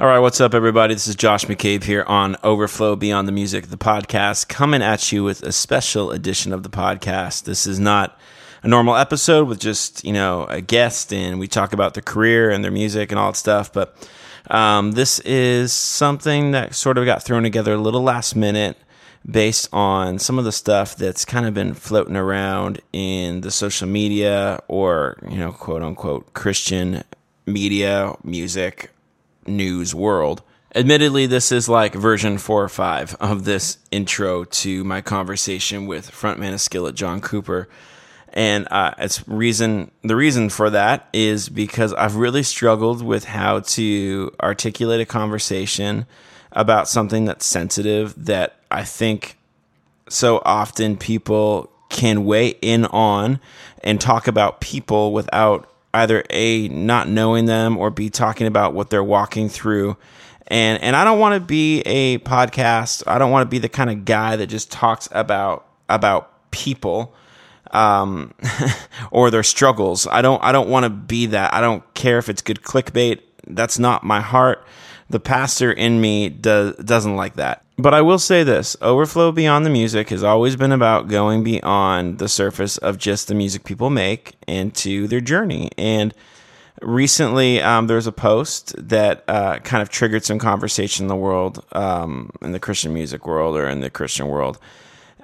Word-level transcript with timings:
All 0.00 0.06
right, 0.06 0.18
what's 0.18 0.40
up, 0.40 0.54
everybody? 0.54 0.94
This 0.94 1.08
is 1.08 1.14
Josh 1.14 1.44
McCabe 1.44 1.84
here 1.84 2.04
on 2.04 2.34
Overflow 2.42 2.96
Beyond 2.96 3.28
the 3.28 3.32
Music, 3.32 3.66
the 3.66 3.76
podcast, 3.76 4.48
coming 4.48 4.80
at 4.80 5.12
you 5.12 5.22
with 5.22 5.42
a 5.42 5.52
special 5.52 6.10
edition 6.10 6.54
of 6.54 6.62
the 6.62 6.70
podcast. 6.70 7.44
This 7.44 7.66
is 7.66 7.78
not 7.78 8.18
a 8.62 8.68
normal 8.68 8.96
episode 8.96 9.46
with 9.46 9.60
just, 9.60 10.02
you 10.02 10.14
know, 10.14 10.46
a 10.46 10.62
guest 10.62 11.12
and 11.12 11.38
we 11.38 11.46
talk 11.46 11.74
about 11.74 11.92
their 11.92 12.02
career 12.02 12.48
and 12.48 12.64
their 12.64 12.70
music 12.70 13.12
and 13.12 13.18
all 13.18 13.32
that 13.32 13.36
stuff, 13.36 13.74
but 13.74 13.94
um, 14.50 14.92
this 14.92 15.18
is 15.18 15.70
something 15.70 16.52
that 16.52 16.74
sort 16.74 16.96
of 16.96 17.04
got 17.04 17.22
thrown 17.22 17.42
together 17.42 17.74
a 17.74 17.76
little 17.76 18.02
last 18.02 18.34
minute 18.34 18.78
based 19.30 19.68
on 19.70 20.18
some 20.18 20.38
of 20.38 20.46
the 20.46 20.52
stuff 20.52 20.96
that's 20.96 21.26
kind 21.26 21.44
of 21.44 21.52
been 21.52 21.74
floating 21.74 22.16
around 22.16 22.80
in 22.94 23.42
the 23.42 23.50
social 23.50 23.86
media 23.86 24.60
or, 24.66 25.18
you 25.28 25.36
know, 25.36 25.52
quote 25.52 25.82
unquote 25.82 26.32
Christian 26.32 27.04
media, 27.44 28.14
music, 28.24 28.90
news 29.46 29.94
world. 29.94 30.42
Admittedly, 30.74 31.26
this 31.26 31.50
is 31.50 31.68
like 31.68 31.94
version 31.94 32.38
four 32.38 32.62
or 32.62 32.68
five 32.68 33.16
of 33.20 33.44
this 33.44 33.78
intro 33.90 34.44
to 34.44 34.84
my 34.84 35.00
conversation 35.00 35.86
with 35.86 36.10
frontman 36.10 36.54
of 36.54 36.60
Skillet, 36.60 36.94
John 36.94 37.20
Cooper. 37.20 37.68
And 38.32 38.68
uh, 38.70 38.94
it's 38.98 39.26
reason 39.26 39.90
the 40.02 40.14
reason 40.14 40.48
for 40.48 40.70
that 40.70 41.08
is 41.12 41.48
because 41.48 41.92
I've 41.94 42.14
really 42.14 42.44
struggled 42.44 43.02
with 43.02 43.24
how 43.24 43.60
to 43.60 44.32
articulate 44.40 45.00
a 45.00 45.06
conversation 45.06 46.06
about 46.52 46.88
something 46.88 47.24
that's 47.24 47.44
sensitive 47.44 48.26
that 48.26 48.56
I 48.70 48.84
think 48.84 49.36
so 50.08 50.40
often 50.44 50.96
people 50.96 51.70
can 51.88 52.24
weigh 52.24 52.48
in 52.62 52.84
on 52.86 53.40
and 53.82 54.00
talk 54.00 54.28
about 54.28 54.60
people 54.60 55.12
without 55.12 55.69
either 55.92 56.24
a 56.30 56.68
not 56.68 57.08
knowing 57.08 57.46
them 57.46 57.76
or 57.76 57.90
b 57.90 58.10
talking 58.10 58.46
about 58.46 58.74
what 58.74 58.90
they're 58.90 59.04
walking 59.04 59.48
through. 59.48 59.96
And 60.46 60.82
and 60.82 60.96
I 60.96 61.04
don't 61.04 61.18
want 61.18 61.34
to 61.34 61.40
be 61.40 61.80
a 61.80 62.18
podcast 62.18 63.02
I 63.06 63.18
don't 63.18 63.30
want 63.30 63.46
to 63.46 63.50
be 63.50 63.58
the 63.58 63.68
kind 63.68 63.90
of 63.90 64.04
guy 64.04 64.36
that 64.36 64.46
just 64.48 64.70
talks 64.70 65.08
about 65.12 65.66
about 65.88 66.50
people 66.50 67.14
um, 67.72 68.34
or 69.10 69.30
their 69.30 69.42
struggles. 69.42 70.06
I 70.06 70.22
don't 70.22 70.42
I 70.42 70.52
don't 70.52 70.68
want 70.68 70.84
to 70.84 70.90
be 70.90 71.26
that. 71.26 71.54
I 71.54 71.60
don't 71.60 71.82
care 71.94 72.18
if 72.18 72.28
it's 72.28 72.42
good 72.42 72.62
clickbait. 72.62 73.20
That's 73.46 73.78
not 73.78 74.04
my 74.04 74.20
heart 74.20 74.64
the 75.10 75.20
pastor 75.20 75.72
in 75.72 76.00
me 76.00 76.28
does 76.28 76.76
doesn't 76.76 77.16
like 77.16 77.34
that. 77.34 77.64
But 77.76 77.94
I 77.94 78.02
will 78.02 78.18
say 78.18 78.42
this 78.44 78.76
Overflow 78.80 79.32
Beyond 79.32 79.66
the 79.66 79.70
Music 79.70 80.10
has 80.10 80.22
always 80.22 80.56
been 80.56 80.72
about 80.72 81.08
going 81.08 81.42
beyond 81.42 82.18
the 82.18 82.28
surface 82.28 82.78
of 82.78 82.96
just 82.96 83.28
the 83.28 83.34
music 83.34 83.64
people 83.64 83.90
make 83.90 84.34
into 84.46 85.06
their 85.08 85.20
journey. 85.20 85.70
And 85.76 86.14
recently, 86.80 87.60
um, 87.60 87.86
there 87.86 87.96
was 87.96 88.06
a 88.06 88.12
post 88.12 88.74
that 88.88 89.24
uh, 89.28 89.58
kind 89.58 89.82
of 89.82 89.88
triggered 89.88 90.24
some 90.24 90.38
conversation 90.38 91.04
in 91.04 91.08
the 91.08 91.16
world, 91.16 91.64
um, 91.72 92.30
in 92.40 92.52
the 92.52 92.60
Christian 92.60 92.92
music 92.92 93.26
world 93.26 93.56
or 93.56 93.68
in 93.68 93.80
the 93.80 93.90
Christian 93.90 94.28
world. 94.28 94.58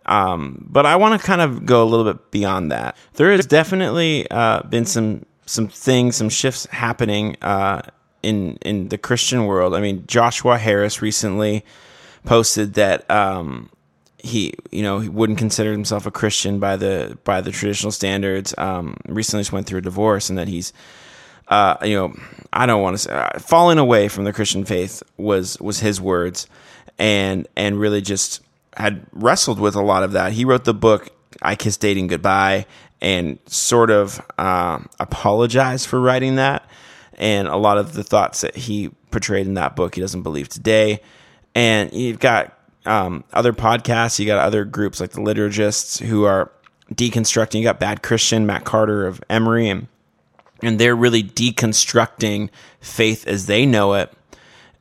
Um, 0.06 0.64
but 0.68 0.86
I 0.86 0.96
want 0.96 1.20
to 1.20 1.26
kind 1.26 1.40
of 1.40 1.66
go 1.66 1.82
a 1.82 1.86
little 1.86 2.10
bit 2.10 2.30
beyond 2.30 2.72
that. 2.72 2.96
There 3.14 3.32
has 3.32 3.46
definitely 3.46 4.28
uh, 4.30 4.62
been 4.62 4.84
some 4.84 5.24
some 5.48 5.68
things, 5.68 6.16
some 6.16 6.28
shifts 6.28 6.66
happening 6.66 7.36
uh, 7.40 7.82
in 8.26 8.58
in 8.62 8.88
the 8.88 8.98
Christian 8.98 9.46
world. 9.46 9.74
I 9.74 9.80
mean, 9.80 10.04
Joshua 10.06 10.58
Harris 10.58 11.00
recently 11.00 11.64
posted 12.24 12.74
that 12.74 13.08
um, 13.08 13.70
he 14.18 14.52
you 14.72 14.82
know 14.82 14.98
he 14.98 15.08
wouldn't 15.08 15.38
consider 15.38 15.70
himself 15.70 16.06
a 16.06 16.10
Christian 16.10 16.58
by 16.58 16.76
the 16.76 17.16
by 17.22 17.40
the 17.40 17.52
traditional 17.52 17.92
standards. 17.92 18.52
Um, 18.58 18.96
recently, 19.06 19.42
just 19.42 19.52
went 19.52 19.68
through 19.68 19.78
a 19.78 19.82
divorce, 19.82 20.28
and 20.28 20.36
that 20.38 20.48
he's 20.48 20.72
uh, 21.48 21.76
you 21.82 21.94
know 21.94 22.14
I 22.52 22.66
don't 22.66 22.82
want 22.82 22.94
to 22.94 22.98
say 22.98 23.12
uh, 23.12 23.38
falling 23.38 23.78
away 23.78 24.08
from 24.08 24.24
the 24.24 24.32
Christian 24.32 24.64
faith 24.64 25.04
was 25.16 25.56
was 25.60 25.78
his 25.78 26.00
words, 26.00 26.48
and 26.98 27.46
and 27.56 27.78
really 27.78 28.00
just 28.00 28.42
had 28.76 29.06
wrestled 29.12 29.60
with 29.60 29.76
a 29.76 29.82
lot 29.82 30.02
of 30.02 30.12
that. 30.12 30.32
He 30.32 30.44
wrote 30.44 30.64
the 30.64 30.74
book 30.74 31.10
"I 31.40 31.54
Kissed 31.54 31.80
Dating 31.80 32.08
Goodbye." 32.08 32.66
And 32.98 33.38
sort 33.44 33.90
of 33.90 34.22
uh, 34.38 34.78
apologized 34.98 35.86
for 35.86 36.00
writing 36.00 36.36
that 36.36 36.66
and 37.16 37.48
a 37.48 37.56
lot 37.56 37.78
of 37.78 37.94
the 37.94 38.04
thoughts 38.04 38.42
that 38.42 38.56
he 38.56 38.90
portrayed 39.10 39.46
in 39.46 39.54
that 39.54 39.76
book 39.76 39.94
he 39.94 40.00
doesn't 40.00 40.22
believe 40.22 40.48
today. 40.48 41.00
And 41.54 41.92
you've 41.92 42.20
got 42.20 42.56
um, 42.84 43.24
other 43.32 43.52
podcasts, 43.52 44.18
you 44.18 44.26
got 44.26 44.38
other 44.38 44.64
groups 44.64 45.00
like 45.00 45.10
the 45.10 45.20
liturgists 45.20 46.04
who 46.04 46.24
are 46.24 46.52
deconstructing. 46.94 47.56
You 47.58 47.64
got 47.64 47.80
Bad 47.80 48.02
Christian, 48.02 48.46
Matt 48.46 48.64
Carter 48.64 49.06
of 49.06 49.22
Emery, 49.28 49.68
and 49.68 49.88
and 50.62 50.78
they're 50.78 50.96
really 50.96 51.22
deconstructing 51.22 52.48
faith 52.80 53.26
as 53.26 53.46
they 53.46 53.66
know 53.66 53.94
it. 53.94 54.10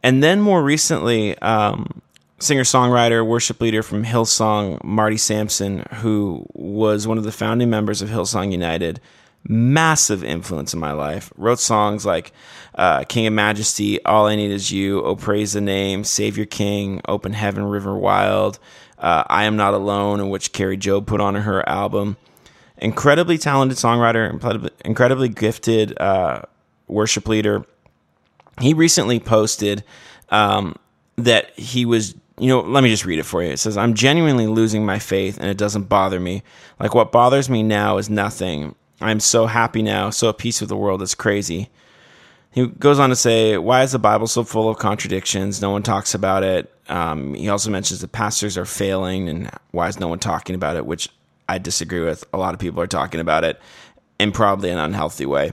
And 0.04 0.24
then 0.24 0.40
more 0.40 0.64
recently, 0.64 1.38
um, 1.40 2.02
singer 2.40 2.64
songwriter, 2.64 3.26
worship 3.26 3.60
leader 3.60 3.84
from 3.84 4.04
Hillsong, 4.04 4.84
Marty 4.84 5.18
Sampson, 5.18 5.86
who 5.96 6.46
was 6.54 7.08
one 7.08 7.18
of 7.18 7.24
the 7.24 7.32
founding 7.32 7.70
members 7.70 8.02
of 8.02 8.10
Hillsong 8.10 8.52
United, 8.52 9.02
massive 9.48 10.24
influence 10.24 10.74
in 10.74 10.80
my 10.80 10.92
life. 10.92 11.32
Wrote 11.38 11.60
songs 11.60 12.06
like 12.06 12.32
uh, 12.76 13.04
King 13.04 13.28
of 13.28 13.34
Majesty, 13.34 14.04
All 14.06 14.28
I 14.28 14.36
Need 14.36 14.52
Is 14.52 14.72
You, 14.72 15.04
Oh 15.04 15.16
Praise 15.16 15.54
the 15.54 15.62
Name, 15.62 16.04
Savior 16.04 16.46
King, 16.46 17.02
Open 17.08 17.34
Heaven, 17.34 17.66
River 17.66 17.96
Wild, 17.96 18.60
uh, 18.98 19.24
I 19.28 19.46
Am 19.46 19.56
Not 19.56 19.74
Alone, 19.74 20.20
in 20.20 20.30
which 20.30 20.52
Kari 20.52 20.78
Jobe 20.78 21.06
put 21.06 21.22
on 21.22 21.36
her 21.36 21.68
album. 21.68 22.18
Incredibly 22.78 23.38
talented 23.38 23.78
songwriter, 23.78 24.74
incredibly 24.84 25.30
gifted 25.30 25.98
uh, 26.00 26.42
worship 26.88 27.28
leader. 27.28 27.66
He 28.60 28.74
recently 28.74 29.20
posted 29.20 29.84
um, 30.30 30.76
that 31.18 31.58
he 31.58 31.86
was 31.86 32.16
you 32.38 32.50
know, 32.50 32.60
let 32.62 32.84
me 32.84 32.90
just 32.90 33.06
read 33.06 33.20
it 33.20 33.24
for 33.24 33.42
you. 33.42 33.52
It 33.52 33.60
says, 33.60 33.78
I'm 33.78 33.94
genuinely 33.94 34.48
losing 34.48 34.86
my 34.86 35.00
faith 35.00 35.38
and 35.38 35.48
it 35.48 35.58
doesn't 35.58 35.84
bother 35.84 36.20
me. 36.20 36.44
Like 36.80 36.94
what 36.94 37.12
bothers 37.12 37.50
me 37.50 37.64
now 37.64 37.98
is 37.98 38.10
nothing. 38.10 38.76
I'm 39.02 39.20
so 39.20 39.46
happy 39.46 39.82
now, 39.82 40.10
so 40.10 40.30
at 40.30 40.38
peace 40.38 40.62
with 40.62 40.70
the 40.70 40.78
world. 40.78 41.02
It's 41.02 41.16
crazy. 41.16 41.70
He 42.52 42.68
goes 42.68 43.00
on 43.00 43.10
to 43.10 43.16
say, 43.16 43.58
Why 43.58 43.84
is 43.84 43.92
the 43.92 44.00
Bible 44.00 44.28
so 44.28 44.44
full 44.44 44.70
of 44.70 44.78
contradictions? 44.78 45.62
No 45.62 45.72
one 45.72 45.84
talks 45.84 46.14
about 46.14 46.44
it. 46.44 46.74
Um, 46.88 47.34
he 47.34 47.50
also 47.50 47.70
mentions 47.70 48.02
that 48.02 48.12
pastors 48.12 48.58
are 48.58 48.66
failing, 48.66 49.28
and 49.28 49.52
why 49.72 49.90
is 49.90 50.00
no 50.00 50.08
one 50.08 50.20
talking 50.20 50.56
about 50.56 50.78
it? 50.78 50.86
Which 50.86 51.10
I 51.50 51.58
disagree 51.58 52.02
with. 52.02 52.24
A 52.34 52.38
lot 52.38 52.54
of 52.54 52.60
people 52.60 52.82
are 52.82 52.88
talking 52.88 53.20
about 53.20 53.44
it 53.44 53.60
in 54.20 54.32
probably 54.32 54.70
an 54.70 54.78
unhealthy 54.78 55.26
way. 55.26 55.52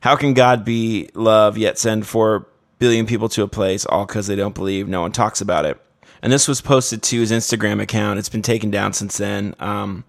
How 0.00 0.16
can 0.16 0.34
God 0.34 0.64
be 0.64 1.08
love 1.14 1.56
yet 1.56 1.78
send 1.78 2.06
four 2.06 2.48
billion 2.80 3.06
people 3.06 3.28
to 3.30 3.44
a 3.44 3.48
place 3.48 3.86
all 3.86 4.04
because 4.04 4.26
they 4.26 4.34
don't 4.34 4.54
believe? 4.54 4.88
No 4.88 5.02
one 5.02 5.12
talks 5.12 5.40
about 5.40 5.64
it. 5.64 5.80
And 6.22 6.32
this 6.32 6.48
was 6.48 6.60
posted 6.60 7.02
to 7.04 7.20
his 7.20 7.30
Instagram 7.30 7.80
account. 7.80 8.18
It's 8.18 8.28
been 8.28 8.42
taken 8.42 8.70
down 8.70 8.92
since 8.92 9.18
then. 9.18 9.54
Um, 9.60 10.04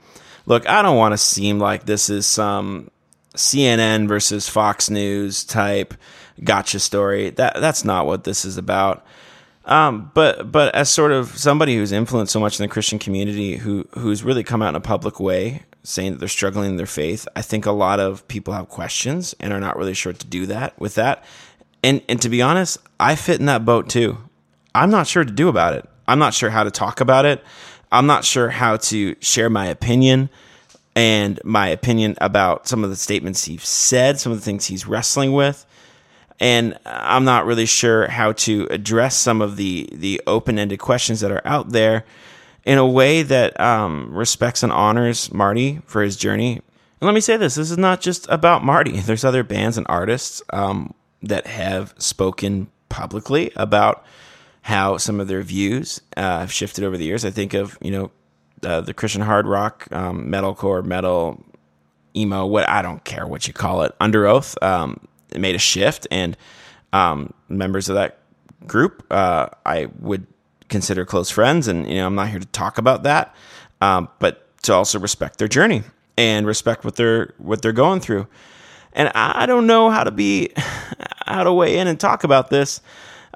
look, 0.46 0.68
I 0.68 0.82
don't 0.82 0.98
want 0.98 1.14
to 1.14 1.18
seem 1.18 1.60
like 1.60 1.86
this 1.86 2.10
is 2.10 2.26
some 2.26 2.90
CNN 3.36 4.08
versus 4.08 4.48
Fox 4.48 4.90
News 4.90 5.44
type 5.44 5.94
gotcha 6.44 6.80
story. 6.80 7.30
That 7.32 7.56
that's 7.56 7.84
not 7.84 8.06
what 8.06 8.24
this 8.24 8.46
is 8.46 8.58
about. 8.58 9.06
Um, 9.66 10.12
but 10.14 10.52
but 10.52 10.76
as 10.76 10.90
sort 10.90 11.12
of 11.12 11.38
somebody 11.38 11.76
who's 11.76 11.92
influenced 11.92 12.34
so 12.34 12.40
much 12.40 12.60
in 12.60 12.64
the 12.64 12.72
Christian 12.72 13.00
community, 13.00 13.58
who 13.58 13.88
who's 13.94 14.24
really 14.24 14.44
come 14.44 14.62
out 14.62 14.70
in 14.70 14.76
a 14.76 14.82
public 14.82 15.20
way 15.20 15.64
saying 15.84 16.14
that 16.14 16.20
they're 16.20 16.30
struggling 16.30 16.72
in 16.72 16.78
their 16.78 16.86
faith, 16.86 17.28
I 17.36 17.42
think 17.42 17.66
a 17.66 17.72
lot 17.72 18.00
of 18.00 18.26
people 18.28 18.54
have 18.54 18.70
questions 18.70 19.36
and 19.40 19.52
are 19.52 19.60
not 19.60 19.78
really 19.78 19.94
sure 19.94 20.14
to 20.14 20.26
do 20.26 20.46
that 20.48 20.78
with 20.80 20.96
that. 20.96 21.24
And 21.84 22.02
and 22.10 22.22
to 22.22 22.30
be 22.30 22.42
honest, 22.42 22.78
I 23.00 23.16
fit 23.16 23.40
in 23.40 23.46
that 23.48 23.66
boat 23.66 23.90
too. 23.90 24.18
I'm 24.76 24.90
not 24.90 25.08
sure 25.08 25.24
to 25.24 25.32
do 25.32 25.48
about 25.50 25.74
it. 25.74 25.88
I'm 26.08 26.20
not 26.20 26.34
sure 26.34 26.50
how 26.50 26.64
to 26.64 26.72
talk 26.72 27.00
about 27.00 27.26
it. 27.26 27.44
I'm 27.94 28.08
not 28.08 28.26
sure 28.26 28.50
how 28.50 28.78
to 28.78 29.16
share 29.20 29.52
my 29.52 29.68
opinion 29.68 30.30
and 30.96 31.40
my 31.44 31.68
opinion 31.68 32.16
about 32.20 32.68
some 32.68 32.84
of 32.84 32.90
the 32.90 32.96
statements 32.96 33.46
he's 33.46 33.68
said, 33.68 34.20
some 34.20 34.32
of 34.32 34.40
the 34.40 34.44
things 34.44 34.66
he's 34.66 34.88
wrestling 34.88 35.32
with. 35.34 35.66
And 36.40 36.78
I'm 36.86 37.24
not 37.24 37.46
really 37.46 37.68
sure 37.68 38.08
how 38.08 38.32
to 38.34 38.68
address 38.72 39.16
some 39.16 39.42
of 39.42 39.58
the, 39.58 39.88
the 39.94 40.22
open 40.26 40.58
ended 40.58 40.80
questions 40.80 41.20
that 41.20 41.32
are 41.32 41.46
out 41.46 41.70
there 41.70 42.04
in 42.66 42.80
a 42.80 42.88
way 42.88 43.22
that 43.22 43.60
um, 43.60 44.12
respects 44.12 44.64
and 44.64 44.72
honors 44.72 45.32
Marty 45.32 45.80
for 45.86 46.02
his 46.02 46.18
journey. 46.18 46.54
And 46.54 47.08
let 47.08 47.14
me 47.14 47.22
say 47.22 47.38
this 47.38 47.56
this 47.56 47.70
is 47.70 47.78
not 47.78 48.02
just 48.02 48.28
about 48.30 48.64
Marty, 48.64 49.00
there's 49.02 49.24
other 49.24 49.44
bands 49.44 49.78
and 49.78 49.86
artists 49.88 50.42
um, 50.52 50.96
that 51.22 51.46
have 51.46 51.94
spoken 52.00 52.68
publicly 52.90 53.52
about 53.56 54.04
how 54.64 54.98
some 54.98 55.20
of 55.20 55.28
their 55.28 55.42
views 55.42 56.02
uh, 56.16 56.40
have 56.40 56.52
shifted 56.52 56.86
over 56.86 56.98
the 56.98 57.04
years. 57.04 57.26
I 57.26 57.30
think 57.30 57.54
of 57.54 57.78
you 57.82 57.92
know 57.92 58.12
uh, 58.64 58.82
the 58.82 58.94
Christian 58.94 59.22
hard 59.22 59.46
rock, 59.46 59.88
um, 59.92 60.28
metalcore, 60.28 60.84
metal, 60.84 61.44
emo. 62.16 62.46
What 62.46 62.68
I 62.68 62.82
don't 62.82 63.04
care 63.04 63.28
what 63.28 63.48
you 63.48 63.54
call 63.54 63.84
it. 63.84 63.94
Underoath 64.00 64.62
um, 64.64 65.06
it 65.32 65.40
made 65.40 65.56
a 65.56 65.60
shift, 65.60 66.08
and 66.10 66.36
um, 66.94 67.34
members 67.50 67.90
of 67.90 67.96
that 67.96 68.20
group 68.66 69.06
uh, 69.12 69.50
I 69.66 69.90
would 70.00 70.26
consider 70.70 71.06
close 71.06 71.30
friends. 71.30 71.68
And 71.68 71.88
you 71.88 71.96
know 71.96 72.08
I'm 72.08 72.16
not 72.16 72.30
here 72.30 72.40
to 72.40 72.48
talk 72.48 72.78
about 72.78 73.04
that, 73.04 73.36
um, 73.82 74.08
but 74.20 74.48
to 74.64 74.74
also 74.74 74.98
respect 74.98 75.40
their 75.40 75.50
journey 75.50 75.84
and 76.18 76.48
respect 76.48 76.86
what 76.86 76.96
they're 76.96 77.34
what 77.38 77.62
they're 77.62 77.74
going 77.74 78.00
through. 78.00 78.28
And 78.94 79.12
I 79.16 79.46
don't 79.46 79.68
know 79.68 79.90
how 79.90 80.06
to 80.06 80.12
be 80.12 80.54
how 81.26 81.44
to 81.44 81.52
weigh 81.52 81.80
in 81.80 81.88
and 81.88 82.00
talk 82.00 82.24
about 82.24 82.50
this 82.50 82.80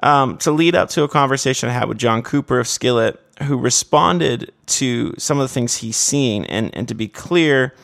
um, 0.02 0.38
to 0.38 0.50
lead 0.50 0.74
up 0.74 0.88
to 0.90 1.02
a 1.02 1.08
conversation 1.08 1.68
I 1.68 1.72
had 1.72 1.88
with 1.88 1.98
John 1.98 2.22
Cooper 2.22 2.58
of 2.60 2.68
Skillet, 2.68 3.20
who 3.42 3.56
responded 3.58 4.52
to 4.66 5.14
some 5.18 5.38
of 5.38 5.44
the 5.44 5.52
things 5.52 5.76
he's 5.76 5.96
seen. 5.96 6.44
And, 6.44 6.74
and 6.74 6.88
to 6.88 6.94
be 6.94 7.08
clear, 7.08 7.74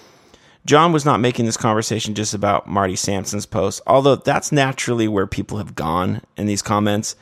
John 0.66 0.92
was 0.92 1.04
not 1.04 1.20
making 1.20 1.46
this 1.46 1.56
conversation 1.56 2.14
just 2.14 2.34
about 2.34 2.66
Marty 2.66 2.96
Sampson's 2.96 3.46
post, 3.46 3.80
although 3.86 4.16
that's 4.16 4.50
naturally 4.50 5.08
where 5.08 5.26
people 5.26 5.58
have 5.58 5.74
gone 5.74 6.22
in 6.36 6.46
these 6.46 6.62
comments. 6.62 7.16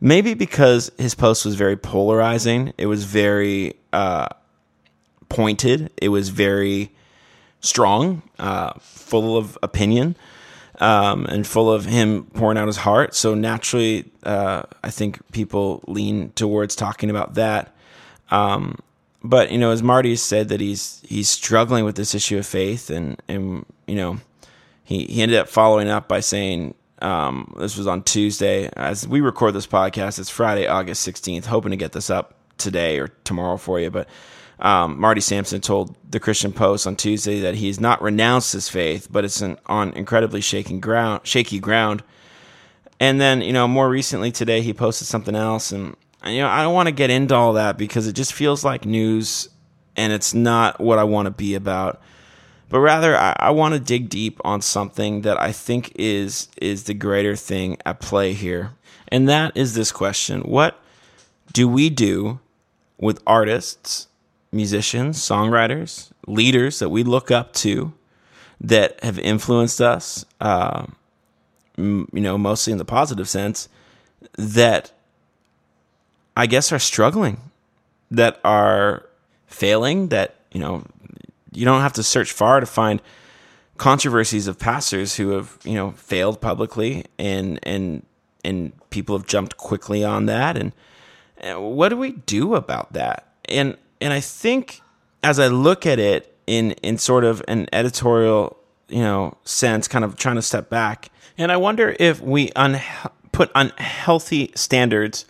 Maybe 0.00 0.34
because 0.34 0.90
his 0.98 1.14
post 1.14 1.44
was 1.44 1.54
very 1.54 1.76
polarizing, 1.76 2.72
it 2.76 2.86
was 2.86 3.04
very 3.04 3.74
uh, 3.92 4.26
pointed, 5.28 5.92
it 6.00 6.08
was 6.08 6.30
very 6.30 6.90
strong, 7.60 8.22
uh, 8.40 8.72
full 8.80 9.36
of 9.36 9.56
opinion 9.62 10.16
um, 10.80 11.26
and 11.26 11.46
full 11.46 11.70
of 11.70 11.84
him 11.84 12.24
pouring 12.34 12.58
out 12.58 12.66
his 12.66 12.78
heart. 12.78 13.14
So 13.14 13.34
naturally, 13.34 14.10
uh, 14.22 14.62
I 14.82 14.90
think 14.90 15.20
people 15.32 15.82
lean 15.86 16.30
towards 16.30 16.74
talking 16.74 17.10
about 17.10 17.34
that. 17.34 17.74
Um, 18.30 18.78
but 19.22 19.52
you 19.52 19.58
know, 19.58 19.70
as 19.70 19.82
Marty 19.82 20.16
said 20.16 20.48
that 20.48 20.60
he's 20.60 21.02
he's 21.06 21.28
struggling 21.28 21.84
with 21.84 21.96
this 21.96 22.14
issue 22.14 22.38
of 22.38 22.46
faith, 22.46 22.90
and 22.90 23.20
and 23.28 23.64
you 23.86 23.94
know, 23.94 24.18
he 24.84 25.04
he 25.04 25.22
ended 25.22 25.38
up 25.38 25.48
following 25.48 25.88
up 25.88 26.08
by 26.08 26.20
saying. 26.20 26.74
Um, 27.00 27.52
this 27.58 27.76
was 27.76 27.88
on 27.88 28.04
Tuesday. 28.04 28.70
As 28.76 29.08
we 29.08 29.20
record 29.20 29.54
this 29.54 29.66
podcast, 29.66 30.20
it's 30.20 30.30
Friday, 30.30 30.68
August 30.68 31.04
16th. 31.04 31.46
Hoping 31.46 31.72
to 31.72 31.76
get 31.76 31.90
this 31.90 32.10
up 32.10 32.36
today 32.58 33.00
or 33.00 33.08
tomorrow 33.24 33.56
for 33.56 33.80
you. 33.80 33.90
But 33.90 34.08
um, 34.62 35.00
Marty 35.00 35.20
Sampson 35.20 35.60
told 35.60 35.96
the 36.08 36.20
Christian 36.20 36.52
Post 36.52 36.86
on 36.86 36.94
Tuesday 36.94 37.40
that 37.40 37.56
he 37.56 37.66
has 37.66 37.80
not 37.80 38.00
renounced 38.00 38.52
his 38.52 38.68
faith, 38.68 39.08
but 39.10 39.24
it's 39.24 39.40
an, 39.40 39.58
on 39.66 39.92
incredibly 39.94 40.40
shaky 40.40 40.78
ground. 40.78 41.22
Shaky 41.24 41.58
ground. 41.58 42.04
And 43.00 43.20
then, 43.20 43.42
you 43.42 43.52
know, 43.52 43.66
more 43.66 43.88
recently 43.88 44.30
today, 44.30 44.62
he 44.62 44.72
posted 44.72 45.08
something 45.08 45.34
else, 45.34 45.72
and 45.72 45.96
you 46.24 46.38
know, 46.38 46.48
I 46.48 46.62
don't 46.62 46.74
want 46.74 46.86
to 46.86 46.92
get 46.92 47.10
into 47.10 47.34
all 47.34 47.54
that 47.54 47.76
because 47.76 48.06
it 48.06 48.12
just 48.12 48.32
feels 48.32 48.64
like 48.64 48.84
news, 48.84 49.48
and 49.96 50.12
it's 50.12 50.32
not 50.32 50.80
what 50.80 51.00
I 51.00 51.04
want 51.04 51.26
to 51.26 51.32
be 51.32 51.56
about. 51.56 52.00
But 52.68 52.78
rather, 52.78 53.16
I, 53.16 53.34
I 53.36 53.50
want 53.50 53.74
to 53.74 53.80
dig 53.80 54.08
deep 54.08 54.40
on 54.44 54.62
something 54.62 55.22
that 55.22 55.40
I 55.40 55.50
think 55.50 55.92
is 55.96 56.46
is 56.60 56.84
the 56.84 56.94
greater 56.94 57.34
thing 57.34 57.78
at 57.84 58.00
play 58.00 58.32
here, 58.32 58.74
and 59.08 59.28
that 59.28 59.56
is 59.56 59.74
this 59.74 59.90
question: 59.90 60.42
What 60.42 60.80
do 61.52 61.66
we 61.66 61.90
do 61.90 62.38
with 62.98 63.20
artists 63.26 64.06
musicians, 64.52 65.18
songwriters, 65.18 66.10
leaders 66.26 66.78
that 66.78 66.90
we 66.90 67.02
look 67.02 67.30
up 67.30 67.52
to 67.54 67.92
that 68.60 69.02
have 69.02 69.18
influenced 69.18 69.80
us, 69.80 70.24
uh, 70.40 70.86
you 71.76 72.06
know, 72.12 72.38
mostly 72.38 72.72
in 72.72 72.78
the 72.78 72.84
positive 72.84 73.28
sense, 73.28 73.68
that 74.36 74.92
I 76.36 76.46
guess 76.46 76.70
are 76.70 76.78
struggling, 76.78 77.40
that 78.10 78.38
are 78.44 79.08
failing, 79.46 80.08
that, 80.08 80.36
you 80.52 80.60
know, 80.60 80.84
you 81.50 81.64
don't 81.64 81.80
have 81.80 81.94
to 81.94 82.02
search 82.02 82.30
far 82.32 82.60
to 82.60 82.66
find 82.66 83.02
controversies 83.78 84.46
of 84.46 84.58
pastors 84.58 85.16
who 85.16 85.30
have, 85.30 85.58
you 85.64 85.74
know, 85.74 85.90
failed 85.92 86.40
publicly 86.40 87.04
and, 87.18 87.58
and, 87.62 88.04
and 88.44 88.72
people 88.90 89.16
have 89.16 89.26
jumped 89.26 89.56
quickly 89.56 90.04
on 90.04 90.26
that. 90.26 90.56
And, 90.56 90.72
and 91.38 91.60
what 91.62 91.88
do 91.88 91.96
we 91.96 92.12
do 92.12 92.54
about 92.54 92.92
that? 92.92 93.26
And 93.46 93.76
and 94.02 94.12
I 94.12 94.20
think 94.20 94.80
as 95.22 95.38
I 95.38 95.48
look 95.48 95.86
at 95.86 95.98
it 95.98 96.36
in 96.46 96.72
in 96.82 96.98
sort 96.98 97.24
of 97.24 97.42
an 97.48 97.68
editorial, 97.72 98.56
you 98.88 99.02
know, 99.02 99.36
sense, 99.44 99.88
kind 99.88 100.04
of 100.04 100.16
trying 100.16 100.36
to 100.36 100.42
step 100.42 100.68
back, 100.68 101.10
and 101.38 101.50
I 101.50 101.56
wonder 101.56 101.96
if 101.98 102.20
we 102.20 102.50
un- 102.52 102.80
put 103.32 103.50
unhealthy 103.54 104.52
standards 104.54 105.24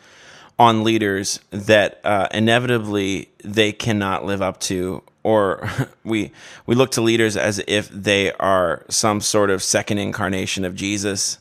on 0.59 0.85
leaders 0.85 1.41
that 1.51 2.01
uh, 2.05 2.29
inevitably 2.33 3.31
they 3.43 3.73
cannot 3.73 4.25
live 4.25 4.43
up 4.43 4.61
to 4.61 5.03
or 5.23 5.69
we 6.05 6.33
we 6.67 6.75
look 6.75 6.91
to 6.93 7.01
leaders 7.01 7.37
as 7.37 7.63
if 7.67 7.89
they 7.89 8.33
are 8.33 8.85
some 8.89 9.21
sort 9.21 9.51
of 9.51 9.63
second 9.63 9.99
incarnation 9.99 10.65
of 10.65 10.75
Jesus 10.75 11.39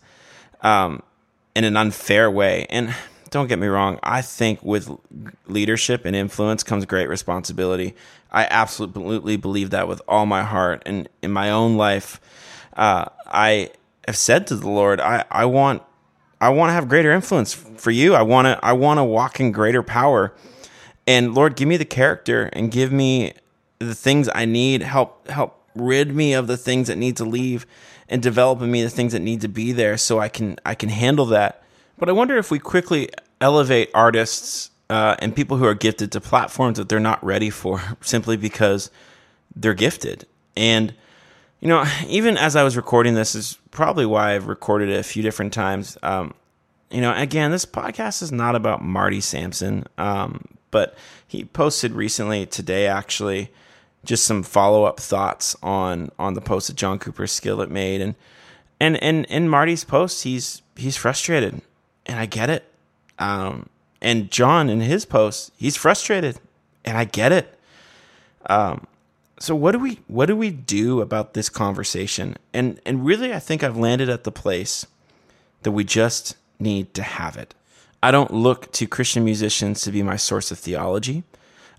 um, 0.62 1.02
in 1.56 1.64
an 1.64 1.76
unfair 1.78 2.30
way. 2.30 2.66
And 2.70 2.94
don't 3.32 3.48
get 3.48 3.60
me 3.60 3.68
wrong. 3.68 3.98
I 4.04 4.22
think 4.22 4.62
with 4.62 4.90
leadership 5.48 6.04
and 6.06 6.16
influence 6.16 6.64
comes 6.64 6.86
great 6.86 7.08
responsibility. 7.08 7.96
I 8.30 8.46
absolutely 8.50 9.38
believe 9.38 9.70
that 9.72 9.88
with 9.88 10.02
all 10.08 10.26
my 10.26 10.44
heart. 10.44 10.84
And 10.86 11.08
in 11.22 11.32
my 11.32 11.50
own 11.50 11.78
life, 11.78 12.20
uh, 12.74 13.06
I 13.28 13.72
have 14.06 14.18
said 14.18 14.48
to 14.48 14.56
the 14.56 14.70
Lord, 14.70 15.00
I, 15.00 15.26
I 15.32 15.46
want 15.46 15.82
I 16.42 16.50
want 16.50 16.70
to 16.70 16.74
have 16.74 16.90
greater 16.90 17.12
influence 17.12 17.54
for 17.54 17.92
you. 17.92 18.16
I 18.16 18.24
want 18.24 18.48
to 18.48 18.60
I 18.66 18.74
want 18.74 18.98
to 18.98 19.04
walk 19.04 19.40
in 19.40 19.52
greater 19.52 19.84
power. 19.84 20.34
And 21.08 21.34
Lord, 21.34 21.56
give 21.56 21.68
me 21.68 21.78
the 21.78 21.86
character 21.86 22.50
and 22.54 22.70
give 22.72 22.92
me 22.92 23.34
the 23.80 23.96
things 23.96 24.30
I 24.34 24.46
need. 24.46 24.82
Help 24.82 25.28
help 25.30 25.64
rid 25.74 26.14
me 26.14 26.34
of 26.34 26.48
the 26.48 26.58
things 26.58 26.88
that 26.88 26.98
need 26.98 27.16
to 27.18 27.26
leave 27.26 27.66
and 28.10 28.22
develop 28.22 28.62
in 28.62 28.70
me 28.70 28.84
the 28.84 28.90
things 28.90 29.14
that 29.14 29.22
need 29.22 29.40
to 29.42 29.48
be 29.48 29.72
there 29.72 29.98
so 29.98 30.20
I 30.20 30.28
can 30.28 30.58
I 30.66 30.76
can 30.76 30.90
handle 30.90 31.26
that 31.28 31.61
but 32.02 32.10
I 32.10 32.14
wonder 32.14 32.36
if 32.36 32.50
we 32.50 32.58
quickly 32.58 33.10
elevate 33.42 33.92
artists 33.94 34.72
uh, 34.90 35.16
and 35.20 35.36
people 35.36 35.58
who 35.58 35.66
are 35.66 35.76
gifted 35.76 36.12
to 36.14 36.20
platforms 36.20 36.80
that 36.80 36.90
they're 36.90 37.00
not 37.00 37.24
ready 37.24 37.52
for 37.52 37.80
simply 38.02 38.36
because 38.36 38.90
they're 39.56 39.76
gifted. 39.76 40.26
And, 40.58 40.96
you 41.60 41.68
know, 41.68 41.86
even 42.08 42.38
as 42.38 42.56
I 42.56 42.64
was 42.64 42.76
recording 42.76 43.14
this, 43.14 43.36
is 43.36 43.60
probably 43.70 44.08
why 44.08 44.34
I've 44.34 44.48
recorded 44.48 44.90
it 44.90 45.00
a 45.00 45.04
few 45.04 45.22
different 45.22 45.54
times. 45.54 45.96
Um, 46.02 46.34
you 46.90 47.02
know, 47.02 47.14
again, 47.16 47.52
this 47.52 47.68
podcast 47.68 48.24
is 48.24 48.32
not 48.32 48.56
about 48.56 48.84
Marty 48.84 49.22
Sampson, 49.22 49.86
um, 50.00 50.44
but 50.72 50.98
he 51.28 51.46
posted 51.46 51.92
recently 51.92 52.48
today, 52.48 52.88
actually, 52.88 53.52
just 54.04 54.24
some 54.24 54.42
follow 54.42 54.86
up 54.86 55.00
thoughts 55.00 55.56
on 55.62 56.10
on 56.18 56.34
the 56.34 56.42
post 56.42 56.68
that 56.68 56.78
John 56.78 56.98
Cooper 56.98 57.28
Skillet 57.28 57.70
made, 57.70 58.02
and 58.02 58.16
and 58.80 58.98
and 59.04 59.26
in 59.26 59.48
Marty's 59.48 59.84
post, 59.84 60.24
he's 60.24 60.64
he's 60.76 60.98
frustrated 60.98 61.62
and 62.06 62.20
I 62.20 62.26
get 62.26 62.50
it. 62.50 62.66
Um, 63.20 63.70
and 64.02 64.32
John 64.32 64.70
in 64.70 64.82
his 64.82 65.06
post, 65.06 65.52
he's 65.58 65.78
frustrated, 65.78 66.40
and 66.84 66.98
I 66.98 67.06
get 67.06 67.32
it. 67.32 67.58
Um, 68.48 68.88
so 69.40 69.56
what 69.56 69.72
do 69.72 69.80
we 69.80 70.00
what 70.08 70.28
do 70.28 70.36
we 70.36 70.50
do 70.52 71.02
about 71.02 71.34
this 71.34 71.50
conversation? 71.50 72.38
And 72.54 72.80
and 72.86 73.06
really, 73.06 73.34
I 73.34 73.40
think 73.40 73.64
I've 73.64 73.78
landed 73.78 74.10
at 74.10 74.24
the 74.24 74.32
place 74.32 74.86
that 75.64 75.72
we 75.72 75.84
just 75.84 76.36
need 76.60 76.94
to 76.94 77.04
have 77.04 77.38
it. 77.38 77.54
I 78.04 78.12
don't 78.12 78.34
look 78.34 78.72
to 78.74 78.88
Christian 78.88 79.24
musicians 79.24 79.82
to 79.82 79.92
be 79.92 80.02
my 80.04 80.16
source 80.16 80.52
of 80.52 80.60
theology. 80.60 81.24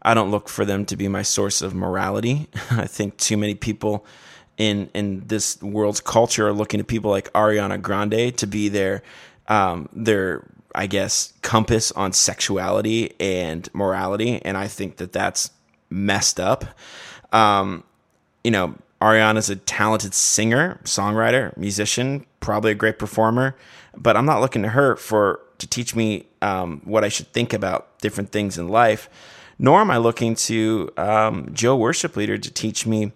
I 0.03 0.15
don't 0.15 0.31
look 0.31 0.49
for 0.49 0.65
them 0.65 0.85
to 0.87 0.97
be 0.97 1.09
my 1.09 1.23
source 1.23 1.63
of 1.63 1.75
morality. 1.75 2.49
I 2.71 2.87
think 2.87 3.17
too 3.17 3.37
many 3.37 3.55
people 3.55 4.05
in 4.59 4.91
in 4.95 5.27
this 5.27 5.61
world's 5.63 6.01
culture 6.01 6.49
are 6.49 6.53
looking 6.53 6.79
to 6.79 6.85
people 6.85 7.11
like 7.11 7.33
Ariana 7.33 7.81
Grande 7.81 8.37
to 8.39 8.47
be 8.47 8.69
their 8.69 9.03
um, 9.53 9.89
their 9.93 10.45
I 10.75 10.87
guess 10.87 11.35
compass 11.43 11.93
on 11.93 12.15
sexuality 12.15 13.13
and 13.21 13.69
morality, 13.75 14.41
and 14.43 14.57
I 14.57 14.67
think 14.67 14.97
that 14.97 15.13
that's 15.13 15.51
messed 15.91 16.41
up. 16.41 16.65
Um, 17.33 17.85
you 18.43 18.51
know, 18.51 18.75
Ariana's 19.03 19.51
a 19.51 19.57
talented 19.57 20.15
singer, 20.15 20.81
songwriter, 20.85 21.55
musician, 21.59 22.25
probably 22.41 22.73
a 22.73 22.75
great 22.75 22.99
performer, 22.99 23.55
but 23.95 24.17
I'm 24.17 24.25
not 24.25 24.41
looking 24.41 24.63
to 24.63 24.71
her 24.71 24.97
for 24.97 25.41
to 25.59 25.67
teach 25.67 25.95
me 25.95 26.27
um, 26.41 26.81
what 26.85 27.05
I 27.05 27.11
should 27.11 27.31
think 27.35 27.53
about 27.53 27.99
different 27.99 28.33
things 28.33 28.57
in 28.57 28.69
life. 28.69 29.11
Nor 29.59 29.83
am 29.83 29.91
I 29.91 29.99
looking 29.99 30.35
to 30.35 30.91
um, 30.97 31.51
Joe 31.53 31.77
worship 31.77 32.17
leader 32.17 32.39
to 32.39 32.51
teach 32.51 32.87
me 32.87 33.13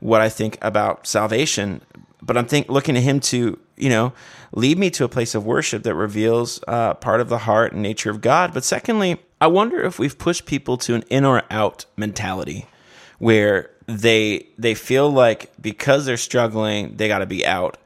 what 0.00 0.20
I 0.20 0.28
think 0.28 0.58
about 0.60 1.06
salvation. 1.06 1.80
But 2.20 2.36
I'm 2.36 2.46
think 2.46 2.68
looking 2.68 2.94
to 2.94 3.00
him 3.00 3.20
to 3.32 3.58
you 3.78 3.88
know, 3.88 4.12
lead 4.52 4.78
me 4.78 4.90
to 4.90 5.04
a 5.04 5.08
place 5.08 5.34
of 5.34 5.44
worship 5.44 5.82
that 5.82 5.94
reveals 5.94 6.60
uh, 6.66 6.94
part 6.94 7.20
of 7.20 7.28
the 7.28 7.38
heart 7.38 7.72
and 7.72 7.82
nature 7.82 8.10
of 8.10 8.20
God. 8.20 8.54
But 8.54 8.64
secondly, 8.64 9.20
I 9.40 9.46
wonder 9.46 9.80
if 9.80 9.98
we've 9.98 10.18
pushed 10.18 10.46
people 10.46 10.76
to 10.78 10.94
an 10.94 11.04
in 11.10 11.24
or 11.24 11.42
out 11.50 11.84
mentality 11.96 12.66
where 13.18 13.70
they 13.86 14.46
they 14.58 14.74
feel 14.74 15.10
like 15.10 15.50
because 15.60 16.06
they're 16.06 16.16
struggling, 16.16 16.96
they 16.96 17.08
got 17.08 17.18
to 17.18 17.26
be 17.26 17.46
out. 17.46 17.78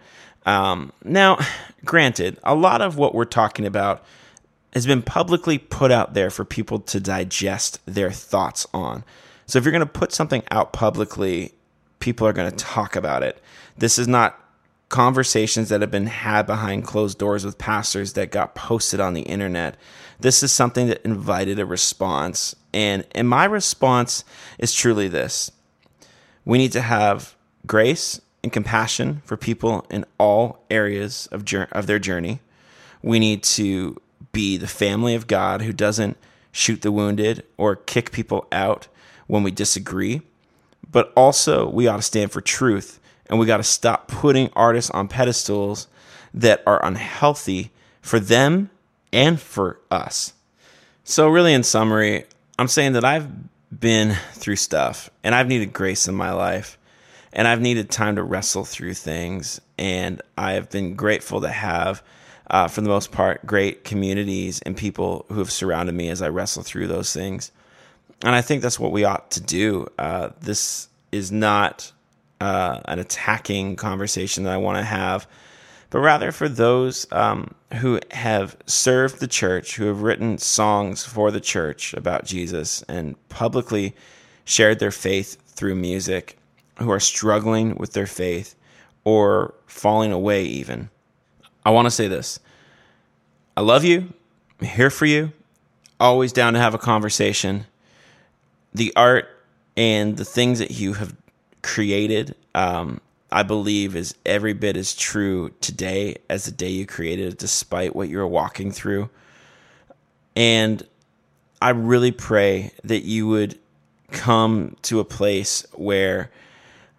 Um, 0.45 0.93
now, 1.05 1.39
granted, 1.85 2.39
a 2.43 2.55
lot 2.55 2.83
of 2.83 2.97
what 2.97 3.15
we're 3.15 3.25
talking 3.25 3.67
about 3.67 4.05
has 4.73 4.87
been 4.87 5.03
publicly 5.03 5.59
put 5.59 5.93
out 5.93 6.15
there 6.15 6.31
for 6.31 6.45
people 6.45 6.81
to 6.81 6.99
digest 6.99 7.79
their 7.87 8.11
thoughts 8.11 8.67
on. 8.73 9.05
So 9.47 9.59
if 9.59 9.65
you're 9.65 9.73
going 9.73 9.81
to 9.81 9.87
put 9.87 10.13
something 10.13 10.43
out 10.51 10.73
publicly, 10.73 11.53
people 11.99 12.27
are 12.27 12.33
going 12.33 12.51
to 12.51 12.57
talk 12.57 12.97
about 12.97 13.23
it. 13.23 13.41
This 13.77 13.99
is 13.99 14.09
not 14.09 14.42
conversations 14.93 15.71
that 15.71 15.81
have 15.81 15.91
been 15.91 16.07
had 16.07 16.47
behind 16.47 16.85
closed 16.85 17.17
doors 17.17 17.47
with 17.47 17.57
pastors 17.57 18.13
that 18.13 18.31
got 18.31 18.55
posted 18.55 19.01
on 19.01 19.15
the 19.15 19.23
internet. 19.23 19.75
This 20.21 20.43
is 20.43 20.53
something 20.53 20.87
that 20.89 21.01
invited 21.03 21.59
a 21.59 21.65
response. 21.65 22.55
And, 22.75 23.05
and 23.13 23.27
my 23.27 23.47
response 23.47 24.23
is 24.59 24.75
truly 24.75 25.09
this 25.09 25.51
we 26.45 26.59
need 26.59 26.73
to 26.73 26.83
have 26.83 27.35
grace 27.67 28.21
and 28.43 28.53
compassion 28.53 29.23
for 29.25 29.37
people 29.37 29.87
in 29.89 30.05
all 30.19 30.63
areas 30.71 31.27
of, 31.33 31.45
of 31.73 31.87
their 31.87 31.99
journey. 31.99 32.41
We 33.01 33.19
need 33.19 33.43
to 33.45 34.01
be 34.33 34.59
the 34.59 34.69
family 34.69 35.15
of 35.15 35.27
God 35.27 35.63
who 35.63 35.73
doesn't 35.73 36.19
shoot 36.51 36.83
the 36.83 36.93
wounded 36.93 37.45
or 37.57 37.77
kick 37.77 38.13
people 38.13 38.47
out 38.53 38.89
when 39.27 39.43
we 39.43 39.53
disagree. 39.53 40.21
But 40.91 41.13
also, 41.17 41.67
we 41.67 41.87
ought 41.87 41.97
to 41.97 42.03
stand 42.03 42.31
for 42.31 42.43
truth 42.43 43.01
and 43.27 43.39
we 43.39 43.47
got 43.47 43.59
to 43.59 43.63
stop 43.63 44.09
putting 44.09 44.51
artists 44.55 44.91
on 44.91 45.09
pedestals 45.09 45.89
that 46.35 46.63
are 46.67 46.85
unhealthy 46.85 47.71
for 48.01 48.19
them 48.19 48.71
and 49.13 49.41
for 49.41 49.79
us. 49.91 50.33
So, 51.05 51.29
really, 51.29 51.53
in 51.53 51.63
summary, 51.63 52.25
I'm 52.59 52.69
saying 52.69 52.93
that 52.93 53.05
I've 53.05 53.29
been 53.79 54.17
through 54.33 54.57
stuff 54.57 55.11
and 55.25 55.35
I've 55.35 55.49
needed 55.49 55.73
grace 55.73 56.07
in 56.07 56.15
my 56.15 56.33
life 56.33 56.79
and 57.33 57.49
I've 57.49 57.61
needed 57.61 57.91
time 57.91 58.17
to 58.17 58.23
wrestle 58.23 58.65
through 58.65 58.95
things. 58.95 59.61
And 59.79 60.21
I 60.37 60.53
have 60.53 60.71
been 60.71 60.95
grateful 60.95 61.41
to 61.41 61.49
have, 61.49 62.03
uh, 62.51 62.69
for 62.69 62.83
the 62.83 62.89
most 62.89 63.11
part, 63.11 63.45
great 63.47 63.85
communities 63.85 64.61
and 64.63 64.77
people 64.77 65.25
who 65.29 65.39
have 65.39 65.51
surrounded 65.51 65.95
me 65.95 66.09
as 66.09 66.23
I 66.23 66.29
wrestle 66.29 66.63
through 66.63 66.89
those 66.89 67.13
things. 67.13 67.51
And 68.25 68.35
I 68.35 68.43
think 68.43 68.63
that's 68.63 68.79
what 68.79 68.93
we 68.93 69.05
ought 69.05 69.31
to 69.33 69.41
do. 69.41 69.89
Uh, 69.99 70.31
this 70.41 70.89
is 71.11 71.33
not 71.33 71.93
uh, 72.43 72.81
an 72.87 72.99
attacking 72.99 73.77
conversation 73.77 74.43
that 74.43 74.53
I 74.53 74.57
want 74.57 74.77
to 74.77 74.83
have, 74.83 75.29
but 75.91 76.01
rather 76.01 76.33
for 76.33 76.49
those 76.49 77.07
um, 77.13 77.55
who 77.75 78.01
have 78.11 78.57
served 78.67 79.21
the 79.21 79.29
church, 79.29 79.77
who 79.77 79.87
have 79.87 80.03
written 80.03 80.39
songs 80.39 81.05
for 81.05 81.31
the 81.31 81.41
church 81.41 81.95
about 81.95 82.25
Jesus 82.25 82.83
and 82.89 83.17
publicly 83.29 83.95
shared 84.45 84.81
their 84.81 84.91
faith 84.91 85.37
through 85.47 85.77
music 85.77 86.37
who 86.81 86.91
are 86.91 86.99
struggling 86.99 87.77
with 87.77 87.93
their 87.93 88.09
faith 88.09 88.57
or 89.05 89.55
falling 89.67 90.11
away, 90.11 90.45
even. 90.45 90.91
I 91.65 91.71
want 91.71 91.87
to 91.87 91.93
say 91.93 92.09
this 92.09 92.41
I 93.57 93.61
love 93.61 93.85
you, 93.85 94.13
I'm 94.61 94.67
here 94.67 94.91
for 94.91 95.07
you, 95.07 95.31
always 96.01 96.33
down 96.33 96.55
to 96.55 96.59
have 96.59 96.75
a 96.75 96.79
conversation. 96.79 97.67
The 98.75 98.93
art 98.97 99.29
and 99.77 100.17
the 100.17 100.25
things 100.25 100.59
that 100.59 100.73
you 100.73 100.95
have 100.95 101.15
created, 101.63 102.35
um, 102.55 103.01
I 103.31 103.43
believe, 103.43 103.97
is 103.97 104.15
every 104.27 104.53
bit 104.53 104.77
as 104.77 104.95
true 104.95 105.51
today 105.61 106.17
as 106.29 106.45
the 106.45 106.51
day 106.51 106.71
you 106.71 106.87
created 106.87 107.33
it, 107.33 107.39
despite 107.39 107.97
what 107.97 108.09
you're 108.09 108.27
walking 108.27 108.73
through. 108.73 109.09
And 110.37 110.87
I 111.61 111.71
really 111.71 112.13
pray 112.13 112.73
that 112.85 113.05
you 113.05 113.29
would 113.29 113.59
come 114.11 114.77
to 114.83 115.01
a 115.01 115.05
place 115.05 115.67
where 115.73 116.31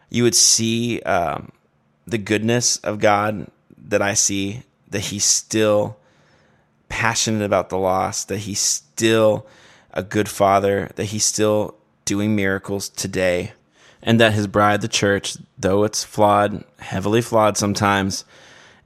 you 0.10 0.24
would 0.24 0.36
see 0.36 1.02
um, 1.02 1.52
the 2.06 2.18
goodness 2.18 2.78
of 2.78 3.00
God 3.00 3.48
that 3.78 4.02
I 4.02 4.14
see, 4.14 4.64
that 4.90 5.02
He's 5.02 5.26
still 5.26 5.98
passionate 6.90 7.44
about 7.44 7.70
the 7.70 7.78
lost, 7.78 8.28
that 8.28 8.40
He's 8.40 8.60
still 8.60 9.46
a 9.92 10.04
good 10.04 10.30
Father, 10.30 10.92
that 10.96 11.06
He's 11.06 11.26
still 11.26 11.76
doing 12.06 12.36
miracles 12.36 12.90
today, 12.90 13.54
and 14.04 14.20
that 14.20 14.34
His 14.34 14.48
bride, 14.48 14.82
the 14.82 14.88
church, 14.88 15.38
though 15.58 15.84
it's 15.84 16.04
flawed, 16.04 16.64
heavily 16.80 17.22
flawed 17.22 17.58
sometimes, 17.58 18.26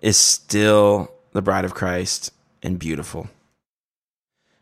is 0.01 0.17
still 0.17 1.12
the 1.33 1.41
bride 1.41 1.65
of 1.65 1.74
Christ 1.74 2.31
and 2.63 2.79
beautiful. 2.79 3.29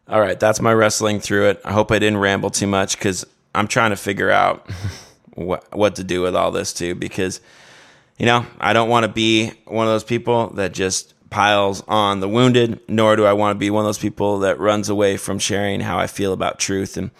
All 0.08 0.20
right, 0.20 0.40
that's 0.40 0.62
my 0.62 0.74
wrestling 0.74 1.20
through 1.20 1.50
it. 1.50 1.62
I 1.66 1.72
hope 1.72 1.92
I 1.92 2.00
didn't 2.00 2.20
ramble 2.20 2.52
too 2.52 2.68
much 2.68 2.98
because 2.98 3.26
I'm 3.56 3.68
trying 3.68 3.90
to 3.92 3.96
figure 3.96 4.30
out 4.30 4.70
what 5.36 5.76
what 5.76 5.96
to 5.96 6.04
do 6.04 6.22
with 6.22 6.36
all 6.36 6.52
this 6.52 6.74
too 6.74 6.96
because 6.96 7.42
you 8.18 8.26
know 8.26 8.46
I 8.60 8.74
don't 8.74 8.90
want 8.90 9.04
to 9.04 9.12
be 9.12 9.52
one 9.66 9.86
of 9.86 9.94
those 9.94 10.04
people 10.04 10.50
that 10.52 10.74
just 10.74 11.14
piles 11.30 11.84
on 11.88 12.22
the 12.22 12.30
wounded 12.30 12.80
nor 12.88 13.16
do 13.16 13.26
I 13.26 13.34
want 13.34 13.56
to 13.56 13.60
be 13.60 13.70
one 13.70 13.84
of 13.84 13.88
those 13.88 13.98
people 13.98 14.40
that 14.40 14.60
runs 14.60 14.88
away 14.88 15.18
from 15.18 15.40
sharing 15.40 15.82
how 15.82 15.98
I 15.98 16.08
feel 16.08 16.32
about 16.32 16.60
truth 16.60 16.96
and 16.96 17.12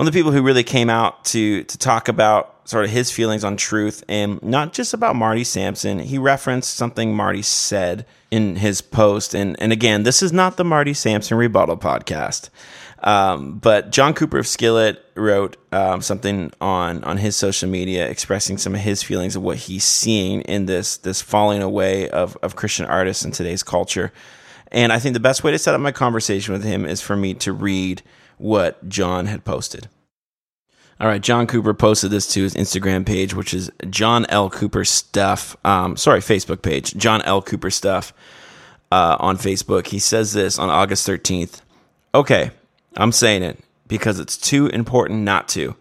one 0.00 0.06
of 0.06 0.14
the 0.14 0.18
people 0.18 0.32
who 0.32 0.40
really 0.40 0.64
came 0.64 0.88
out 0.88 1.26
to 1.26 1.62
to 1.64 1.76
talk 1.76 2.08
about 2.08 2.66
sort 2.66 2.86
of 2.86 2.90
his 2.90 3.12
feelings 3.12 3.44
on 3.44 3.54
truth 3.54 4.02
and 4.08 4.42
not 4.42 4.72
just 4.72 4.94
about 4.94 5.14
Marty 5.14 5.44
Sampson 5.44 5.98
he 5.98 6.16
referenced 6.16 6.72
something 6.72 7.14
Marty 7.14 7.42
said 7.42 8.06
in 8.30 8.56
his 8.56 8.80
post 8.80 9.34
and 9.34 9.60
and 9.60 9.74
again 9.74 10.04
this 10.04 10.22
is 10.22 10.32
not 10.32 10.56
the 10.56 10.64
Marty 10.64 10.94
Sampson 10.94 11.36
rebuttal 11.36 11.76
podcast 11.76 12.48
um, 13.00 13.58
but 13.58 13.90
John 13.90 14.14
Cooper 14.14 14.38
of 14.38 14.46
Skillet 14.46 15.04
wrote 15.16 15.58
um, 15.70 16.00
something 16.00 16.50
on 16.62 17.04
on 17.04 17.18
his 17.18 17.36
social 17.36 17.68
media 17.68 18.08
expressing 18.08 18.56
some 18.56 18.74
of 18.74 18.80
his 18.80 19.02
feelings 19.02 19.36
of 19.36 19.42
what 19.42 19.58
he's 19.58 19.84
seeing 19.84 20.40
in 20.42 20.64
this 20.64 20.96
this 20.96 21.20
falling 21.20 21.60
away 21.60 22.08
of 22.08 22.38
of 22.42 22.56
Christian 22.56 22.86
artists 22.86 23.22
in 23.22 23.32
today's 23.32 23.62
culture. 23.62 24.14
And 24.72 24.94
I 24.94 24.98
think 24.98 25.12
the 25.12 25.20
best 25.20 25.44
way 25.44 25.50
to 25.50 25.58
set 25.58 25.74
up 25.74 25.80
my 25.82 25.92
conversation 25.92 26.54
with 26.54 26.64
him 26.64 26.86
is 26.86 27.02
for 27.02 27.16
me 27.16 27.34
to 27.34 27.52
read 27.52 28.00
what 28.40 28.88
John 28.88 29.26
had 29.26 29.44
posted. 29.44 29.88
All 30.98 31.06
right, 31.06 31.20
John 31.20 31.46
Cooper 31.46 31.72
posted 31.72 32.10
this 32.10 32.26
to 32.34 32.42
his 32.42 32.54
Instagram 32.54 33.06
page, 33.06 33.34
which 33.34 33.54
is 33.54 33.70
John 33.88 34.26
L. 34.26 34.50
Cooper 34.50 34.84
Stuff. 34.84 35.56
Um, 35.64 35.96
sorry, 35.96 36.20
Facebook 36.20 36.62
page, 36.62 36.94
John 36.94 37.22
L. 37.22 37.40
Cooper 37.40 37.70
Stuff 37.70 38.12
uh, 38.90 39.16
on 39.18 39.36
Facebook. 39.36 39.88
He 39.88 39.98
says 39.98 40.32
this 40.32 40.58
on 40.58 40.68
August 40.68 41.06
13th. 41.08 41.60
Okay, 42.14 42.50
I'm 42.96 43.12
saying 43.12 43.42
it 43.42 43.60
because 43.86 44.18
it's 44.18 44.36
too 44.36 44.66
important 44.68 45.20
not 45.20 45.48
to. 45.50 45.76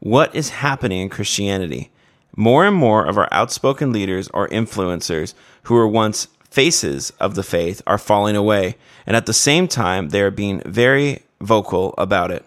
What 0.00 0.34
is 0.34 0.50
happening 0.50 1.00
in 1.00 1.08
Christianity? 1.08 1.90
More 2.36 2.64
and 2.64 2.76
more 2.76 3.04
of 3.04 3.18
our 3.18 3.28
outspoken 3.30 3.92
leaders 3.92 4.28
or 4.32 4.48
influencers 4.48 5.34
who 5.64 5.74
were 5.74 5.88
once 5.88 6.28
faces 6.50 7.10
of 7.18 7.34
the 7.34 7.42
faith 7.42 7.82
are 7.86 7.98
falling 7.98 8.36
away, 8.36 8.76
and 9.06 9.16
at 9.16 9.26
the 9.26 9.32
same 9.32 9.68
time, 9.68 10.08
they 10.08 10.20
are 10.20 10.30
being 10.30 10.60
very 10.66 11.22
vocal 11.42 11.94
about 11.98 12.30
it. 12.30 12.44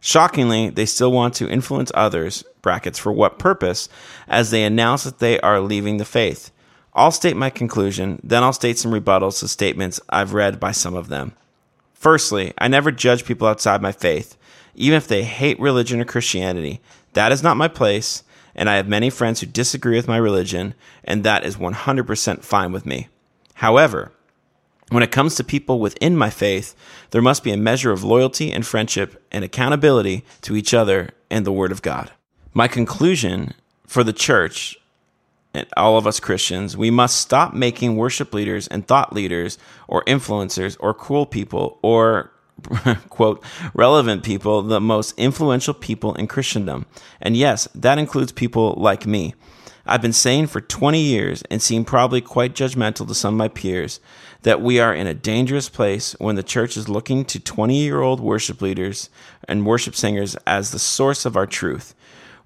Shockingly, 0.00 0.68
they 0.68 0.84
still 0.84 1.10
want 1.10 1.34
to 1.34 1.48
influence 1.48 1.90
others, 1.94 2.44
brackets 2.60 2.98
for 2.98 3.10
what 3.10 3.38
purpose, 3.38 3.88
as 4.28 4.50
they 4.50 4.64
announce 4.64 5.04
that 5.04 5.18
they 5.18 5.40
are 5.40 5.60
leaving 5.60 5.96
the 5.96 6.04
faith. 6.04 6.50
I'll 6.92 7.10
state 7.10 7.36
my 7.36 7.50
conclusion, 7.50 8.20
then 8.22 8.42
I'll 8.42 8.52
state 8.52 8.78
some 8.78 8.92
rebuttals 8.92 9.40
to 9.40 9.48
statements 9.48 10.00
I've 10.10 10.34
read 10.34 10.60
by 10.60 10.72
some 10.72 10.94
of 10.94 11.08
them. 11.08 11.32
Firstly, 11.94 12.52
I 12.58 12.68
never 12.68 12.92
judge 12.92 13.24
people 13.24 13.48
outside 13.48 13.80
my 13.80 13.92
faith, 13.92 14.36
even 14.74 14.96
if 14.96 15.08
they 15.08 15.24
hate 15.24 15.58
religion 15.58 16.00
or 16.00 16.04
Christianity. 16.04 16.80
That 17.14 17.32
is 17.32 17.42
not 17.42 17.56
my 17.56 17.68
place, 17.68 18.24
and 18.54 18.68
I 18.68 18.76
have 18.76 18.86
many 18.86 19.08
friends 19.10 19.40
who 19.40 19.46
disagree 19.46 19.96
with 19.96 20.06
my 20.06 20.18
religion, 20.18 20.74
and 21.02 21.24
that 21.24 21.44
is 21.44 21.56
100% 21.56 22.42
fine 22.44 22.72
with 22.72 22.84
me. 22.84 23.08
However, 23.54 24.12
when 24.90 25.02
it 25.02 25.12
comes 25.12 25.34
to 25.36 25.44
people 25.44 25.80
within 25.80 26.16
my 26.16 26.30
faith, 26.30 26.74
there 27.10 27.22
must 27.22 27.42
be 27.42 27.52
a 27.52 27.56
measure 27.56 27.92
of 27.92 28.04
loyalty 28.04 28.52
and 28.52 28.66
friendship 28.66 29.22
and 29.32 29.44
accountability 29.44 30.24
to 30.42 30.56
each 30.56 30.74
other 30.74 31.10
and 31.30 31.46
the 31.46 31.52
Word 31.52 31.72
of 31.72 31.82
God. 31.82 32.10
My 32.52 32.68
conclusion 32.68 33.54
for 33.86 34.04
the 34.04 34.12
church 34.12 34.76
and 35.54 35.66
all 35.76 35.96
of 35.96 36.06
us 36.06 36.20
Christians, 36.20 36.76
we 36.76 36.90
must 36.90 37.18
stop 37.18 37.54
making 37.54 37.96
worship 37.96 38.34
leaders 38.34 38.66
and 38.68 38.86
thought 38.86 39.12
leaders 39.12 39.56
or 39.88 40.04
influencers 40.04 40.76
or 40.80 40.92
cool 40.92 41.26
people 41.26 41.78
or 41.82 42.32
quote 43.08 43.42
relevant 43.72 44.22
people 44.22 44.62
the 44.62 44.80
most 44.80 45.14
influential 45.18 45.74
people 45.74 46.14
in 46.14 46.26
Christendom. 46.26 46.86
And 47.20 47.36
yes, 47.36 47.68
that 47.74 47.98
includes 47.98 48.32
people 48.32 48.74
like 48.76 49.06
me. 49.06 49.34
I've 49.86 50.02
been 50.02 50.14
saying 50.14 50.46
for 50.46 50.60
20 50.60 50.98
years 50.98 51.42
and 51.50 51.60
seem 51.60 51.84
probably 51.84 52.20
quite 52.20 52.54
judgmental 52.54 53.06
to 53.06 53.14
some 53.14 53.34
of 53.34 53.38
my 53.38 53.48
peers 53.48 54.00
that 54.44 54.62
we 54.62 54.78
are 54.78 54.94
in 54.94 55.06
a 55.06 55.14
dangerous 55.14 55.68
place 55.68 56.12
when 56.18 56.36
the 56.36 56.42
church 56.42 56.76
is 56.76 56.88
looking 56.88 57.24
to 57.24 57.40
20 57.40 57.76
year 57.76 58.00
old 58.00 58.20
worship 58.20 58.62
leaders 58.62 59.10
and 59.48 59.66
worship 59.66 59.96
singers 59.96 60.36
as 60.46 60.70
the 60.70 60.78
source 60.78 61.24
of 61.26 61.36
our 61.36 61.46
truth. 61.46 61.94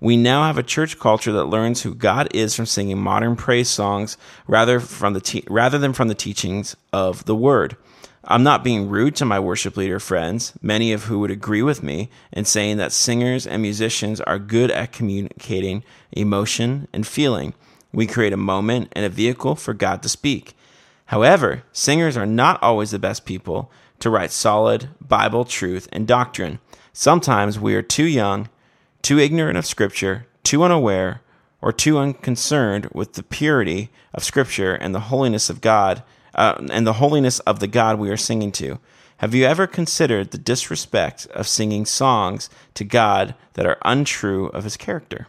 We 0.00 0.17
now 0.17 0.45
have 0.45 0.59
a 0.59 0.62
church 0.62 1.00
culture 1.00 1.33
that 1.33 1.47
learns 1.47 1.83
who 1.83 1.93
God 1.93 2.28
is 2.33 2.55
from 2.55 2.67
singing 2.67 2.99
modern 2.99 3.35
praise 3.35 3.69
songs 3.69 4.17
rather 4.47 4.78
from 4.78 5.12
the 5.12 5.21
te- 5.21 5.45
rather 5.50 5.76
than 5.76 5.93
from 5.93 6.07
the 6.07 6.14
teachings 6.14 6.76
of 6.93 7.25
the 7.25 7.35
word. 7.35 7.76
I'm 8.23 8.45
not 8.45 8.62
being 8.62 8.88
rude 8.88 9.17
to 9.17 9.25
my 9.25 9.40
worship 9.40 9.76
leader 9.76 9.99
friends, 9.99 10.52
many 10.62 10.93
of 10.93 11.05
who 11.05 11.19
would 11.19 11.31
agree 11.33 11.62
with 11.62 11.83
me 11.83 12.11
in 12.33 12.45
saying 12.45 12.76
that 12.76 12.93
singers 12.93 13.45
and 13.45 13.61
musicians 13.61 14.21
are 14.21 14.38
good 14.38 14.71
at 14.71 14.93
communicating 14.93 15.83
emotion 16.12 16.87
and 16.93 17.07
feeling. 17.07 17.55
We 17.93 18.07
create 18.07 18.33
a 18.33 18.37
moment 18.37 18.93
and 18.93 19.05
a 19.05 19.09
vehicle 19.09 19.57
for 19.57 19.75
God 19.75 20.02
to 20.02 20.09
speak. 20.09 20.55
However, 21.08 21.62
singers 21.72 22.16
are 22.16 22.26
not 22.26 22.62
always 22.62 22.90
the 22.90 22.98
best 22.98 23.24
people 23.24 23.70
to 24.00 24.10
write 24.10 24.30
solid 24.30 24.90
Bible 25.00 25.44
truth 25.44 25.88
and 25.90 26.06
doctrine. 26.06 26.60
Sometimes 26.92 27.58
we 27.58 27.74
are 27.74 27.82
too 27.82 28.06
young 28.06 28.48
too 29.00 29.18
ignorant 29.18 29.56
of 29.56 29.64
Scripture, 29.64 30.26
too 30.42 30.62
unaware, 30.62 31.22
or 31.62 31.72
too 31.72 31.98
unconcerned 31.98 32.88
with 32.92 33.14
the 33.14 33.22
purity 33.22 33.90
of 34.12 34.22
Scripture 34.22 34.74
and 34.74 34.94
the 34.94 35.08
holiness 35.08 35.48
of 35.48 35.62
God, 35.62 36.02
uh, 36.34 36.62
and 36.70 36.86
the 36.86 36.94
holiness 36.94 37.38
of 37.40 37.60
the 37.60 37.68
God 37.68 37.98
we 37.98 38.10
are 38.10 38.16
singing 38.18 38.52
to. 38.52 38.78
Have 39.18 39.34
you 39.34 39.46
ever 39.46 39.66
considered 39.66 40.30
the 40.30 40.36
disrespect 40.36 41.26
of 41.28 41.48
singing 41.48 41.86
songs 41.86 42.50
to 42.74 42.84
God 42.84 43.34
that 43.54 43.66
are 43.66 43.78
untrue 43.82 44.48
of 44.48 44.64
his 44.64 44.76
character? 44.76 45.26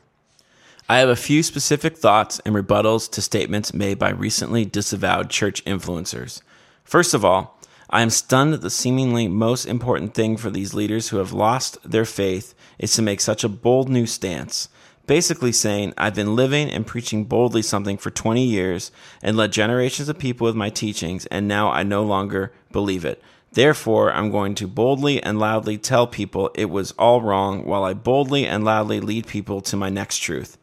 I 0.92 0.98
have 0.98 1.10
a 1.10 1.16
few 1.16 1.44
specific 1.44 1.96
thoughts 1.96 2.42
and 2.44 2.56
rebuttals 2.56 3.12
to 3.12 3.22
statements 3.22 3.76
made 3.76 4.00
by 4.00 4.10
recently 4.10 4.66
disavowed 4.66 5.30
church 5.30 5.64
influencers. 5.66 6.42
First 6.84 7.14
of 7.14 7.24
all, 7.24 7.60
I 7.92 8.02
am 8.02 8.10
stunned 8.10 8.54
that 8.54 8.62
the 8.62 8.72
seemingly 8.72 9.28
most 9.28 9.68
important 9.68 10.16
thing 10.16 10.36
for 10.36 10.50
these 10.50 10.74
leaders 10.74 11.10
who 11.10 11.18
have 11.18 11.32
lost 11.32 11.78
their 11.84 12.06
faith 12.06 12.56
is 12.80 12.92
to 12.96 13.04
make 13.04 13.22
such 13.22 13.44
a 13.44 13.50
bold 13.50 13.88
new 13.88 14.08
stance. 14.08 14.68
Basically, 15.06 15.52
saying, 15.52 15.94
I've 15.96 16.16
been 16.16 16.36
living 16.36 16.72
and 16.72 16.88
preaching 16.88 17.26
boldly 17.26 17.62
something 17.62 18.00
for 18.00 18.10
20 18.10 18.44
years 18.44 18.92
and 19.22 19.38
led 19.38 19.52
generations 19.52 20.10
of 20.10 20.18
people 20.18 20.46
with 20.46 20.56
my 20.56 20.72
teachings, 20.72 21.28
and 21.28 21.48
now 21.48 21.70
I 21.70 21.84
no 21.84 22.02
longer 22.02 22.52
believe 22.72 23.06
it. 23.06 23.22
Therefore, 23.52 24.12
I'm 24.12 24.32
going 24.32 24.56
to 24.56 24.68
boldly 24.68 25.22
and 25.22 25.38
loudly 25.38 25.78
tell 25.78 26.08
people 26.08 26.50
it 26.56 26.72
was 26.72 26.94
all 26.98 27.22
wrong 27.22 27.64
while 27.64 27.84
I 27.84 27.94
boldly 27.94 28.48
and 28.48 28.64
loudly 28.64 29.00
lead 29.00 29.28
people 29.28 29.62
to 29.62 29.78
my 29.78 29.90
next 29.90 30.18
truth. 30.18 30.58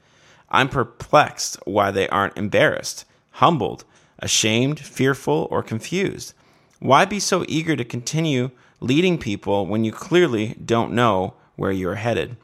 I'm 0.57 0.71
perplexed 0.71 1.59
why 1.67 1.91
they 1.91 2.09
aren't 2.09 2.39
embarrassed, 2.39 3.05
humbled, 3.33 3.85
ashamed, 4.19 4.81
fearful, 4.81 5.49
or 5.51 5.63
confused. 5.63 6.33
Why 6.79 7.05
be 7.05 7.21
so 7.21 7.45
eager 7.47 7.77
to 7.77 7.85
continue 7.85 8.51
leading 8.81 9.19
people 9.19 9.67
when 9.67 9.85
you 9.85 9.93
clearly 9.93 10.57
don't 10.65 10.95
know 10.95 11.35
where 11.57 11.73
you're 11.73 11.97
headed? 11.97 12.39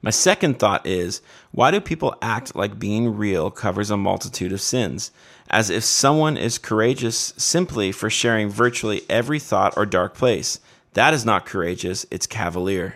My 0.00 0.08
second 0.08 0.58
thought 0.58 0.86
is 0.86 1.20
why 1.50 1.70
do 1.70 1.78
people 1.78 2.16
act 2.22 2.56
like 2.56 2.78
being 2.78 3.14
real 3.14 3.50
covers 3.50 3.90
a 3.90 3.98
multitude 3.98 4.52
of 4.52 4.62
sins? 4.62 5.10
As 5.50 5.68
if 5.68 5.84
someone 5.84 6.38
is 6.38 6.56
courageous 6.56 7.34
simply 7.36 7.92
for 7.92 8.08
sharing 8.08 8.48
virtually 8.48 9.02
every 9.10 9.38
thought 9.38 9.76
or 9.76 9.84
dark 9.84 10.14
place. 10.14 10.58
That 10.94 11.12
is 11.12 11.26
not 11.26 11.44
courageous, 11.44 12.06
it's 12.10 12.26
cavalier. 12.26 12.94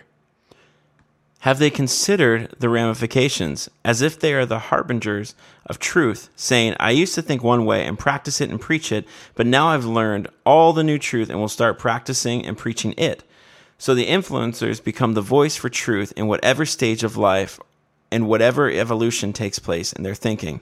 Have 1.43 1.59
they 1.59 1.69
considered 1.69 2.55
the 2.57 2.69
ramifications, 2.69 3.67
as 3.83 4.01
if 4.01 4.17
they 4.17 4.33
are 4.33 4.45
the 4.45 4.59
harbingers 4.59 5.35
of 5.65 5.77
truth, 5.77 6.29
saying, 6.37 6.73
I 6.79 6.91
used 6.91 7.15
to 7.15 7.21
think 7.21 7.43
one 7.43 7.65
way 7.65 7.85
and 7.85 7.99
practice 7.99 8.39
it 8.39 8.49
and 8.49 8.61
preach 8.61 8.93
it, 8.93 9.05
but 9.35 9.45
now 9.45 9.67
I've 9.67 9.83
learned 9.83 10.29
all 10.45 10.71
the 10.71 10.85
new 10.85 10.97
truth 10.97 11.29
and 11.29 11.41
will 11.41 11.49
start 11.49 11.77
practicing 11.77 12.45
and 12.45 12.57
preaching 12.57 12.93
it? 12.97 13.25
So 13.77 13.93
the 13.93 14.07
influencers 14.07 14.81
become 14.81 15.15
the 15.15 15.21
voice 15.21 15.57
for 15.57 15.67
truth 15.67 16.13
in 16.15 16.27
whatever 16.27 16.65
stage 16.65 17.03
of 17.03 17.17
life 17.17 17.59
and 18.09 18.29
whatever 18.29 18.71
evolution 18.71 19.33
takes 19.33 19.59
place 19.59 19.91
in 19.91 20.03
their 20.03 20.15
thinking. 20.15 20.61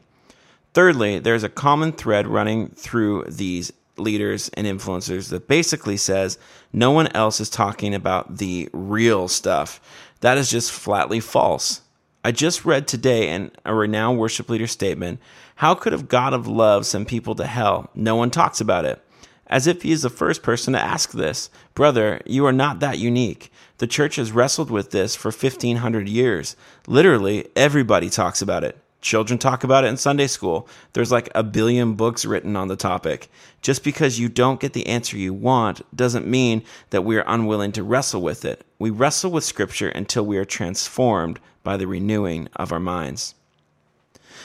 Thirdly, 0.74 1.20
there's 1.20 1.44
a 1.44 1.50
common 1.50 1.92
thread 1.92 2.26
running 2.26 2.70
through 2.70 3.26
these 3.26 3.72
leaders 3.98 4.50
and 4.56 4.66
influencers 4.66 5.30
that 5.30 5.48
basically 5.48 5.98
says 5.98 6.40
no 6.74 6.90
one 6.90 7.08
else 7.10 7.40
is 7.40 7.52
talking 7.52 7.94
about 7.94 8.38
the 8.38 8.68
real 8.74 9.28
stuff. 9.28 9.80
That 10.22 10.38
is 10.38 10.50
just 10.50 10.72
flatly 10.72 11.20
false. 11.20 11.82
I 12.24 12.32
just 12.32 12.66
read 12.66 12.88
today 12.88 13.30
in 13.30 13.52
a 13.66 13.74
renowned 13.74 14.20
worship 14.20 14.50
leader 14.50 14.68
statement 14.68 15.20
how 15.56 15.76
could 15.76 15.94
a 15.94 16.02
God 16.02 16.34
of 16.34 16.48
love 16.48 16.88
send 16.88 17.08
people 17.08 17.36
to 17.36 17.46
hell? 17.46 17.92
No 17.94 18.16
one 18.16 18.32
talks 18.32 18.62
about 18.62 18.86
it 18.86 19.04
as 19.52 19.68
if 19.68 19.82
he 19.82 19.92
is 19.92 20.02
the 20.02 20.10
first 20.10 20.42
person 20.42 20.74
to 20.74 20.80
ask 20.80 21.12
this. 21.12 21.50
Brother, 21.76 22.22
you 22.26 22.46
are 22.46 22.54
not 22.54 22.80
that 22.80 22.98
unique. 22.98 23.52
The 23.78 23.86
church 23.86 24.16
has 24.16 24.32
wrestled 24.32 24.72
with 24.72 24.92
this 24.92 25.16
for 25.16 25.28
1500 25.28 26.08
years. 26.08 26.56
Literally, 26.88 27.50
everybody 27.56 28.10
talks 28.10 28.42
about 28.42 28.64
it. 28.64 28.81
Children 29.02 29.40
talk 29.40 29.64
about 29.64 29.84
it 29.84 29.88
in 29.88 29.98
Sunday 29.98 30.28
school. 30.28 30.68
There's 30.94 31.12
like 31.12 31.30
a 31.34 31.42
billion 31.42 31.96
books 31.96 32.24
written 32.24 32.56
on 32.56 32.68
the 32.68 32.76
topic. 32.76 33.30
Just 33.64 33.84
because 33.84 34.20
you 34.20 34.30
don't 34.30 34.60
get 34.60 34.74
the 34.74 34.86
answer 34.86 35.18
you 35.18 35.34
want 35.34 35.82
doesn't 35.96 36.28
mean 36.28 36.64
that 36.92 37.04
we 37.04 37.18
are 37.18 37.24
unwilling 37.26 37.72
to 37.74 37.84
wrestle 37.84 38.22
with 38.22 38.46
it. 38.46 38.64
We 38.78 38.92
wrestle 38.92 39.32
with 39.32 39.44
Scripture 39.44 39.90
until 39.90 40.24
we 40.24 40.38
are 40.38 40.46
transformed 40.46 41.40
by 41.64 41.78
the 41.78 41.88
renewing 41.88 42.48
of 42.56 42.72
our 42.72 42.80
minds. 42.80 43.34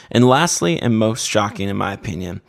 And 0.09 0.27
lastly, 0.27 0.79
and 0.79 0.97
most 0.97 1.27
shocking 1.27 1.69
in 1.69 1.77
my 1.77 1.93
opinion, 1.93 2.41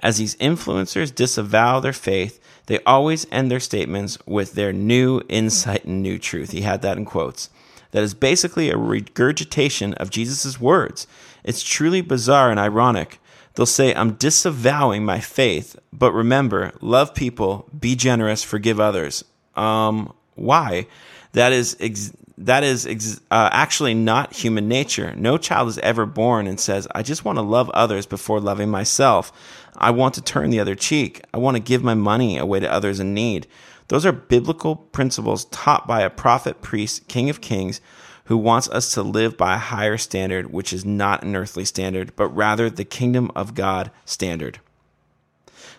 as 0.00 0.18
these 0.18 0.36
influencers 0.36 1.14
disavow 1.14 1.80
their 1.80 1.92
faith, 1.92 2.38
they 2.66 2.78
always 2.84 3.26
end 3.32 3.50
their 3.50 3.60
statements 3.60 4.18
with 4.26 4.52
their 4.52 4.72
new 4.72 5.22
insight 5.28 5.84
and 5.84 6.02
new 6.02 6.18
truth. 6.18 6.52
He 6.52 6.60
had 6.60 6.82
that 6.82 6.98
in 6.98 7.04
quotes. 7.04 7.50
That 7.92 8.02
is 8.02 8.14
basically 8.14 8.70
a 8.70 8.76
regurgitation 8.76 9.94
of 9.94 10.10
Jesus' 10.10 10.60
words. 10.60 11.06
It's 11.44 11.62
truly 11.62 12.00
bizarre 12.00 12.50
and 12.50 12.60
ironic. 12.60 13.20
They'll 13.54 13.66
say, 13.66 13.94
I'm 13.94 14.14
disavowing 14.14 15.04
my 15.04 15.20
faith, 15.20 15.76
but 15.92 16.12
remember, 16.12 16.72
love 16.80 17.14
people, 17.14 17.68
be 17.78 17.96
generous, 17.96 18.42
forgive 18.42 18.78
others. 18.78 19.24
Um, 19.54 20.12
why? 20.34 20.86
That 21.32 21.52
is 21.52 21.76
ex- 21.80 22.12
that 22.38 22.64
is 22.64 22.86
ex- 22.86 23.20
uh, 23.30 23.48
actually 23.52 23.94
not 23.94 24.34
human 24.34 24.68
nature. 24.68 25.14
No 25.16 25.38
child 25.38 25.68
is 25.68 25.78
ever 25.78 26.04
born 26.04 26.46
and 26.46 26.60
says, 26.60 26.86
I 26.94 27.02
just 27.02 27.24
want 27.24 27.38
to 27.38 27.42
love 27.42 27.70
others 27.70 28.04
before 28.04 28.40
loving 28.40 28.68
myself. 28.68 29.32
I 29.74 29.90
want 29.90 30.14
to 30.14 30.22
turn 30.22 30.50
the 30.50 30.60
other 30.60 30.74
cheek. 30.74 31.22
I 31.32 31.38
want 31.38 31.56
to 31.56 31.62
give 31.62 31.82
my 31.82 31.94
money 31.94 32.36
away 32.36 32.60
to 32.60 32.70
others 32.70 33.00
in 33.00 33.14
need. 33.14 33.46
Those 33.88 34.04
are 34.04 34.12
biblical 34.12 34.76
principles 34.76 35.44
taught 35.46 35.86
by 35.86 36.02
a 36.02 36.10
prophet, 36.10 36.62
priest, 36.62 37.08
king 37.08 37.30
of 37.30 37.40
kings, 37.40 37.80
who 38.24 38.36
wants 38.36 38.68
us 38.70 38.92
to 38.94 39.02
live 39.02 39.36
by 39.36 39.54
a 39.54 39.58
higher 39.58 39.96
standard, 39.96 40.52
which 40.52 40.72
is 40.72 40.84
not 40.84 41.22
an 41.22 41.36
earthly 41.36 41.64
standard, 41.64 42.14
but 42.16 42.28
rather 42.28 42.68
the 42.68 42.84
kingdom 42.84 43.30
of 43.36 43.54
God 43.54 43.90
standard. 44.04 44.58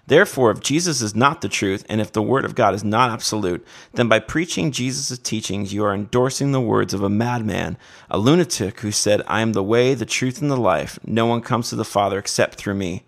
Therefore, 0.07 0.51
if 0.51 0.61
Jesus 0.61 1.01
is 1.01 1.13
not 1.13 1.41
the 1.41 1.49
truth, 1.49 1.85
and 1.89 1.99
if 1.99 2.13
the 2.13 2.21
Word 2.21 2.45
of 2.45 2.55
God 2.55 2.73
is 2.73 2.83
not 2.85 3.11
absolute, 3.11 3.65
then 3.93 4.07
by 4.07 4.19
preaching 4.19 4.71
Jesus' 4.71 5.19
teachings, 5.19 5.73
you 5.73 5.83
are 5.83 5.93
endorsing 5.93 6.53
the 6.53 6.61
words 6.61 6.93
of 6.93 7.03
a 7.03 7.09
madman, 7.09 7.77
a 8.09 8.17
lunatic 8.17 8.79
who 8.79 8.91
said, 8.93 9.21
I 9.27 9.41
am 9.41 9.51
the 9.51 9.63
way, 9.63 9.93
the 9.93 10.05
truth, 10.05 10.41
and 10.41 10.49
the 10.49 10.55
life. 10.55 10.97
No 11.05 11.25
one 11.25 11.41
comes 11.41 11.69
to 11.69 11.75
the 11.75 11.83
Father 11.83 12.17
except 12.17 12.55
through 12.55 12.75
me. 12.75 13.03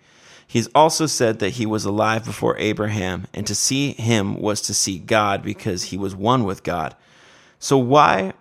He's 0.50 0.68
also 0.74 1.06
said 1.06 1.38
that 1.40 1.52
he 1.52 1.68
was 1.68 1.86
alive 1.86 2.26
before 2.26 2.58
Abraham, 2.58 3.28
and 3.36 3.46
to 3.46 3.54
see 3.54 3.92
him 3.92 4.34
was 4.42 4.62
to 4.62 4.74
see 4.74 4.98
God 4.98 5.44
because 5.44 5.84
he 5.84 5.98
was 5.98 6.16
one 6.16 6.44
with 6.44 6.64
God. 6.64 6.96
So, 7.60 7.78
why 7.78 8.34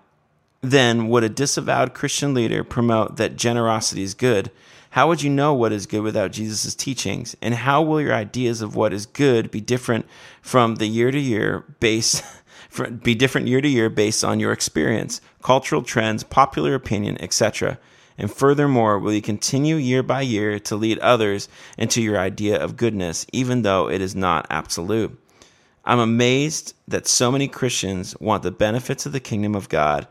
then 0.63 1.09
would 1.11 1.23
a 1.23 1.29
disavowed 1.29 1.93
Christian 1.93 2.33
leader 2.33 2.65
promote 2.65 3.19
that 3.19 3.37
generosity 3.37 4.03
is 4.03 4.15
good? 4.15 4.51
How 4.93 5.07
would 5.09 5.21
you 5.21 5.29
know 5.29 5.53
what 5.53 5.71
is 5.71 5.85
good 5.85 6.01
without 6.01 6.33
Jesus' 6.33 6.75
teachings? 6.75 7.37
And 7.43 7.53
how 7.53 7.83
will 7.83 8.01
your 8.01 8.15
ideas 8.15 8.63
of 8.63 8.75
what 8.75 8.95
is 8.95 9.05
good 9.05 9.51
be 9.51 9.61
different 9.61 10.07
from 10.41 10.77
the 10.77 10.87
year 10.87 11.11
to 11.11 11.21
year 11.21 11.67
base 11.79 12.23
be 13.03 13.15
different 13.15 13.49
year 13.49 13.61
to 13.61 13.69
year 13.69 13.91
based 13.91 14.25
on 14.25 14.41
your 14.41 14.53
experience, 14.53 15.21
cultural 15.43 15.83
trends, 15.83 16.25
popular 16.25 16.75
opinion, 16.75 17.21
etc. 17.21 17.79
And 18.19 18.33
furthermore, 18.33 18.99
will 18.99 19.13
you 19.13 19.23
continue 19.23 19.77
year 19.77 20.03
by 20.03 20.23
year 20.23 20.59
to 20.59 20.77
lead 20.77 20.99
others 20.99 21.49
into 21.79 22.03
your 22.03 22.19
idea 22.19 22.61
of 22.61 22.77
goodness, 22.77 23.25
even 23.33 23.63
though 23.63 23.89
it 23.89 24.01
is 24.01 24.17
not 24.17 24.47
absolute? 24.51 25.17
I'm 25.85 26.01
amazed 26.01 26.75
that 26.89 27.07
so 27.07 27.31
many 27.31 27.47
Christians 27.47 28.19
want 28.19 28.43
the 28.43 28.51
benefits 28.51 29.07
of 29.07 29.13
the 29.13 29.21
kingdom 29.21 29.55
of 29.55 29.69
God, 29.69 30.09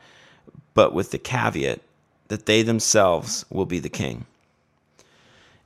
but 0.73 0.93
with 0.93 1.11
the 1.11 1.19
caveat 1.19 1.81
that 2.29 2.45
they 2.45 2.61
themselves 2.61 3.45
will 3.49 3.65
be 3.65 3.79
the 3.79 3.89
king. 3.89 4.25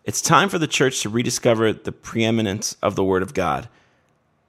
It's 0.03 0.21
time 0.21 0.49
for 0.49 0.57
the 0.57 0.67
church 0.67 1.01
to 1.01 1.09
rediscover 1.09 1.71
the 1.71 1.91
preeminence 1.91 2.75
of 2.81 2.95
the 2.95 3.03
Word 3.03 3.21
of 3.21 3.35
God 3.35 3.69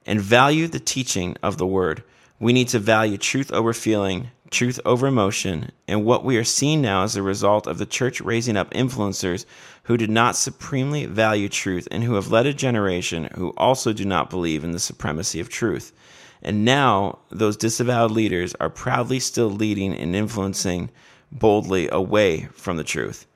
and 0.06 0.20
value 0.20 0.66
the 0.66 0.80
teaching 0.80 1.36
of 1.42 1.58
the 1.58 1.66
Word. 1.66 2.02
We 2.40 2.52
need 2.52 2.68
to 2.68 2.78
value 2.78 3.18
truth 3.18 3.52
over 3.52 3.72
feeling, 3.72 4.30
truth 4.52 4.78
over 4.84 5.06
emotion, 5.06 5.72
and 5.88 6.04
what 6.04 6.24
we 6.24 6.36
are 6.36 6.44
seeing 6.44 6.80
now 6.80 7.02
as 7.02 7.16
a 7.16 7.22
result 7.22 7.66
of 7.66 7.78
the 7.78 7.86
church 7.86 8.20
raising 8.20 8.56
up 8.56 8.70
influencers 8.72 9.44
who 9.84 9.96
did 9.96 10.10
not 10.10 10.36
supremely 10.36 11.06
value 11.06 11.48
truth 11.48 11.88
and 11.90 12.04
who 12.04 12.14
have 12.14 12.30
led 12.30 12.46
a 12.46 12.54
generation 12.54 13.28
who 13.34 13.52
also 13.56 13.92
do 13.92 14.04
not 14.04 14.30
believe 14.30 14.62
in 14.62 14.72
the 14.72 14.78
supremacy 14.78 15.40
of 15.40 15.48
truth. 15.48 15.92
And 16.42 16.64
now 16.64 17.18
those 17.30 17.56
disavowed 17.56 18.10
leaders 18.10 18.54
are 18.60 18.70
proudly 18.70 19.20
still 19.20 19.50
leading 19.50 19.94
and 19.94 20.14
influencing 20.14 20.90
boldly 21.30 21.88
away 21.90 22.48
from 22.52 22.76
the 22.76 22.84
truth. 22.84 23.26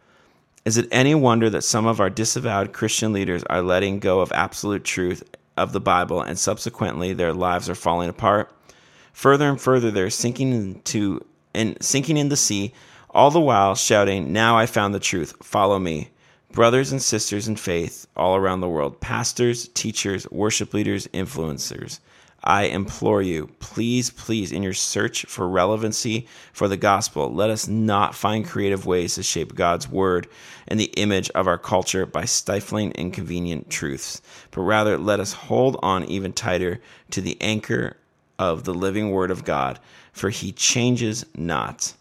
Is 0.64 0.76
it 0.76 0.88
any 0.90 1.14
wonder 1.14 1.48
that 1.50 1.62
some 1.62 1.86
of 1.86 2.00
our 2.00 2.10
disavowed 2.10 2.72
Christian 2.72 3.12
leaders 3.12 3.44
are 3.44 3.62
letting 3.62 4.00
go 4.00 4.20
of 4.20 4.32
absolute 4.32 4.84
truth 4.84 5.22
of 5.56 5.72
the 5.72 5.80
Bible 5.80 6.20
and 6.20 6.38
subsequently 6.38 7.12
their 7.12 7.32
lives 7.32 7.70
are 7.70 7.76
falling 7.76 8.08
apart? 8.08 8.52
Further 9.16 9.48
and 9.48 9.58
further 9.58 9.90
they're 9.90 10.10
sinking 10.10 10.52
into 10.52 11.24
and 11.54 11.82
sinking 11.82 12.18
in 12.18 12.28
the 12.28 12.36
sea, 12.36 12.74
all 13.08 13.30
the 13.30 13.40
while 13.40 13.74
shouting, 13.74 14.30
Now 14.30 14.58
I 14.58 14.66
found 14.66 14.94
the 14.94 15.00
truth, 15.00 15.32
follow 15.42 15.78
me. 15.78 16.10
Brothers 16.52 16.92
and 16.92 17.00
sisters 17.00 17.48
in 17.48 17.56
faith 17.56 18.06
all 18.14 18.36
around 18.36 18.60
the 18.60 18.68
world, 18.68 19.00
pastors, 19.00 19.68
teachers, 19.68 20.30
worship 20.30 20.74
leaders, 20.74 21.06
influencers. 21.14 22.00
I 22.44 22.64
implore 22.64 23.22
you, 23.22 23.48
please, 23.58 24.10
please, 24.10 24.52
in 24.52 24.62
your 24.62 24.74
search 24.74 25.24
for 25.24 25.48
relevancy 25.48 26.28
for 26.52 26.68
the 26.68 26.76
gospel, 26.76 27.32
let 27.32 27.48
us 27.48 27.66
not 27.66 28.14
find 28.14 28.46
creative 28.46 28.84
ways 28.84 29.14
to 29.14 29.22
shape 29.22 29.54
God's 29.54 29.88
word 29.88 30.28
and 30.68 30.78
the 30.78 30.92
image 30.98 31.30
of 31.30 31.46
our 31.46 31.56
culture 31.56 32.04
by 32.04 32.26
stifling 32.26 32.92
inconvenient 32.92 33.70
truths, 33.70 34.20
but 34.50 34.60
rather 34.60 34.98
let 34.98 35.20
us 35.20 35.32
hold 35.32 35.78
on 35.82 36.04
even 36.04 36.34
tighter 36.34 36.82
to 37.12 37.22
the 37.22 37.40
anchor 37.40 37.96
of 38.38 38.64
the 38.64 38.74
living 38.74 39.10
word 39.10 39.30
of 39.30 39.44
God, 39.44 39.78
for 40.12 40.30
he 40.30 40.52
changes 40.52 41.24
not. 41.36 41.94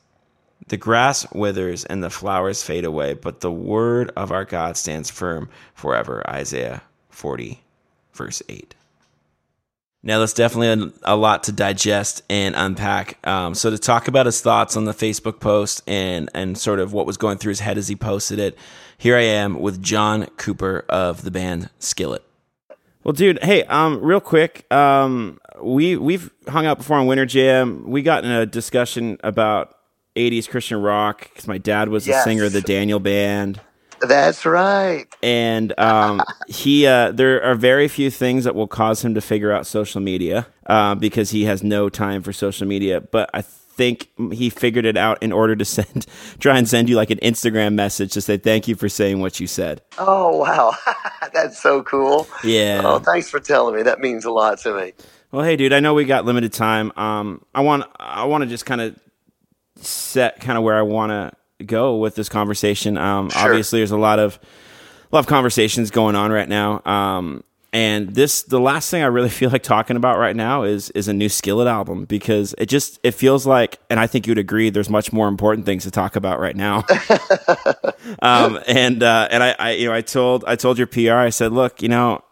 The 0.67 0.77
grass 0.77 1.31
withers 1.31 1.85
and 1.85 2.03
the 2.03 2.09
flowers 2.09 2.63
fade 2.63 2.85
away, 2.85 3.13
but 3.13 3.41
the 3.41 3.51
word 3.51 4.11
of 4.15 4.31
our 4.31 4.45
God 4.45 4.77
stands 4.77 5.11
firm 5.11 5.49
forever. 5.75 6.27
Isaiah 6.27 6.81
40, 7.09 7.61
verse 8.13 8.41
8. 8.49 8.73
Now, 10.01 10.19
that's 10.19 10.33
definitely 10.33 10.93
a, 11.01 11.15
lot 11.15 11.45
to 11.45 11.51
digest 11.51 12.21
and 12.29 12.53
unpack. 12.55 13.17
Um, 13.27 13.55
so, 13.55 13.71
to 13.71 13.77
talk 13.79 14.07
about 14.07 14.27
his 14.27 14.39
thoughts 14.39 14.77
on 14.77 14.85
the 14.85 14.93
Facebook 14.93 15.39
post 15.39 15.81
and 15.87 16.29
and 16.35 16.55
sort 16.55 16.79
of 16.79 16.93
what 16.93 17.07
was 17.07 17.17
going 17.17 17.39
through 17.39 17.49
his 17.49 17.61
head 17.61 17.79
as 17.79 17.87
he 17.87 17.95
posted 17.95 18.37
it, 18.37 18.55
here 18.99 19.17
I 19.17 19.23
am 19.23 19.59
with 19.59 19.81
John 19.81 20.27
Cooper 20.37 20.85
of 20.89 21.23
the 21.23 21.31
band 21.31 21.71
Skillet. 21.79 22.23
Well, 23.03 23.13
dude, 23.13 23.43
hey, 23.43 23.63
um, 23.63 23.99
real 23.99 24.19
quick, 24.19 24.71
um, 24.71 25.39
we 25.61 25.97
we've 25.97 26.31
hung 26.47 26.65
out 26.65 26.77
before 26.77 26.97
on 26.97 27.07
Winter 27.07 27.25
Jam. 27.25 27.89
We 27.89 28.01
got 28.01 28.23
in 28.23 28.31
a 28.31 28.45
discussion 28.45 29.17
about 29.23 29.75
'80s 30.15 30.49
Christian 30.49 30.81
rock 30.81 31.29
because 31.29 31.47
my 31.47 31.57
dad 31.57 31.89
was 31.89 32.07
yes. 32.07 32.23
the 32.23 32.29
singer 32.29 32.45
of 32.45 32.53
the 32.53 32.61
Daniel 32.61 32.99
Band. 32.99 33.59
That's 34.01 34.45
right. 34.45 35.05
And 35.23 35.77
um, 35.79 36.21
he, 36.47 36.85
uh, 36.85 37.11
there 37.11 37.41
are 37.43 37.55
very 37.55 37.87
few 37.87 38.11
things 38.11 38.43
that 38.43 38.55
will 38.55 38.67
cause 38.67 39.03
him 39.03 39.13
to 39.15 39.21
figure 39.21 39.51
out 39.51 39.65
social 39.65 40.01
media 40.01 40.47
uh, 40.67 40.95
because 40.95 41.31
he 41.31 41.45
has 41.45 41.63
no 41.63 41.89
time 41.89 42.21
for 42.21 42.33
social 42.33 42.67
media. 42.67 43.01
But 43.01 43.29
I 43.33 43.41
think 43.75 44.09
he 44.31 44.49
figured 44.49 44.85
it 44.85 44.97
out 44.97 45.21
in 45.21 45.31
order 45.31 45.55
to 45.55 45.65
send, 45.65 46.05
try 46.39 46.57
and 46.57 46.67
send 46.67 46.89
you 46.89 46.95
like 46.95 47.09
an 47.09 47.19
Instagram 47.19 47.73
message 47.73 48.13
to 48.13 48.21
say 48.21 48.37
thank 48.37 48.67
you 48.67 48.75
for 48.75 48.89
saying 48.89 49.19
what 49.21 49.39
you 49.39 49.47
said. 49.47 49.81
Oh 49.97 50.37
wow, 50.37 50.73
that's 51.33 51.61
so 51.61 51.83
cool. 51.83 52.27
Yeah. 52.43 52.81
Oh, 52.83 52.99
thanks 52.99 53.29
for 53.29 53.39
telling 53.39 53.75
me. 53.75 53.83
That 53.83 53.99
means 53.99 54.25
a 54.25 54.31
lot 54.31 54.59
to 54.59 54.73
me. 54.73 54.93
Well, 55.35 55.43
hey, 55.43 55.57
dude, 55.57 55.73
I 55.73 55.81
know 55.81 55.93
we 55.93 56.05
got 56.05 56.23
limited 56.23 56.53
time. 56.53 56.93
Um, 56.95 57.43
I 57.53 57.59
want, 57.59 57.83
I 57.99 58.23
want 58.23 58.45
to 58.45 58.49
just 58.49 58.65
kind 58.65 58.79
of 58.79 58.97
set 59.75 60.39
kind 60.39 60.57
of 60.57 60.63
where 60.63 60.77
I 60.77 60.81
want 60.83 61.09
to 61.11 61.65
go 61.65 61.97
with 61.97 62.15
this 62.15 62.29
conversation. 62.29 62.97
Um, 62.97 63.29
sure. 63.29 63.41
Obviously, 63.41 63.79
there's 63.81 63.91
a 63.91 63.97
lot 63.97 64.17
of 64.17 64.39
a 65.11 65.13
lot 65.13 65.19
of 65.19 65.27
conversations 65.27 65.91
going 65.91 66.15
on 66.15 66.31
right 66.31 66.47
now. 66.47 66.81
Um, 66.85 67.43
and 67.73 68.15
this, 68.15 68.43
the 68.43 68.61
last 68.61 68.89
thing 68.89 69.03
I 69.03 69.07
really 69.07 69.27
feel 69.41 69.49
like 69.49 69.61
talking 69.61 69.97
about 69.97 70.19
right 70.19 70.37
now 70.37 70.63
is 70.63 70.89
is 70.91 71.09
a 71.09 71.13
new 71.13 71.27
Skillet 71.27 71.67
album 71.67 72.05
because 72.05 72.55
it 72.57 72.67
just 72.67 73.01
it 73.03 73.11
feels 73.11 73.45
like, 73.45 73.77
and 73.89 73.99
I 73.99 74.07
think 74.07 74.27
you'd 74.27 74.37
agree, 74.37 74.69
there's 74.69 74.89
much 74.89 75.11
more 75.11 75.27
important 75.27 75.65
things 75.65 75.83
to 75.83 75.91
talk 75.91 76.15
about 76.15 76.39
right 76.39 76.55
now. 76.55 76.85
um, 78.21 78.57
and 78.67 79.03
uh, 79.03 79.27
and 79.29 79.43
I, 79.43 79.55
I, 79.59 79.71
you 79.71 79.89
know, 79.89 79.93
I 79.93 79.99
told 79.99 80.45
I 80.47 80.55
told 80.55 80.77
your 80.77 80.87
PR, 80.87 81.15
I 81.15 81.29
said, 81.29 81.51
look, 81.51 81.81
you 81.81 81.89
know, 81.89 82.23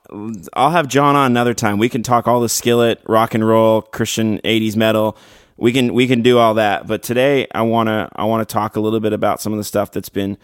I'll 0.53 0.71
have 0.71 0.87
John 0.87 1.15
on 1.15 1.25
another 1.25 1.53
time. 1.53 1.77
We 1.77 1.89
can 1.89 2.03
talk 2.03 2.27
all 2.27 2.39
the 2.39 2.49
Skillet, 2.49 3.01
rock 3.07 3.33
and 3.33 3.45
roll, 3.45 3.81
Christian 3.81 4.39
'80s 4.39 4.75
metal 4.75 5.17
we 5.57 5.71
can 5.71 5.93
we 5.93 6.07
can 6.07 6.21
do 6.21 6.37
all 6.37 6.55
that. 6.55 6.87
But 6.87 7.03
today 7.03 7.47
I 7.53 7.61
wanna 7.61 8.09
I 8.15 8.25
wanna 8.25 8.45
talk 8.45 8.75
a 8.75 8.79
little 8.79 8.99
bit 8.99 9.13
about 9.13 9.41
some 9.41 9.53
of 9.53 9.57
the 9.57 9.63
stuff 9.63 9.91
that's 9.91 10.09
been 10.09 10.37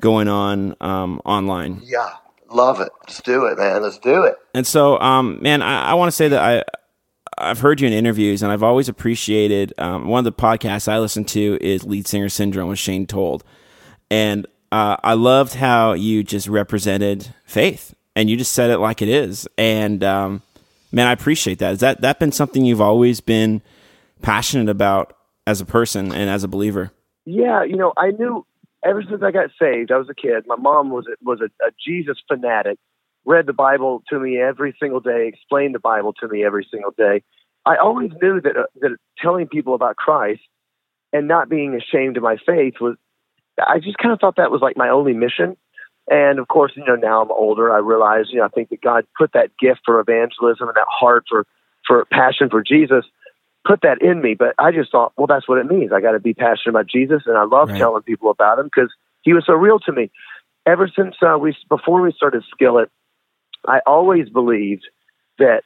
going 0.00 0.28
on 0.28 0.76
um, 0.80 1.20
online. 1.24 1.80
Yeah, 1.84 2.10
love 2.50 2.80
it. 2.80 2.90
Let's 3.02 3.20
do 3.22 3.46
it, 3.46 3.58
man. 3.58 3.82
Let's 3.82 3.98
do 3.98 4.24
it. 4.24 4.36
And 4.54 4.66
so, 4.66 4.98
um, 5.00 5.38
man, 5.42 5.62
I, 5.62 5.90
I 5.90 5.94
want 5.94 6.08
to 6.08 6.16
say 6.16 6.28
that 6.28 6.42
I. 6.42 6.64
I've 7.36 7.58
heard 7.58 7.80
you 7.80 7.88
in 7.88 7.92
interviews, 7.92 8.44
and 8.44 8.52
I've 8.52 8.62
always 8.62 8.88
appreciated 8.88 9.74
um, 9.76 10.06
one 10.06 10.20
of 10.20 10.24
the 10.24 10.40
podcasts 10.40 10.86
I 10.86 11.00
listen 11.00 11.24
to 11.24 11.58
is 11.60 11.82
Lead 11.82 12.06
Singer 12.06 12.28
Syndrome 12.28 12.68
with 12.68 12.78
Shane 12.78 13.08
Told, 13.08 13.42
and 14.08 14.46
uh, 14.70 14.98
I 15.02 15.14
loved 15.14 15.54
how 15.54 15.94
you 15.94 16.22
just 16.22 16.46
represented 16.46 17.34
faith, 17.44 17.92
and 18.16 18.30
you 18.30 18.36
just 18.36 18.52
said 18.52 18.70
it 18.70 18.78
like 18.78 19.02
it 19.02 19.08
is. 19.08 19.48
And 19.58 20.02
um, 20.04 20.42
man, 20.92 21.06
I 21.06 21.12
appreciate 21.12 21.58
that. 21.58 21.70
Has 21.70 21.80
that 21.80 22.00
that 22.02 22.18
been 22.18 22.32
something 22.32 22.64
you've 22.64 22.80
always 22.80 23.20
been 23.20 23.62
passionate 24.22 24.68
about 24.68 25.16
as 25.46 25.60
a 25.60 25.66
person 25.66 26.12
and 26.12 26.30
as 26.30 26.44
a 26.44 26.48
believer? 26.48 26.92
Yeah, 27.26 27.64
you 27.64 27.76
know, 27.76 27.92
I 27.96 28.10
knew 28.10 28.46
ever 28.84 29.02
since 29.02 29.22
I 29.22 29.30
got 29.30 29.50
saved. 29.60 29.90
I 29.90 29.98
was 29.98 30.08
a 30.08 30.14
kid. 30.14 30.44
My 30.46 30.56
mom 30.56 30.90
was 30.90 31.06
a, 31.06 31.16
was 31.22 31.40
a, 31.40 31.46
a 31.64 31.70
Jesus 31.84 32.18
fanatic. 32.28 32.78
Read 33.24 33.46
the 33.46 33.54
Bible 33.54 34.02
to 34.10 34.18
me 34.18 34.38
every 34.38 34.76
single 34.78 35.00
day. 35.00 35.28
Explained 35.28 35.74
the 35.74 35.80
Bible 35.80 36.12
to 36.20 36.28
me 36.28 36.44
every 36.44 36.66
single 36.70 36.92
day. 36.96 37.22
I 37.64 37.76
always 37.76 38.10
knew 38.20 38.40
that 38.42 38.56
uh, 38.56 38.64
that 38.80 38.96
telling 39.18 39.48
people 39.48 39.74
about 39.74 39.96
Christ 39.96 40.42
and 41.12 41.26
not 41.26 41.48
being 41.48 41.74
ashamed 41.74 42.16
of 42.16 42.22
my 42.22 42.36
faith 42.44 42.74
was. 42.80 42.96
I 43.56 43.78
just 43.78 43.98
kind 43.98 44.12
of 44.12 44.18
thought 44.18 44.36
that 44.36 44.50
was 44.50 44.60
like 44.60 44.76
my 44.76 44.88
only 44.88 45.12
mission. 45.12 45.56
And 46.08 46.38
of 46.38 46.48
course, 46.48 46.72
you 46.76 46.84
know, 46.84 46.96
now 46.96 47.22
I'm 47.22 47.30
older. 47.30 47.72
I 47.72 47.78
realize, 47.78 48.26
you 48.30 48.38
know, 48.38 48.44
I 48.44 48.48
think 48.48 48.68
that 48.70 48.82
God 48.82 49.06
put 49.16 49.32
that 49.32 49.50
gift 49.58 49.80
for 49.84 50.00
evangelism 50.00 50.68
and 50.68 50.76
that 50.76 50.86
heart 50.88 51.24
for 51.28 51.46
for 51.86 52.04
passion 52.06 52.48
for 52.50 52.62
Jesus 52.62 53.04
put 53.64 53.80
that 53.82 54.02
in 54.02 54.20
me, 54.20 54.34
but 54.34 54.54
I 54.58 54.72
just 54.72 54.92
thought, 54.92 55.12
well, 55.16 55.26
that's 55.26 55.48
what 55.48 55.58
it 55.58 55.66
means. 55.66 55.92
I 55.92 56.00
got 56.00 56.12
to 56.12 56.20
be 56.20 56.34
passionate 56.34 56.70
about 56.70 56.86
Jesus, 56.86 57.22
and 57.26 57.36
I 57.36 57.44
love 57.44 57.70
right. 57.70 57.78
telling 57.78 58.02
people 58.02 58.30
about 58.30 58.58
him 58.58 58.66
because 58.66 58.90
he 59.22 59.32
was 59.32 59.44
so 59.46 59.54
real 59.54 59.78
to 59.80 59.92
me. 59.92 60.10
Ever 60.66 60.90
since 60.94 61.16
uh, 61.22 61.38
we 61.38 61.56
before 61.68 62.00
we 62.00 62.12
started 62.12 62.42
Skillet, 62.50 62.90
I 63.66 63.80
always 63.86 64.28
believed 64.28 64.86
that 65.38 65.62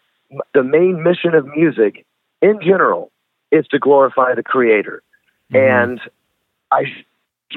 the 0.54 0.62
main 0.62 1.02
mission 1.02 1.34
of 1.34 1.46
music, 1.46 2.04
in 2.40 2.60
general, 2.62 3.10
is 3.50 3.66
to 3.68 3.78
glorify 3.78 4.34
the 4.34 4.42
Creator, 4.42 5.02
mm-hmm. 5.52 5.56
and 5.56 6.00
I 6.70 6.84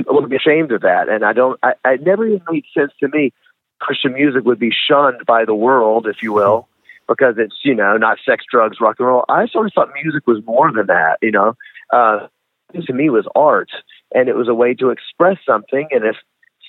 wouldn't 0.08 0.30
be 0.30 0.38
ashamed 0.38 0.72
of 0.72 0.82
that. 0.82 1.10
And 1.10 1.24
I 1.24 1.34
don't. 1.34 1.60
I, 1.64 1.74
I 1.84 1.96
never 1.98 2.26
even 2.26 2.42
made 2.50 2.66
sense 2.78 2.92
to 3.00 3.08
me. 3.10 3.34
Christian 3.80 4.14
music 4.14 4.46
would 4.46 4.60
be 4.60 4.72
shunned 4.72 5.26
by 5.26 5.46
the 5.46 5.56
world, 5.56 6.08
if 6.08 6.22
you 6.22 6.34
will 6.34 6.68
because 7.12 7.36
it's 7.38 7.56
you 7.64 7.76
know 7.76 7.98
not 7.98 8.18
sex, 8.26 8.46
drugs, 8.50 8.78
rock 8.80 8.96
and 9.00 9.08
roll. 9.08 9.26
I 9.30 9.48
sort 9.48 9.68
of 9.68 9.74
thought 9.74 9.90
music 10.02 10.26
was 10.28 10.44
more 10.46 10.72
than 10.72 10.88
that. 10.88 11.18
You 11.22 11.32
know, 11.32 11.56
uh, 11.92 12.28
to 12.74 12.94
me 12.94 13.10
was 13.10 13.28
art, 13.36 13.70
and 14.14 14.30
it 14.30 14.36
was 14.36 14.48
a 14.48 14.54
way 14.54 14.74
to 14.76 14.90
express 14.90 15.38
something. 15.46 15.88
And 15.92 16.06
if 16.06 16.16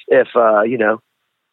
if 0.09 0.29
uh, 0.35 0.63
you 0.63 0.79
know 0.79 1.01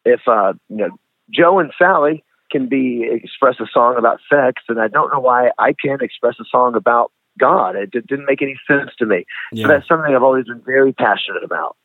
if 0.04 0.20
uh, 0.26 0.54
you 0.68 0.76
know 0.76 0.98
Joe 1.30 1.58
and 1.58 1.72
Sally 1.78 2.24
can 2.50 2.68
be 2.68 3.08
express 3.10 3.56
a 3.60 3.66
song 3.72 3.96
about 3.96 4.20
sex, 4.28 4.62
and 4.68 4.80
I 4.80 4.88
don't 4.88 5.12
know 5.12 5.20
why 5.20 5.50
I 5.58 5.72
can't 5.72 6.02
express 6.02 6.34
a 6.40 6.44
song 6.50 6.74
about 6.74 7.12
God. 7.40 7.76
It 7.76 7.90
didn't 7.92 8.26
make 8.26 8.42
any 8.42 8.58
sense 8.66 8.90
to 8.98 9.06
me. 9.06 9.24
Yeah. 9.52 9.66
But 9.66 9.74
that's 9.74 9.88
something 9.88 10.14
I've 10.14 10.22
always 10.22 10.46
been 10.46 10.62
very 10.64 10.92
passionate 10.92 11.42
about. 11.42 11.76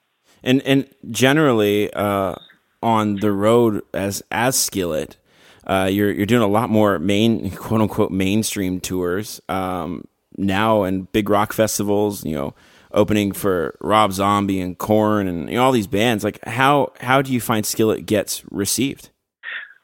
And 0.43 0.61
and 0.63 0.87
generally 1.09 1.91
uh, 1.93 2.35
on 2.83 3.15
the 3.17 3.31
road 3.31 3.81
as 3.93 4.21
as 4.31 4.55
Skillet, 4.55 5.17
uh, 5.65 5.89
you're 5.91 6.11
you're 6.11 6.25
doing 6.25 6.43
a 6.43 6.47
lot 6.47 6.69
more 6.69 6.99
main 6.99 7.49
quote 7.51 7.81
unquote 7.81 8.11
mainstream 8.11 8.79
tours 8.79 9.41
um, 9.49 10.05
now 10.37 10.83
and 10.83 11.11
big 11.11 11.29
rock 11.29 11.53
festivals. 11.53 12.23
You 12.23 12.35
know, 12.35 12.53
opening 12.91 13.31
for 13.31 13.75
Rob 13.81 14.13
Zombie 14.13 14.61
and 14.61 14.77
Korn 14.77 15.27
and 15.27 15.49
you 15.49 15.55
know, 15.55 15.63
all 15.63 15.71
these 15.71 15.87
bands. 15.87 16.23
Like 16.23 16.43
how 16.45 16.93
how 16.99 17.21
do 17.21 17.33
you 17.33 17.41
find 17.41 17.65
Skillet 17.65 18.05
gets 18.05 18.43
received? 18.51 19.09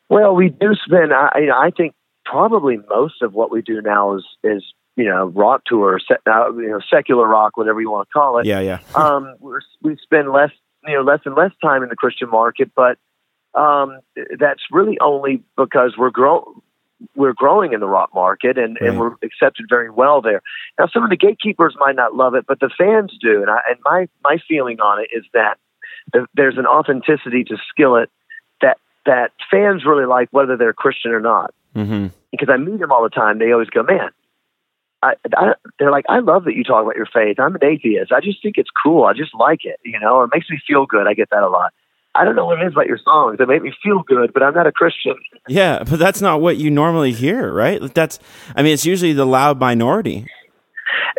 Well, 0.10 0.36
we 0.36 0.50
do 0.50 0.76
spend. 0.86 1.14
I, 1.14 1.48
I 1.56 1.72
think 1.76 1.96
probably 2.26 2.78
most 2.90 3.22
of 3.22 3.34
what 3.34 3.52
we 3.52 3.62
do 3.62 3.82
now 3.82 4.16
is 4.18 4.26
is 4.44 4.64
you 4.96 5.06
know 5.06 5.28
rock 5.28 5.64
tour, 5.66 6.00
uh, 6.12 6.54
you 6.54 6.70
know 6.70 6.80
secular 6.94 7.28
rock, 7.28 7.58
whatever 7.58 7.82
you 7.82 7.90
want 7.90 8.08
to 8.08 8.14
call 8.14 8.40
it. 8.40 8.46
Yeah, 8.46 8.60
yeah. 8.60 8.80
um, 8.96 9.36
we 9.82 9.98
spend 10.04 10.32
less 10.32 10.52
you 10.88 10.96
know 10.96 11.02
less 11.02 11.20
and 11.26 11.36
less 11.36 11.52
time 11.62 11.84
in 11.84 11.90
the 11.90 11.96
Christian 11.96 12.30
market, 12.30 12.72
but 12.76 12.98
um, 13.54 14.00
that's 14.40 14.62
really 14.72 14.98
only 15.00 15.44
because 15.58 15.96
we're 15.98 16.10
grow 16.10 16.62
we're 17.16 17.34
growing 17.34 17.74
in 17.74 17.80
the 17.80 17.88
rock 17.88 18.12
market 18.14 18.58
and, 18.58 18.78
right. 18.80 18.90
and 18.90 19.00
we're 19.00 19.14
accepted 19.24 19.66
very 19.68 19.90
well 19.90 20.22
there. 20.22 20.42
Now, 20.78 20.88
some 20.94 21.04
of 21.04 21.10
the 21.10 21.18
gatekeepers 21.18 21.76
might 21.80 21.96
not 21.96 22.16
love 22.16 22.36
it, 22.36 22.46
but 22.48 22.60
the 22.60 22.70
fans 22.78 23.12
do. 23.20 23.42
And, 23.42 23.50
I, 23.50 23.60
and 23.70 23.80
my 23.84 24.08
my 24.24 24.38
feeling 24.48 24.80
on 24.80 25.02
it 25.02 25.10
is 25.12 25.26
that 25.34 25.58
there's 26.34 26.58
an 26.58 26.66
authenticity 26.66 27.44
to 27.46 27.58
Skillet 27.70 28.10
that 28.62 28.78
that 29.06 29.32
fans 29.50 29.84
really 29.86 30.06
like, 30.06 30.30
whether 30.32 30.58
they're 30.58 30.74
Christian 30.74 31.12
or 31.12 31.22
not. 31.22 31.54
Mm-hmm. 31.76 32.08
Because 32.32 32.50
I 32.52 32.58
meet 32.58 32.80
them 32.80 32.92
all 32.92 33.04
the 33.04 33.10
time, 33.10 33.40
they 33.40 33.52
always 33.52 33.70
go, 33.70 33.84
"Man, 33.84 34.12
I, 35.04 35.14
I, 35.36 35.54
they're 35.80 35.92
like, 35.92 36.06
I 36.10 36.20
love 36.20 36.46
that 36.46 36.56
you 36.56 36.64
talk 36.64 36.84
about 36.84 36.96
your 36.96 37.08
faith. 37.12 37.40
I'm 37.40 37.56
an 37.56 37.64
atheist. 37.64 38.12
I 38.12 38.20
just 38.20 38.42
think 38.42 38.58
it's 38.58 38.70
cool. 38.84 39.06
I 39.06 39.14
just 39.14 39.34
like 39.34 39.62
it, 39.64 39.80
you 39.84 40.00
know. 40.00 40.22
It 40.24 40.30
makes 40.34 40.50
me 40.50 40.60
feel 40.68 40.86
good. 40.86 41.08
I 41.08 41.14
get 41.14 41.30
that 41.32 41.44
a 41.44 41.50
lot. 41.50 41.74
I 42.14 42.26
don't 42.26 42.36
know 42.36 42.46
what 42.46 42.62
it 42.62 42.68
is 42.68 42.74
about 42.74 42.88
your 42.88 43.00
songs 43.04 43.38
that 43.38 43.48
make 43.48 43.62
me 43.62 43.74
feel 43.82 44.04
good, 44.06 44.34
but 44.34 44.44
I'm 44.44 44.54
not 44.54 44.68
a 44.68 44.72
Christian. 44.72 45.16
Yeah, 45.48 45.84
but 45.84 45.98
that's 45.98 46.22
not 46.22 46.42
what 46.42 46.58
you 46.58 46.70
normally 46.70 47.14
hear, 47.14 47.52
right? 47.54 47.82
That's, 47.94 48.20
I 48.56 48.64
mean, 48.64 48.74
it's 48.74 48.86
usually 48.86 49.14
the 49.14 49.26
loud 49.26 49.60
minority. 49.60 50.28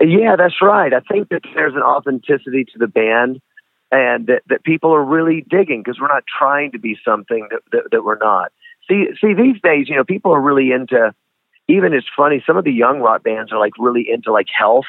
Yeah, 0.00 0.36
that's 0.36 0.60
right. 0.60 0.92
I 0.92 1.00
think 1.00 1.30
that 1.30 1.42
there's 1.54 1.74
an 1.74 1.82
authenticity 1.82 2.64
to 2.72 2.78
the 2.78 2.88
band 2.88 3.40
and 3.90 4.26
that, 4.26 4.42
that 4.48 4.64
people 4.64 4.92
are 4.94 5.04
really 5.04 5.44
digging 5.48 5.82
because 5.82 5.98
we're 6.00 6.08
not 6.08 6.24
trying 6.26 6.72
to 6.72 6.78
be 6.78 6.96
something 7.04 7.48
that, 7.50 7.60
that, 7.72 7.82
that 7.90 8.04
we're 8.04 8.18
not. 8.18 8.52
See, 8.88 9.06
see, 9.20 9.32
these 9.34 9.60
days, 9.62 9.88
you 9.88 9.96
know, 9.96 10.04
people 10.04 10.32
are 10.32 10.40
really 10.40 10.72
into, 10.72 11.14
even 11.68 11.92
it's 11.92 12.06
funny, 12.16 12.42
some 12.46 12.56
of 12.56 12.64
the 12.64 12.72
young 12.72 13.00
rock 13.00 13.22
bands 13.22 13.52
are 13.52 13.58
like 13.58 13.72
really 13.78 14.06
into 14.10 14.32
like 14.32 14.48
health. 14.56 14.86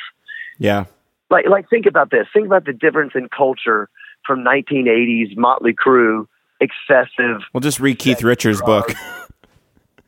Yeah. 0.57 0.85
Like, 1.29 1.47
like 1.47 1.69
think 1.69 1.85
about 1.85 2.11
this. 2.11 2.27
Think 2.33 2.45
about 2.47 2.65
the 2.65 2.73
difference 2.73 3.13
in 3.15 3.29
culture 3.29 3.89
from 4.25 4.43
1980s 4.43 5.35
Motley 5.35 5.73
Crue, 5.73 6.27
excessive. 6.59 7.41
Well, 7.53 7.61
just 7.61 7.79
read 7.79 7.99
Keith 7.99 8.23
Richards' 8.23 8.61
book. 8.61 8.93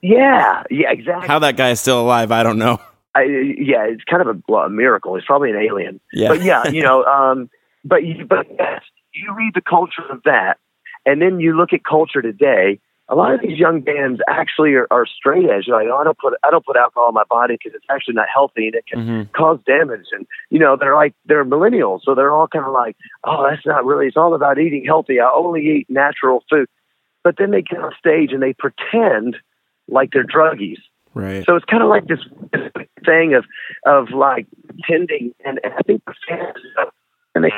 yeah, 0.01 0.63
yeah, 0.69 0.91
exactly. 0.91 1.27
How 1.27 1.39
that 1.39 1.57
guy 1.57 1.71
is 1.71 1.79
still 1.79 2.01
alive, 2.01 2.31
I 2.31 2.43
don't 2.43 2.57
know. 2.57 2.79
I, 3.13 3.23
yeah, 3.23 3.85
it's 3.85 4.03
kind 4.03 4.21
of 4.21 4.35
a, 4.35 4.41
well, 4.47 4.63
a 4.63 4.69
miracle. 4.69 5.15
He's 5.15 5.25
probably 5.25 5.49
an 5.49 5.57
alien. 5.57 6.01
Yeah. 6.11 6.29
But 6.29 6.43
yeah, 6.43 6.67
you 6.67 6.83
know, 6.83 7.03
um, 7.05 7.49
but 7.85 8.03
you, 8.03 8.25
but 8.25 8.45
yes, 8.59 8.81
you 9.13 9.33
read 9.33 9.53
the 9.53 9.61
culture 9.61 10.03
of 10.11 10.23
that, 10.23 10.57
and 11.05 11.21
then 11.21 11.39
you 11.39 11.55
look 11.55 11.71
at 11.71 11.83
culture 11.85 12.21
today, 12.21 12.79
a 13.07 13.15
lot 13.15 13.33
of 13.33 13.41
these 13.41 13.57
young 13.57 13.81
bands 13.81 14.19
actually 14.27 14.73
are, 14.73 14.87
are 14.89 15.05
straight 15.05 15.45
edge. 15.49 15.65
They're 15.67 15.75
like, 15.75 15.87
oh, 15.91 15.97
I 15.97 16.03
don't 16.03 16.17
put 16.17 16.33
I 16.43 16.49
don't 16.49 16.65
put 16.65 16.75
alcohol 16.75 17.09
in 17.09 17.13
my 17.13 17.23
body 17.29 17.55
because 17.55 17.75
it's 17.75 17.85
actually 17.89 18.15
not 18.15 18.27
healthy 18.33 18.67
and 18.67 18.75
it 18.75 18.85
can 18.87 18.99
Mhm. 18.99 19.31
cause 19.33 19.59
damage. 19.65 20.07
And 20.11 20.25
you 20.49 20.59
know, 20.59 20.75
they're 20.75 20.95
like 20.95 21.13
they're 21.25 21.45
millennials, 21.45 22.01
so 22.03 22.15
they're 22.15 22.31
all 22.31 22.47
kind 22.47 22.65
of 22.65 22.73
like, 22.73 22.95
oh, 23.23 23.47
that's 23.49 23.65
not 23.65 23.85
really. 23.85 24.07
It's 24.07 24.17
all 24.17 24.33
about 24.33 24.57
eating 24.59 24.85
healthy. 24.85 25.19
I 25.19 25.29
only 25.29 25.61
eat 25.61 25.89
natural 25.89 26.43
food. 26.49 26.67
But 27.23 27.37
then 27.37 27.51
they 27.51 27.61
get 27.61 27.79
on 27.79 27.91
stage 27.99 28.31
and 28.31 28.41
they 28.41 28.53
pretend 28.53 29.37
like 29.87 30.11
they're 30.11 30.25
druggies. 30.25 30.79
Right. 31.13 31.45
So 31.45 31.55
it's 31.55 31.65
kind 31.65 31.81
of 31.81 31.89
like 31.89 32.07
this, 32.07 32.19
this 32.51 32.71
thing 33.05 33.35
of 33.35 33.45
of 33.85 34.09
like 34.11 34.47
pretending, 34.67 35.33
and, 35.45 35.59
and 35.63 35.73
I 35.73 35.81
think 35.83 36.03
the 36.05 36.13
fans 36.27 36.57
and 37.35 37.43
they 37.43 37.51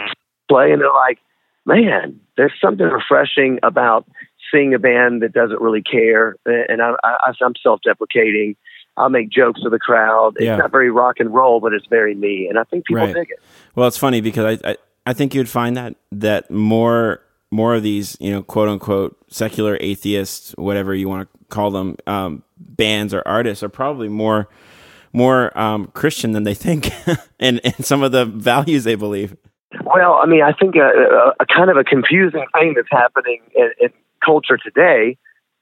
play 0.49 0.71
and 0.71 0.81
they're 0.81 0.93
like, 0.93 1.19
man, 1.65 2.19
there's 2.37 2.53
something 2.61 2.85
refreshing 2.85 3.59
about 3.63 4.05
seeing 4.51 4.73
a 4.73 4.79
band 4.79 5.21
that 5.21 5.33
doesn't 5.33 5.61
really 5.61 5.81
care. 5.81 6.35
And 6.45 6.81
I, 6.81 6.93
I, 7.03 7.31
I'm 7.41 7.53
self-deprecating. 7.61 8.55
I'll 8.97 9.09
make 9.09 9.29
jokes 9.29 9.61
with 9.63 9.73
the 9.73 9.79
crowd. 9.79 10.33
It's 10.37 10.45
Yeah. 10.45 10.57
not 10.57 10.71
very 10.71 10.89
rock 10.89 11.19
and 11.19 11.33
roll, 11.33 11.59
but 11.59 11.73
it's 11.73 11.85
very 11.87 12.15
me, 12.15 12.47
and 12.49 12.57
I 12.57 12.63
think 12.63 12.85
people 12.85 13.03
Right. 13.05 13.13
dig 13.13 13.29
it. 13.29 13.39
Well, 13.75 13.87
it's 13.87 13.97
funny 13.97 14.21
because 14.21 14.59
I, 14.63 14.71
I 14.71 14.77
I 15.05 15.13
think 15.13 15.33
you'd 15.35 15.47
find 15.49 15.77
that 15.77 15.95
that 16.11 16.49
more 16.51 17.21
more 17.51 17.75
of 17.75 17.83
these 17.83 18.17
you 18.19 18.31
know 18.31 18.41
quote 18.41 18.67
unquote 18.69 19.15
secular 19.29 19.77
atheists, 19.81 20.53
whatever 20.57 20.95
you 20.95 21.07
want 21.07 21.29
to 21.31 21.37
call 21.49 21.69
them, 21.71 21.95
um, 22.07 22.43
bands 22.57 23.13
or 23.13 23.21
artists 23.25 23.61
are 23.63 23.69
probably 23.69 24.09
more 24.09 24.49
more 25.13 25.57
um, 25.57 25.87
Christian 25.93 26.31
than 26.31 26.43
they 26.43 26.55
think, 26.55 26.89
and 27.39 27.61
and 27.63 27.85
some 27.85 28.01
of 28.01 28.11
the 28.11 28.25
values 28.25 28.83
they 28.83 28.95
believe. 28.95 29.37
Well, 29.83 30.13
I 30.21 30.25
mean, 30.25 30.41
I 30.41 30.53
think 30.53 30.75
a, 30.75 30.79
a, 30.87 31.33
a 31.41 31.45
kind 31.45 31.69
of 31.69 31.77
a 31.77 31.83
confusing 31.83 32.45
thing 32.53 32.73
that's 32.75 32.87
happening 32.89 33.41
in, 33.55 33.69
in 33.79 33.89
culture 34.23 34.57
today, 34.57 35.17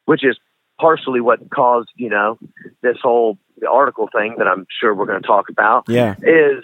which 0.06 0.24
is 0.24 0.38
partially 0.80 1.22
what 1.22 1.50
caused, 1.50 1.90
you 1.96 2.10
know, 2.10 2.38
this 2.82 2.98
whole 3.02 3.38
article 3.70 4.10
thing 4.16 4.36
that 4.38 4.48
I'm 4.48 4.66
sure 4.82 4.94
we're 4.94 5.06
going 5.06 5.22
to 5.22 5.28
talk 5.28 5.50
about, 5.50 5.86
Yeah. 5.88 6.16
is 6.20 6.64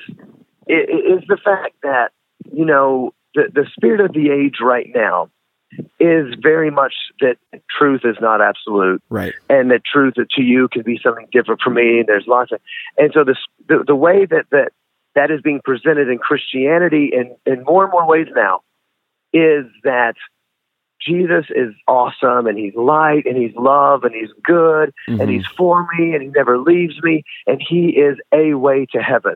is 0.67 1.23
the 1.27 1.37
fact 1.43 1.75
that 1.83 2.11
you 2.51 2.65
know 2.65 3.13
the 3.35 3.43
the 3.53 3.65
spirit 3.75 4.01
of 4.01 4.13
the 4.13 4.29
age 4.29 4.57
right 4.61 4.89
now 4.93 5.29
is 5.99 6.33
very 6.41 6.69
much 6.69 6.93
that 7.21 7.37
truth 7.77 8.01
is 8.03 8.17
not 8.19 8.41
absolute 8.41 9.01
Right. 9.09 9.33
and 9.49 9.71
that 9.71 9.83
truth 9.85 10.15
to 10.15 10.41
you 10.41 10.67
can 10.67 10.81
be 10.83 10.99
something 11.01 11.27
different 11.31 11.61
from 11.61 11.75
me. 11.75 11.99
And 11.99 12.07
there's 12.07 12.25
lots 12.27 12.51
of, 12.51 12.59
and 12.97 13.11
so 13.13 13.23
this, 13.23 13.37
the, 13.69 13.83
the 13.87 13.95
way 13.95 14.25
that, 14.25 14.47
that 14.51 14.71
that 15.15 15.31
is 15.31 15.41
being 15.41 15.61
presented 15.63 16.09
in 16.09 16.17
Christianity 16.17 17.11
in, 17.13 17.35
in 17.45 17.63
more 17.63 17.83
and 17.83 17.91
more 17.91 18.05
ways 18.05 18.27
now 18.35 18.61
is 19.33 19.65
that 19.83 20.15
Jesus 21.05 21.45
is 21.49 21.73
awesome 21.87 22.47
and 22.47 22.57
he's 22.57 22.75
light 22.75 23.23
and 23.25 23.35
he's 23.37 23.55
love 23.55 24.03
and 24.03 24.13
he's 24.13 24.29
good 24.43 24.93
and 25.07 25.19
Mhm. 25.21 25.29
he's 25.31 25.45
for 25.57 25.87
me 25.97 26.13
and 26.13 26.21
he 26.21 26.27
never 26.29 26.57
leaves 26.57 27.01
me 27.01 27.23
and 27.47 27.61
he 27.67 27.89
is 27.89 28.17
a 28.33 28.53
way 28.53 28.85
to 28.93 28.99
heaven 29.01 29.35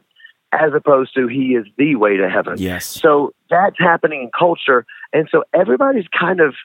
as 0.51 0.73
opposed 0.73 1.13
to 1.15 1.28
he 1.28 1.56
is 1.56 1.65
the 1.78 1.95
way 1.95 2.15
to 2.17 2.30
heaven. 2.30 2.56
Yes. 2.58 2.86
So 2.86 3.34
that's 3.49 3.78
happening 3.80 4.21
in 4.21 4.32
culture, 4.38 4.86
and 5.12 5.28
so 5.32 5.43
everybody's 5.54 6.08
kind 6.17 6.39
of, 6.39 6.56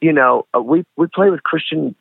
you 0.00 0.12
know, 0.12 0.46
uh, 0.56 0.60
we 0.60 0.84
we 0.96 1.06
play 1.06 1.30
with 1.30 1.42
Christian 1.44 1.94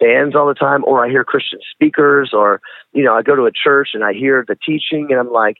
bands 0.00 0.34
all 0.34 0.48
the 0.48 0.54
time, 0.54 0.82
or 0.84 1.04
I 1.04 1.08
hear 1.10 1.22
Christian 1.24 1.60
speakers, 1.70 2.30
or 2.32 2.60
you 2.92 3.04
know, 3.04 3.14
I 3.14 3.22
go 3.22 3.36
to 3.36 3.44
a 3.44 3.52
church 3.52 3.90
and 3.94 4.02
I 4.02 4.14
hear 4.14 4.44
the 4.48 4.56
teaching, 4.56 5.08
and 5.10 5.20
I'm 5.20 5.30
like, 5.30 5.58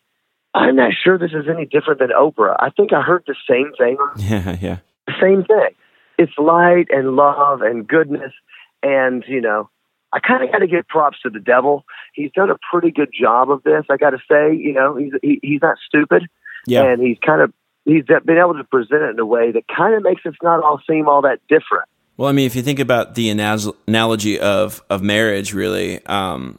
I'm 0.54 0.74
not 0.76 0.92
sure 1.00 1.16
this 1.18 1.32
is 1.32 1.46
any 1.48 1.64
different 1.66 2.00
than 2.00 2.08
Oprah. 2.10 2.56
I 2.58 2.70
think 2.70 2.92
I 2.92 3.02
heard 3.02 3.22
the 3.26 3.36
same 3.48 3.72
thing, 3.78 3.98
Yeah. 4.16 4.56
Yeah. 4.60 4.76
the 5.06 5.12
same 5.20 5.44
thing. 5.44 5.74
It's 6.20 6.32
light 6.38 6.88
and 6.90 7.16
love 7.16 7.62
and 7.62 7.88
goodness, 7.88 8.32
and 8.82 9.24
you 9.26 9.40
know, 9.40 9.70
I 10.12 10.20
kind 10.20 10.44
of 10.44 10.52
got 10.52 10.58
to 10.58 10.66
give 10.66 10.86
props 10.86 11.18
to 11.22 11.30
the 11.30 11.40
devil. 11.40 11.84
He's 12.12 12.30
done 12.32 12.50
a 12.50 12.56
pretty 12.70 12.90
good 12.90 13.10
job 13.18 13.50
of 13.50 13.62
this. 13.62 13.84
I 13.90 13.96
got 13.96 14.10
to 14.10 14.18
say, 14.30 14.54
you 14.54 14.72
know, 14.74 14.96
he's 14.96 15.12
he, 15.22 15.40
he's 15.42 15.62
not 15.62 15.76
stupid 15.86 16.24
Yeah. 16.66 16.84
and 16.84 17.00
he's 17.00 17.16
kind 17.24 17.40
of 17.40 17.52
he's 17.84 18.04
been 18.04 18.36
able 18.38 18.54
to 18.54 18.64
present 18.64 19.02
it 19.02 19.10
in 19.10 19.18
a 19.18 19.24
way 19.26 19.52
that 19.52 19.64
kind 19.74 19.94
of 19.94 20.02
makes 20.02 20.22
it 20.24 20.34
not 20.42 20.62
all 20.62 20.80
seem 20.88 21.08
all 21.08 21.22
that 21.22 21.40
different. 21.48 21.88
Well, 22.16 22.28
I 22.28 22.32
mean, 22.32 22.44
if 22.44 22.54
you 22.54 22.60
think 22.62 22.80
about 22.80 23.14
the 23.14 23.30
analogy 23.30 24.38
of 24.38 24.82
of 24.90 25.02
marriage, 25.02 25.54
really, 25.54 26.04
um, 26.04 26.58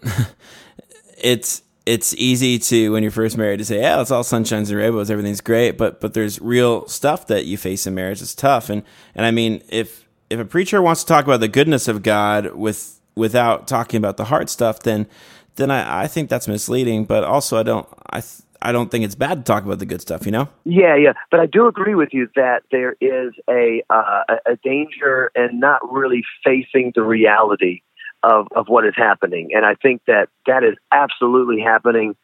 it's 1.23 1.61
it's 1.85 2.13
easy 2.15 2.59
to 2.59 2.91
when 2.91 3.01
you're 3.03 3.11
first 3.11 3.37
married 3.37 3.57
to 3.57 3.65
say, 3.65 3.79
"Yeah, 3.81 4.01
it's 4.01 4.11
all 4.11 4.23
sunshines 4.23 4.69
and 4.69 4.77
rainbows, 4.77 5.09
everything's 5.09 5.41
great," 5.41 5.77
but 5.77 5.99
but 5.99 6.13
there's 6.13 6.39
real 6.41 6.87
stuff 6.87 7.27
that 7.27 7.45
you 7.45 7.57
face 7.57 7.87
in 7.87 7.95
marriage 7.95 8.19
that's 8.19 8.35
tough. 8.35 8.69
And 8.69 8.83
and 9.15 9.25
I 9.25 9.31
mean, 9.31 9.61
if 9.69 10.07
if 10.29 10.39
a 10.39 10.45
preacher 10.45 10.81
wants 10.81 11.01
to 11.03 11.07
talk 11.07 11.25
about 11.25 11.39
the 11.39 11.47
goodness 11.47 11.87
of 11.87 12.03
God 12.03 12.53
with 12.55 12.99
without 13.15 13.67
talking 13.67 13.97
about 13.97 14.17
the 14.17 14.25
hard 14.25 14.49
stuff, 14.49 14.81
then 14.81 15.07
then 15.55 15.71
I, 15.71 16.03
I 16.03 16.07
think 16.07 16.29
that's 16.29 16.47
misleading. 16.47 17.05
But 17.05 17.23
also, 17.23 17.57
I 17.57 17.63
don't 17.63 17.87
I 18.09 18.21
th- 18.21 18.43
I 18.63 18.71
don't 18.71 18.91
think 18.91 19.03
it's 19.03 19.15
bad 19.15 19.39
to 19.39 19.43
talk 19.43 19.65
about 19.65 19.79
the 19.79 19.87
good 19.87 20.01
stuff. 20.01 20.25
You 20.25 20.31
know? 20.31 20.49
Yeah, 20.65 20.95
yeah, 20.95 21.13
but 21.31 21.39
I 21.39 21.47
do 21.47 21.65
agree 21.67 21.95
with 21.95 22.09
you 22.13 22.29
that 22.35 22.61
there 22.71 22.95
is 23.01 23.33
a 23.49 23.81
uh, 23.89 24.23
a- 24.29 24.51
a 24.51 24.55
danger 24.63 25.31
in 25.35 25.59
not 25.59 25.81
really 25.91 26.23
facing 26.43 26.91
the 26.93 27.01
reality 27.01 27.81
of 28.23 28.47
of 28.55 28.67
what 28.67 28.85
is 28.85 28.93
happening, 28.95 29.49
and 29.53 29.65
I 29.65 29.75
think 29.75 30.01
that 30.07 30.29
that 30.47 30.63
is 30.63 30.75
absolutely 30.91 31.61
happening. 31.61 32.15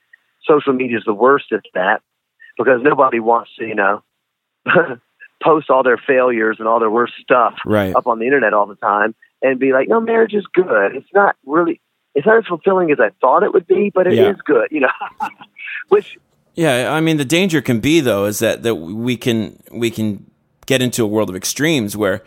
Social 0.47 0.73
media 0.73 0.97
is 0.97 1.03
the 1.05 1.13
worst 1.13 1.51
at 1.51 1.61
that 1.73 2.01
because 2.57 2.81
nobody 2.83 3.19
wants 3.19 3.51
to, 3.57 3.65
you 3.65 3.75
know. 3.75 4.03
post 5.43 5.69
all 5.69 5.83
their 5.83 5.97
failures 5.99 6.57
and 6.59 6.67
all 6.67 6.79
their 6.79 6.89
worst 6.89 7.13
stuff 7.21 7.53
Right. 7.63 7.95
up 7.95 8.07
on 8.07 8.17
the 8.17 8.25
internet 8.25 8.53
all 8.53 8.65
the 8.65 8.75
time 8.75 9.13
and 9.43 9.59
be 9.59 9.71
like, 9.71 9.87
no, 9.87 10.01
marriage 10.01 10.33
is 10.33 10.45
good. 10.51 10.95
It's 10.95 11.07
not 11.13 11.35
really, 11.45 11.79
it's 12.15 12.25
not 12.25 12.39
as 12.39 12.45
fulfilling 12.47 12.91
as 12.91 12.99
I 12.99 13.11
thought 13.21 13.43
it 13.43 13.53
would 13.53 13.67
be, 13.67 13.91
but 13.93 14.07
it 14.07 14.13
is 14.13 14.17
Yeah. 14.19 14.33
good, 14.45 14.67
you 14.71 14.79
know. 14.79 14.89
Which, 15.89 16.17
Yeah, 16.55 16.91
I 16.91 17.01
mean 17.01 17.17
the 17.17 17.25
danger 17.25 17.61
can 17.61 17.79
be 17.79 17.99
though 17.99 18.25
is 18.25 18.39
that 18.39 18.63
that 18.63 18.75
we 18.75 19.15
can 19.15 19.61
we 19.71 19.91
can 19.91 20.25
get 20.65 20.81
into 20.81 21.03
a 21.03 21.07
world 21.07 21.29
of 21.29 21.35
extremes 21.35 21.95
where 21.95 22.23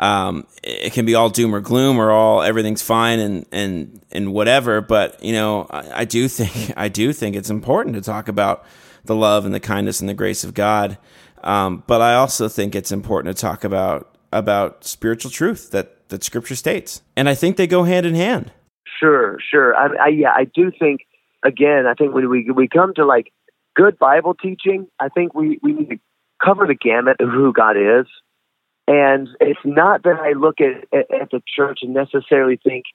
um, 0.00 0.46
it 0.62 0.92
can 0.92 1.04
be 1.04 1.14
all 1.14 1.28
doom 1.28 1.54
or 1.54 1.60
gloom 1.60 2.00
or 2.00 2.10
all 2.10 2.42
everything's 2.42 2.82
fine 2.82 3.20
and 3.20 3.46
and 3.52 4.00
and 4.10 4.32
whatever. 4.32 4.80
But 4.80 5.22
you 5.22 5.32
know, 5.32 5.66
I, 5.70 6.00
I 6.00 6.04
do 6.04 6.26
think 6.26 6.72
I 6.76 6.88
do 6.88 7.12
think 7.12 7.36
it's 7.36 7.50
important 7.50 7.94
to 7.94 8.02
talk 8.02 8.26
about 8.26 8.64
the 9.04 9.14
love 9.14 9.44
and 9.44 9.54
the 9.54 9.60
kindness 9.60 10.00
and 10.00 10.08
the 10.08 10.14
grace 10.14 10.42
of 10.42 10.54
God. 10.54 10.98
Um, 11.42 11.84
but 11.86 12.00
I 12.00 12.14
also 12.14 12.48
think 12.48 12.74
it's 12.74 12.90
important 12.90 13.36
to 13.36 13.40
talk 13.40 13.62
about 13.62 14.16
about 14.32 14.84
spiritual 14.84 15.30
truth 15.30 15.70
that 15.70 16.08
that 16.08 16.24
Scripture 16.24 16.56
states, 16.56 17.02
and 17.16 17.28
I 17.28 17.34
think 17.34 17.56
they 17.56 17.66
go 17.66 17.84
hand 17.84 18.06
in 18.06 18.14
hand. 18.14 18.52
sure, 18.98 19.38
sure. 19.50 19.74
I, 19.74 20.06
I, 20.06 20.08
yeah, 20.08 20.32
I 20.34 20.44
do 20.44 20.70
think, 20.76 21.02
again, 21.44 21.86
I 21.86 21.94
think 21.94 22.14
when 22.14 22.28
we, 22.28 22.50
we 22.50 22.68
come 22.68 22.92
to 22.94 23.06
like 23.06 23.32
good 23.74 23.98
Bible 23.98 24.34
teaching, 24.34 24.88
I 24.98 25.08
think 25.08 25.34
we, 25.34 25.58
we 25.62 25.72
need 25.72 25.90
to 25.90 25.98
cover 26.44 26.66
the 26.66 26.74
gamut 26.74 27.16
of 27.20 27.30
who 27.30 27.52
God 27.52 27.76
is. 27.76 28.06
And 28.90 29.28
it's 29.40 29.60
not 29.64 30.02
that 30.02 30.16
I 30.20 30.32
look 30.32 30.60
at, 30.60 30.82
at, 30.92 31.22
at 31.22 31.30
the 31.30 31.40
church 31.46 31.78
and 31.82 31.94
necessarily 31.94 32.56
think 32.56 32.86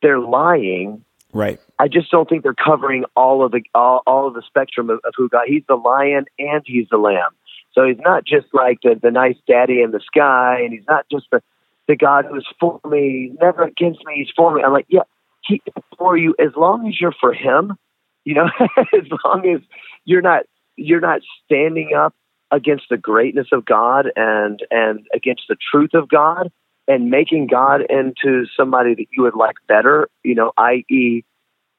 they're 0.00 0.20
lying. 0.20 1.04
Right. 1.32 1.58
I 1.76 1.88
just 1.88 2.08
don't 2.08 2.28
think 2.28 2.44
they're 2.44 2.54
covering 2.54 3.04
all 3.16 3.44
of 3.44 3.50
the 3.50 3.62
all, 3.74 4.02
all 4.06 4.28
of 4.28 4.34
the 4.34 4.42
spectrum 4.46 4.90
of, 4.90 5.00
of 5.02 5.12
who 5.16 5.28
God. 5.28 5.46
He's 5.48 5.64
the 5.66 5.74
lion 5.74 6.26
and 6.38 6.62
he's 6.64 6.86
the 6.88 6.98
lamb. 6.98 7.32
So 7.72 7.84
he's 7.84 7.98
not 7.98 8.24
just 8.24 8.46
like 8.52 8.78
the 8.84 8.94
the 9.00 9.10
nice 9.10 9.38
daddy 9.48 9.82
in 9.82 9.90
the 9.90 9.98
sky, 9.98 10.60
and 10.60 10.72
he's 10.72 10.86
not 10.88 11.06
just 11.10 11.26
the 11.32 11.42
the 11.88 11.96
God 11.96 12.26
who's 12.30 12.46
for 12.60 12.78
me, 12.88 13.30
he's 13.30 13.38
never 13.40 13.64
against 13.64 14.04
me. 14.06 14.14
He's 14.18 14.30
for 14.36 14.54
me. 14.54 14.62
I'm 14.62 14.72
like, 14.72 14.86
yeah, 14.88 15.02
he 15.44 15.60
is 15.66 15.82
for 15.98 16.16
you 16.16 16.36
as 16.38 16.54
long 16.56 16.86
as 16.86 17.00
you're 17.00 17.14
for 17.20 17.32
him. 17.32 17.76
You 18.24 18.34
know, 18.34 18.50
as 18.78 19.06
long 19.24 19.48
as 19.48 19.62
you're 20.04 20.22
not 20.22 20.44
you're 20.76 21.00
not 21.00 21.22
standing 21.44 21.92
up 21.96 22.14
against 22.50 22.84
the 22.90 22.96
greatness 22.96 23.48
of 23.52 23.64
God 23.64 24.10
and 24.16 24.60
and 24.70 25.06
against 25.14 25.42
the 25.48 25.56
truth 25.70 25.94
of 25.94 26.08
God 26.08 26.50
and 26.88 27.10
making 27.10 27.46
God 27.46 27.82
into 27.88 28.46
somebody 28.56 28.94
that 28.94 29.06
you 29.12 29.22
would 29.22 29.36
like 29.36 29.56
better, 29.68 30.08
you 30.24 30.34
know, 30.34 30.52
i.e., 30.58 31.24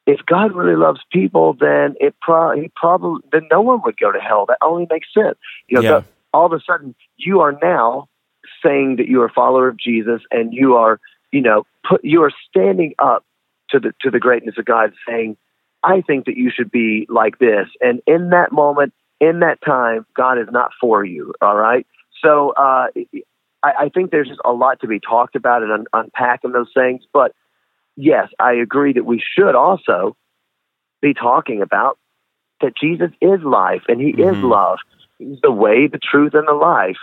if 0.07 0.19
God 0.25 0.55
really 0.55 0.75
loves 0.75 1.01
people, 1.11 1.53
then 1.59 1.95
it 1.99 2.15
pro- 2.21 2.59
he 2.59 2.71
probably 2.75 3.21
then 3.31 3.47
no 3.51 3.61
one 3.61 3.81
would 3.85 3.97
go 3.97 4.11
to 4.11 4.19
hell. 4.19 4.45
That 4.47 4.57
only 4.61 4.87
makes 4.89 5.07
sense. 5.13 5.37
You 5.67 5.77
know, 5.77 5.83
Yeah. 5.83 5.99
the- 5.99 6.05
all 6.33 6.45
of 6.45 6.53
a 6.53 6.61
sudden 6.61 6.95
you 7.17 7.41
are 7.41 7.57
now 7.61 8.07
saying 8.63 8.95
that 8.95 9.07
you 9.07 9.21
are 9.21 9.25
a 9.25 9.31
follower 9.31 9.67
of 9.67 9.77
Jesus 9.77 10.21
and 10.31 10.53
you 10.53 10.75
are, 10.75 10.99
you 11.31 11.41
know, 11.41 11.65
put 11.87 12.03
you 12.03 12.23
are 12.23 12.31
standing 12.49 12.93
up 12.99 13.25
to 13.69 13.79
the 13.79 13.93
to 14.01 14.09
the 14.09 14.19
greatness 14.19 14.57
of 14.57 14.65
God, 14.65 14.93
saying, 15.07 15.37
I 15.83 16.01
think 16.01 16.25
that 16.25 16.37
you 16.37 16.51
should 16.51 16.71
be 16.71 17.05
like 17.09 17.39
this. 17.39 17.67
And 17.81 18.01
in 18.05 18.29
that 18.29 18.51
moment, 18.51 18.93
in 19.21 19.39
that 19.39 19.59
time, 19.63 20.05
God 20.15 20.37
is 20.39 20.47
not 20.51 20.71
for 20.81 21.05
you. 21.05 21.33
All 21.41 21.55
right. 21.55 21.87
So 22.21 22.49
uh, 22.57 22.87
I, 23.63 23.71
I 23.79 23.89
think 23.93 24.11
there's 24.11 24.27
just 24.27 24.41
a 24.43 24.51
lot 24.51 24.81
to 24.81 24.87
be 24.87 24.99
talked 24.99 25.35
about 25.35 25.63
and 25.63 25.71
un- 25.71 25.85
unpacking 25.93 26.51
those 26.51 26.71
things. 26.73 27.03
But 27.13 27.33
yes, 27.95 28.27
I 28.39 28.53
agree 28.53 28.93
that 28.93 29.05
we 29.05 29.23
should 29.35 29.55
also 29.55 30.17
be 31.01 31.13
talking 31.13 31.61
about 31.61 31.97
that 32.61 32.73
Jesus 32.75 33.11
is 33.21 33.41
life 33.43 33.83
and 33.87 34.01
He 34.01 34.09
is 34.09 34.35
Mhm. 34.37 34.49
love. 34.49 34.79
He's 35.19 35.39
the 35.41 35.51
way, 35.51 35.87
the 35.87 35.99
truth, 35.99 36.33
and 36.33 36.47
the 36.47 36.53
life. 36.53 36.97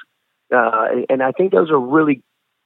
Uh, 0.52 1.04
and 1.08 1.22
I 1.22 1.32
think 1.32 1.52
those 1.52 1.70
are 1.70 1.78
really 1.80 2.22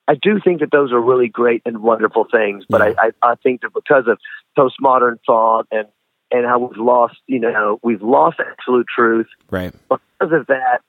I 0.09 0.15
do 0.21 0.41
think 0.43 0.61
that 0.61 0.73
those 0.73 0.93
are 0.93 1.01
really 1.01 1.29
great 1.29 1.63
and 1.65 1.79
wonderful 1.79 2.25
things, 2.25 2.65
but 2.69 2.81
Yeah. 2.81 2.95
I, 3.01 3.13
I, 3.23 3.33
I 3.33 3.35
think 3.37 3.61
that 3.61 3.73
because 3.73 4.09
of 4.09 4.19
postmodern 4.59 5.19
thought 5.25 5.69
and 5.71 5.87
and 6.33 6.47
how 6.47 6.59
we've 6.59 6.79
lost, 6.79 7.17
you 7.27 7.39
know, 7.39 7.79
we've 7.83 8.03
lost 8.03 8.39
absolute 8.41 8.87
truth 8.95 9.27
Right. 9.51 9.73
because 9.89 10.33
of 10.33 10.47
that. 10.49 10.81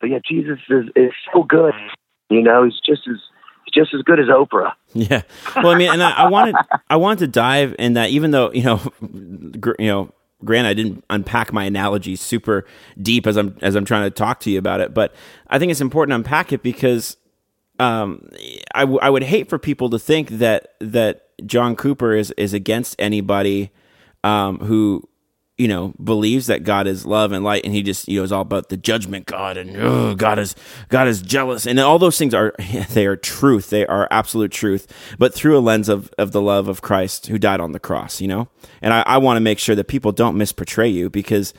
But 0.00 0.10
yeah, 0.10 0.18
Jesus 0.26 0.58
is 0.70 0.86
is 0.94 1.12
so 1.32 1.42
good. 1.42 1.74
You 2.30 2.42
know, 2.42 2.64
he's 2.64 2.78
just 2.86 3.08
as 3.08 3.16
just 3.74 3.92
as 3.94 4.02
good 4.02 4.18
as 4.20 4.26
Oprah. 4.26 4.72
Yeah. 4.94 5.22
Well, 5.56 5.68
I 5.68 5.74
mean, 5.76 5.90
and 5.92 6.02
I, 6.02 6.10
I 6.12 6.28
wanted 6.28 6.54
I 6.88 6.96
wanted 6.96 7.18
to 7.20 7.26
dive 7.28 7.74
in 7.78 7.94
that, 7.94 8.10
even 8.10 8.30
though 8.30 8.52
you 8.52 8.62
know, 8.62 8.76
gr- 9.60 9.74
you 9.78 9.88
know, 9.88 10.12
granted, 10.44 10.68
I 10.70 10.74
didn't 10.74 11.04
unpack 11.10 11.52
my 11.52 11.64
analogy 11.64 12.14
super 12.16 12.64
deep 13.00 13.26
as 13.26 13.36
I'm 13.36 13.56
as 13.60 13.74
I'm 13.74 13.84
trying 13.84 14.04
to 14.04 14.10
talk 14.10 14.40
to 14.40 14.50
you 14.50 14.58
about 14.58 14.80
it, 14.80 14.94
but 14.94 15.14
I 15.48 15.58
think 15.58 15.70
it's 15.72 15.80
important 15.80 16.12
to 16.12 16.16
unpack 16.16 16.52
it 16.52 16.62
because 16.62 17.16
um, 17.80 18.28
I, 18.74 18.80
w- 18.80 18.98
I 19.00 19.10
would 19.10 19.22
hate 19.22 19.48
for 19.48 19.58
people 19.58 19.90
to 19.90 19.98
think 19.98 20.30
that 20.30 20.74
that 20.80 21.28
John 21.46 21.76
Cooper 21.76 22.14
is 22.14 22.32
is 22.36 22.52
against 22.54 22.96
anybody 22.98 23.70
um, 24.24 24.58
who 24.60 25.08
you 25.56 25.66
know 25.66 25.92
believes 26.02 26.46
that 26.46 26.62
God 26.62 26.86
is 26.86 27.04
love 27.04 27.32
and 27.32 27.44
light, 27.44 27.64
and 27.64 27.74
he 27.74 27.82
just 27.82 28.08
you 28.08 28.20
know 28.20 28.24
is 28.24 28.30
all 28.32 28.42
about 28.42 28.68
the 28.68 28.76
judgment 28.76 29.26
God 29.26 29.56
and 29.56 29.76
oh, 29.76 30.14
God 30.14 30.38
is 30.38 30.54
God 30.88 31.08
is 31.08 31.20
jealous, 31.22 31.66
and 31.66 31.78
all 31.80 31.98
those 31.98 32.16
things 32.18 32.32
are 32.34 32.54
they 32.90 33.06
are 33.06 33.16
truth, 33.16 33.70
they 33.70 33.86
are 33.86 34.06
absolute 34.10 34.52
truth, 34.52 34.86
but 35.18 35.34
through 35.34 35.58
a 35.58 35.60
lens 35.60 35.88
of 35.88 36.10
of 36.18 36.32
the 36.32 36.40
love 36.40 36.68
of 36.68 36.80
Christ 36.82 37.26
who 37.26 37.38
died 37.38 37.60
on 37.60 37.72
the 37.72 37.80
cross, 37.80 38.20
you 38.20 38.28
know, 38.28 38.48
and 38.82 38.92
I, 38.94 39.02
I 39.06 39.18
want 39.18 39.36
to 39.36 39.40
make 39.40 39.58
sure 39.58 39.74
that 39.74 39.88
people 39.88 40.12
don't 40.12 40.36
misportray 40.36 40.92
you 40.92 41.10
because. 41.10 41.54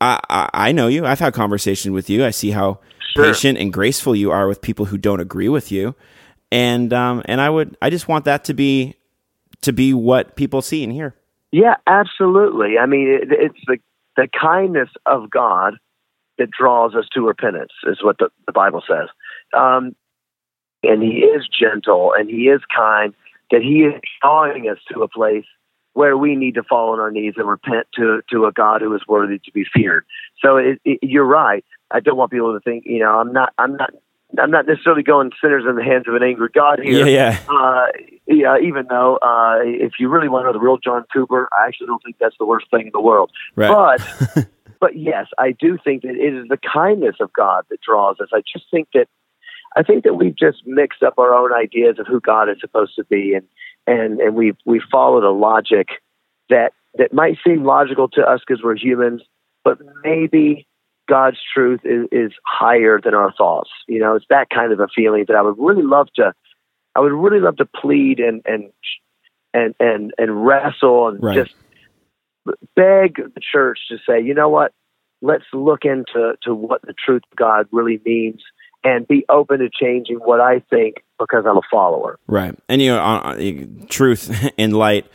I, 0.00 0.18
I, 0.28 0.50
I 0.52 0.72
know 0.72 0.88
you. 0.88 1.06
I've 1.06 1.20
had 1.20 1.34
conversation 1.34 1.92
with 1.92 2.10
you. 2.10 2.24
I 2.26 2.30
see 2.30 2.50
how 2.50 2.80
Sure. 3.16 3.24
patient 3.26 3.58
and 3.58 3.72
graceful 3.72 4.16
you 4.16 4.32
are 4.32 4.48
with 4.48 4.60
people 4.60 4.86
who 4.86 4.98
don't 4.98 5.20
agree 5.20 5.48
with 5.48 5.70
you, 5.70 5.94
and 6.50 6.92
um, 6.92 7.22
and 7.26 7.40
I 7.40 7.48
would 7.48 7.76
I 7.80 7.90
just 7.90 8.08
want 8.08 8.24
that 8.24 8.44
to 8.46 8.54
be 8.54 8.96
to 9.62 9.72
be 9.72 9.94
what 9.94 10.34
people 10.34 10.62
see 10.62 10.82
and 10.82 10.92
hear. 10.92 11.14
Yeah, 11.54 11.76
absolutely. 11.86 12.78
I 12.78 12.86
mean, 12.86 13.06
it, 13.06 13.28
it's 13.30 13.60
the 13.68 13.78
the 14.16 14.26
kindness 14.26 14.88
of 15.06 15.30
God 15.30 15.74
that 16.36 16.50
draws 16.50 16.96
us 16.96 17.04
to 17.12 17.20
repentance, 17.20 17.70
is 17.84 18.02
what 18.02 18.18
the, 18.18 18.28
the 18.46 18.52
Bible 18.52 18.82
says. 18.88 19.08
Um, 19.56 19.94
and 20.82 21.00
He 21.00 21.20
is 21.20 21.46
gentle 21.46 22.12
and 22.12 22.28
He 22.28 22.48
is 22.48 22.60
kind. 22.74 23.14
That 23.52 23.62
He 23.62 23.84
is 23.84 23.94
drawing 24.20 24.68
us 24.68 24.78
to 24.92 25.02
a 25.02 25.08
place 25.08 25.44
where 25.92 26.18
we 26.18 26.34
need 26.34 26.56
to 26.56 26.64
fall 26.64 26.92
on 26.92 26.98
our 26.98 27.12
knees 27.12 27.34
and 27.36 27.46
repent 27.48 27.86
to 27.94 28.20
to 28.32 28.46
a 28.46 28.52
God 28.52 28.80
who 28.80 28.92
is 28.92 29.02
worthy 29.06 29.38
to 29.38 29.52
be 29.52 29.64
feared. 29.72 30.04
So 30.40 30.56
it, 30.56 30.80
it, 30.84 30.98
you're 31.02 31.24
right. 31.24 31.64
I 31.92 32.00
don't 32.00 32.16
want 32.16 32.32
people 32.32 32.52
to 32.52 32.60
think, 32.68 32.82
you 32.84 32.98
know, 32.98 33.20
I'm 33.20 33.32
not, 33.32 33.52
I'm 33.58 33.76
not, 33.76 33.90
I'm 34.38 34.50
not 34.50 34.66
necessarily 34.66 35.02
going 35.02 35.30
sinners 35.40 35.64
in 35.68 35.76
the 35.76 35.84
hands 35.84 36.04
of 36.08 36.14
an 36.14 36.22
angry 36.22 36.48
God 36.52 36.80
here. 36.82 37.06
Yeah, 37.06 37.38
yeah, 37.46 37.54
Uh, 37.54 37.86
yeah, 38.26 38.56
even 38.58 38.86
though 38.88 39.16
uh, 39.16 39.58
if 39.62 39.92
you 39.98 40.08
really 40.08 40.28
want 40.28 40.44
to 40.44 40.46
know 40.46 40.52
the 40.52 40.64
real 40.64 40.78
John 40.78 41.04
Cooper, 41.12 41.48
I 41.52 41.66
actually 41.66 41.88
don't 41.88 42.02
think 42.02 42.16
that's 42.18 42.36
the 42.38 42.46
worst 42.46 42.66
thing 42.70 42.86
in 42.86 42.90
the 42.92 43.00
world. 43.00 43.30
right. 43.54 44.00
But 44.34 44.48
but 44.80 44.96
yes, 44.96 45.26
I 45.38 45.52
do 45.52 45.78
think 45.82 46.02
that 46.02 46.14
it 46.14 46.34
is 46.34 46.48
the 46.48 46.58
kindness 46.58 47.16
of 47.20 47.32
God 47.32 47.64
that 47.70 47.80
draws 47.80 48.16
us. 48.20 48.28
I 48.32 48.40
just 48.40 48.66
think 48.70 48.88
that 48.94 49.06
I 49.76 49.82
think 49.82 50.04
that 50.04 50.14
we've 50.14 50.36
just 50.36 50.62
mixed 50.66 51.02
up 51.02 51.18
our 51.18 51.34
own 51.34 51.52
ideas 51.52 51.98
of 51.98 52.06
who 52.06 52.20
God 52.20 52.48
is 52.48 52.56
supposed 52.60 52.94
to 52.96 53.04
be, 53.04 53.34
and 53.34 53.46
and 53.86 54.20
and 54.20 54.34
we 54.34 54.54
we 54.64 54.80
followed 54.90 55.24
a 55.24 55.32
logic 55.32 55.88
that 56.50 56.72
that 56.96 57.12
might 57.12 57.38
seem 57.46 57.64
logical 57.64 58.08
to 58.10 58.22
us 58.22 58.40
because 58.46 58.62
we're 58.62 58.76
humans, 58.76 59.22
but 59.64 59.78
maybe 60.02 60.66
God's 61.08 61.38
truth 61.52 61.80
is, 61.84 62.06
is 62.12 62.32
higher 62.44 63.00
than 63.02 63.14
our 63.14 63.32
thoughts. 63.32 63.70
You 63.86 64.00
know, 64.00 64.14
it's 64.16 64.26
that 64.30 64.50
kind 64.50 64.72
of 64.72 64.80
a 64.80 64.88
feeling 64.94 65.24
that 65.28 65.36
I 65.36 65.42
would 65.42 65.58
really 65.58 65.82
love 65.82 66.08
to. 66.16 66.32
I 66.94 67.00
would 67.00 67.12
really 67.12 67.40
love 67.40 67.56
to 67.56 67.66
plead 67.66 68.20
and 68.20 68.42
and 68.44 68.70
and 69.52 69.74
and 69.80 70.12
and 70.18 70.46
wrestle 70.46 71.08
and 71.08 71.22
Right. 71.22 71.34
just 71.44 71.54
beg 72.76 73.16
the 73.16 73.40
church 73.40 73.80
to 73.88 73.98
say, 74.06 74.22
you 74.22 74.34
know 74.34 74.48
what, 74.48 74.72
let's 75.22 75.44
look 75.52 75.84
into 75.84 76.34
to 76.42 76.54
what 76.54 76.82
the 76.82 76.94
truth 77.04 77.22
of 77.30 77.36
God 77.36 77.66
really 77.72 78.00
means 78.04 78.42
and 78.84 79.08
be 79.08 79.24
open 79.28 79.60
to 79.60 79.70
changing 79.70 80.16
what 80.16 80.40
I 80.40 80.60
think 80.70 80.96
because 81.18 81.44
I'm 81.48 81.56
a 81.56 81.62
follower. 81.70 82.18
Right. 82.26 82.54
And 82.68 82.82
you 82.82 82.90
know, 82.90 83.00
uh, 83.00 83.34
uh, 83.34 83.86
truth 83.88 84.50
in 84.56 84.72
light. 84.72 85.06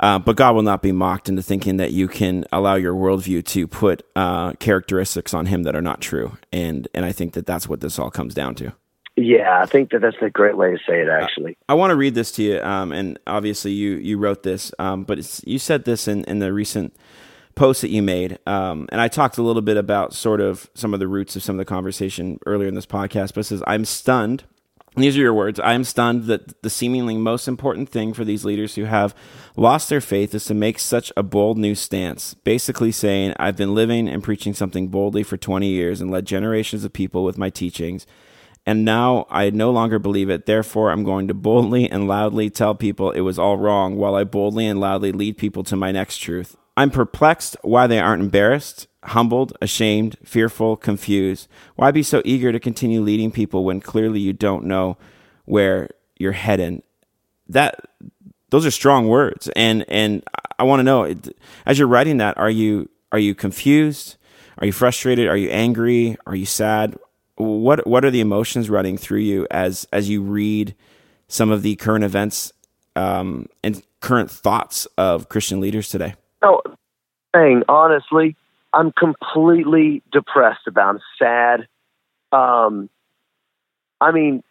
Uh, 0.00 0.18
but 0.18 0.36
God 0.36 0.54
will 0.54 0.62
not 0.62 0.82
be 0.82 0.92
mocked 0.92 1.28
into 1.28 1.42
thinking 1.42 1.76
that 1.78 1.92
you 1.92 2.08
can 2.08 2.44
allow 2.52 2.74
your 2.74 2.94
worldview 2.94 3.44
to 3.46 3.66
put 3.66 4.02
uh, 4.14 4.52
characteristics 4.54 5.34
on 5.34 5.46
Him 5.46 5.64
that 5.64 5.74
are 5.74 5.82
not 5.82 6.00
true. 6.00 6.36
And 6.52 6.88
and 6.94 7.04
I 7.04 7.12
think 7.12 7.34
that 7.34 7.46
that's 7.46 7.68
what 7.68 7.80
this 7.80 7.98
all 7.98 8.10
comes 8.10 8.34
down 8.34 8.54
to. 8.56 8.72
Yeah, 9.20 9.60
I 9.60 9.66
think 9.66 9.90
that 9.90 10.00
that's 10.00 10.16
a 10.22 10.30
great 10.30 10.56
way 10.56 10.70
to 10.70 10.78
say 10.86 11.00
it. 11.00 11.08
Actually, 11.08 11.56
I 11.68 11.74
want 11.74 11.90
to 11.90 11.96
read 11.96 12.14
this 12.14 12.30
to 12.32 12.42
you, 12.42 12.60
um, 12.60 12.92
and 12.92 13.18
obviously 13.26 13.72
you 13.72 13.96
you 13.96 14.16
wrote 14.16 14.44
this, 14.44 14.72
um, 14.78 15.02
but 15.02 15.18
it's, 15.18 15.42
you 15.44 15.58
said 15.58 15.84
this 15.84 16.06
in, 16.06 16.22
in 16.24 16.38
the 16.38 16.52
recent 16.52 16.94
post 17.56 17.80
that 17.80 17.90
you 17.90 18.00
made, 18.00 18.38
um, 18.46 18.88
and 18.92 19.00
I 19.00 19.08
talked 19.08 19.36
a 19.36 19.42
little 19.42 19.62
bit 19.62 19.76
about 19.76 20.14
sort 20.14 20.40
of 20.40 20.70
some 20.74 20.94
of 20.94 21.00
the 21.00 21.08
roots 21.08 21.34
of 21.34 21.42
some 21.42 21.56
of 21.56 21.58
the 21.58 21.64
conversation 21.64 22.38
earlier 22.46 22.68
in 22.68 22.76
this 22.76 22.86
podcast. 22.86 23.34
But 23.34 23.40
it 23.40 23.44
says, 23.44 23.62
"I'm 23.66 23.84
stunned." 23.84 24.44
These 24.96 25.16
are 25.16 25.20
your 25.20 25.34
words. 25.34 25.60
I 25.60 25.74
am 25.74 25.84
stunned 25.84 26.24
that 26.24 26.62
the 26.62 26.70
seemingly 26.70 27.16
most 27.16 27.46
important 27.46 27.88
thing 27.88 28.12
for 28.12 28.24
these 28.24 28.44
leaders 28.44 28.74
who 28.74 28.84
have 28.84 29.14
lost 29.56 29.88
their 29.88 30.00
faith 30.00 30.34
is 30.34 30.44
to 30.46 30.54
make 30.54 30.78
such 30.78 31.12
a 31.16 31.22
bold 31.22 31.58
new 31.58 31.74
stance, 31.74 32.34
basically 32.34 32.90
saying, 32.90 33.34
I've 33.38 33.56
been 33.56 33.74
living 33.74 34.08
and 34.08 34.22
preaching 34.22 34.54
something 34.54 34.88
boldly 34.88 35.22
for 35.22 35.36
20 35.36 35.68
years 35.68 36.00
and 36.00 36.10
led 36.10 36.26
generations 36.26 36.84
of 36.84 36.92
people 36.92 37.22
with 37.22 37.38
my 37.38 37.50
teachings 37.50 38.06
and 38.68 38.84
now 38.84 39.26
I 39.30 39.48
no 39.48 39.70
longer 39.70 39.98
believe 39.98 40.28
it. 40.28 40.44
Therefore, 40.44 40.90
I'm 40.90 41.02
going 41.02 41.26
to 41.28 41.32
boldly 41.32 41.90
and 41.90 42.06
loudly 42.06 42.50
tell 42.50 42.74
people 42.74 43.10
it 43.10 43.20
was 43.20 43.38
all 43.38 43.56
wrong 43.56 43.96
while 43.96 44.14
I 44.14 44.24
boldly 44.24 44.66
and 44.66 44.78
loudly 44.78 45.10
lead 45.10 45.38
people 45.38 45.64
to 45.64 45.74
my 45.74 45.90
next 45.90 46.18
truth. 46.18 46.54
I'm 46.78 46.92
perplexed 46.92 47.56
why 47.62 47.88
they 47.88 47.98
aren't 47.98 48.22
embarrassed, 48.22 48.86
humbled, 49.02 49.52
ashamed, 49.60 50.16
fearful, 50.22 50.76
confused. 50.76 51.48
Why 51.74 51.90
be 51.90 52.04
so 52.04 52.22
eager 52.24 52.52
to 52.52 52.60
continue 52.60 53.00
leading 53.00 53.32
people 53.32 53.64
when 53.64 53.80
clearly 53.80 54.20
you 54.20 54.32
don't 54.32 54.64
know 54.64 54.96
where 55.44 55.88
you're 56.18 56.30
heading? 56.30 56.84
That 57.48 57.80
those 58.50 58.64
are 58.64 58.70
strong 58.70 59.08
words, 59.08 59.48
and 59.56 59.84
and 59.88 60.22
I 60.56 60.62
want 60.62 60.78
to 60.78 60.84
know 60.84 61.12
as 61.66 61.80
you're 61.80 61.88
writing 61.88 62.18
that, 62.18 62.38
are 62.38 62.48
you 62.48 62.88
are 63.10 63.18
you 63.18 63.34
confused? 63.34 64.14
Are 64.58 64.66
you 64.66 64.72
frustrated? 64.72 65.26
Are 65.26 65.36
you 65.36 65.50
angry? 65.50 66.16
Are 66.28 66.36
you 66.36 66.46
sad? 66.46 66.96
What 67.34 67.88
what 67.88 68.04
are 68.04 68.10
the 68.12 68.20
emotions 68.20 68.70
running 68.70 68.96
through 68.96 69.22
you 69.22 69.48
as 69.50 69.84
as 69.92 70.08
you 70.08 70.22
read 70.22 70.76
some 71.26 71.50
of 71.50 71.62
the 71.62 71.74
current 71.74 72.04
events 72.04 72.52
um, 72.94 73.48
and 73.64 73.82
current 73.98 74.30
thoughts 74.30 74.86
of 74.96 75.28
Christian 75.28 75.58
leaders 75.58 75.88
today? 75.88 76.14
No, 76.42 76.62
thing 77.32 77.62
honestly, 77.68 78.36
I'm 78.72 78.92
completely 78.92 80.02
depressed 80.12 80.66
about. 80.66 80.96
I'm 80.96 81.00
sad. 81.18 81.68
Um, 82.32 82.90
I 84.00 84.12
mean, 84.12 84.42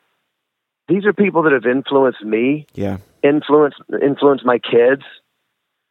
these 0.88 1.06
are 1.06 1.14
people 1.14 1.44
that 1.44 1.54
have 1.54 1.66
influenced 1.66 2.24
me. 2.24 2.66
Yeah, 2.74 2.98
influenced 3.24 3.80
influenced 4.02 4.46
my 4.46 4.60
kids. 4.60 5.04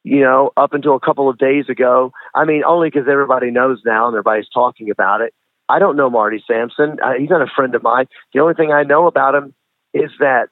You 0.05 0.21
know, 0.21 0.53
up 0.57 0.73
until 0.73 0.95
a 0.95 1.01
couple 1.01 1.29
of 1.29 1.37
days 1.37 1.69
ago. 1.69 2.13
I 2.33 2.45
mean, 2.45 2.63
only 2.65 2.89
because 2.89 3.09
everybody 3.11 3.51
knows 3.51 3.81
now 3.85 4.07
and 4.07 4.15
everybody's 4.15 4.49
talking 4.49 4.91
about 4.91 5.21
it. 5.21 5.35
I 5.69 5.81
don't 5.81 5.97
know 5.97 6.09
Marty 6.09 6.43
Sampson. 6.47 6.99
Uh, 7.03 7.15
he's 7.19 7.29
not 7.29 7.43
a 7.43 7.51
friend 7.55 7.75
of 7.75 7.83
mine. 7.83 8.07
The 8.33 8.41
only 8.41 8.55
thing 8.55 8.73
I 8.73 8.85
know 8.85 9.09
about 9.09 9.35
him 9.35 9.53
is 9.93 10.11
that 10.21 10.49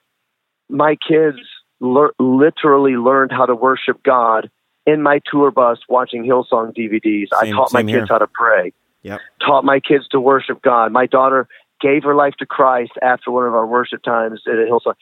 my 0.69 0.97
kids 0.97 1.37
lear- 1.79 2.13
literally 2.19 2.97
learned 2.97 3.31
how 3.31 3.45
to 3.45 3.55
worship 3.55 4.03
God 4.03 4.49
in 4.85 5.01
my 5.01 5.19
tour 5.29 5.51
bus 5.51 5.79
watching 5.89 6.23
Hillsong 6.23 6.75
DVDs. 6.75 7.27
I 7.37 7.51
taught 7.51 7.73
my 7.73 7.79
same 7.79 7.87
kids 7.87 7.97
here. 7.97 8.05
how 8.09 8.17
to 8.19 8.27
pray 8.27 8.73
yep, 9.03 9.21
taught 9.45 9.63
my 9.63 9.79
kids 9.79 10.07
to 10.09 10.19
worship 10.19 10.61
God. 10.61 10.91
My 10.91 11.05
daughter 11.05 11.47
gave 11.81 12.03
her 12.03 12.15
life 12.15 12.35
to 12.39 12.45
Christ 12.45 12.93
after 13.01 13.31
one 13.31 13.45
of 13.45 13.53
our 13.53 13.65
worship 13.65 14.03
times 14.03 14.41
at 14.47 14.53
Hillsong. 14.53 14.95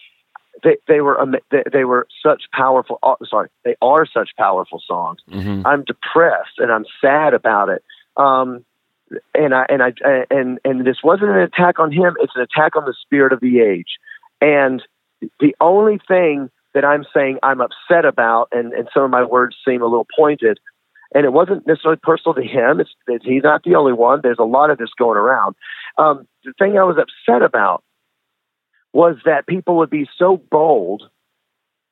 They, 0.64 0.78
they 0.88 1.02
were 1.02 1.18
they, 1.52 1.64
they 1.72 1.84
were 1.84 2.08
such 2.24 2.44
powerful. 2.54 3.00
Oh, 3.04 3.18
sorry, 3.28 3.50
they 3.66 3.76
are 3.82 4.06
such 4.06 4.32
powerful 4.38 4.82
songs. 4.86 5.20
hmm 5.30 5.62
I'm 5.66 5.84
depressed 5.84 6.60
and 6.60 6.72
I'm 6.72 6.86
sad 7.02 7.34
about 7.34 7.70
it. 7.70 7.84
Um, 8.18 8.66
and 9.34 9.54
I 9.54 9.66
and 9.70 9.84
I 9.84 9.94
and 10.30 10.60
and 10.64 10.86
this 10.86 10.98
wasn't 11.04 11.32
an 11.32 11.40
attack 11.40 11.80
on 11.80 11.92
him. 11.92 12.16
It's 12.20 12.34
an 12.36 12.42
attack 12.42 12.76
on 12.76 12.86
the 12.86 12.96
spirit 13.02 13.34
of 13.34 13.40
the 13.40 13.60
age. 13.60 13.98
And 14.42 14.82
the 15.40 15.56
only 15.62 16.00
thing 16.08 16.50
that 16.74 16.86
I'm 16.86 17.06
saying 17.14 17.40
I'm 17.44 17.62
upset 17.62 18.06
about, 18.06 18.50
and 18.52 18.74
and 18.74 18.88
some 18.94 19.04
of 19.04 19.12
my 19.12 19.24
words 19.24 19.56
seem 19.68 19.82
a 19.82 19.86
little 19.86 20.08
pointed, 20.16 20.60
and 21.14 21.26
it 21.26 21.34
wasn't 21.34 21.68
necessarily 21.68 22.00
personal 22.02 22.34
to 22.36 22.44
him. 22.44 22.80
It's, 22.80 22.92
it's 23.08 23.26
he's 23.26 23.44
not 23.44 23.64
the 23.64 23.76
only 23.76 23.94
one. 23.94 24.22
There's 24.24 24.40
a 24.40 24.44
lot 24.44 24.70
of 24.70 24.78
this 24.78 24.90
going 24.98 25.18
around. 25.18 25.56
Um, 25.98 26.28
the 26.44 26.54
thing 26.58 26.78
I 26.78 26.84
was 26.84 26.98
upset 26.98 27.42
about 27.42 27.84
was 28.94 29.18
that 29.26 29.48
people 29.48 29.78
would 29.78 29.90
be 29.90 30.08
so 30.18 30.38
bold 30.52 31.04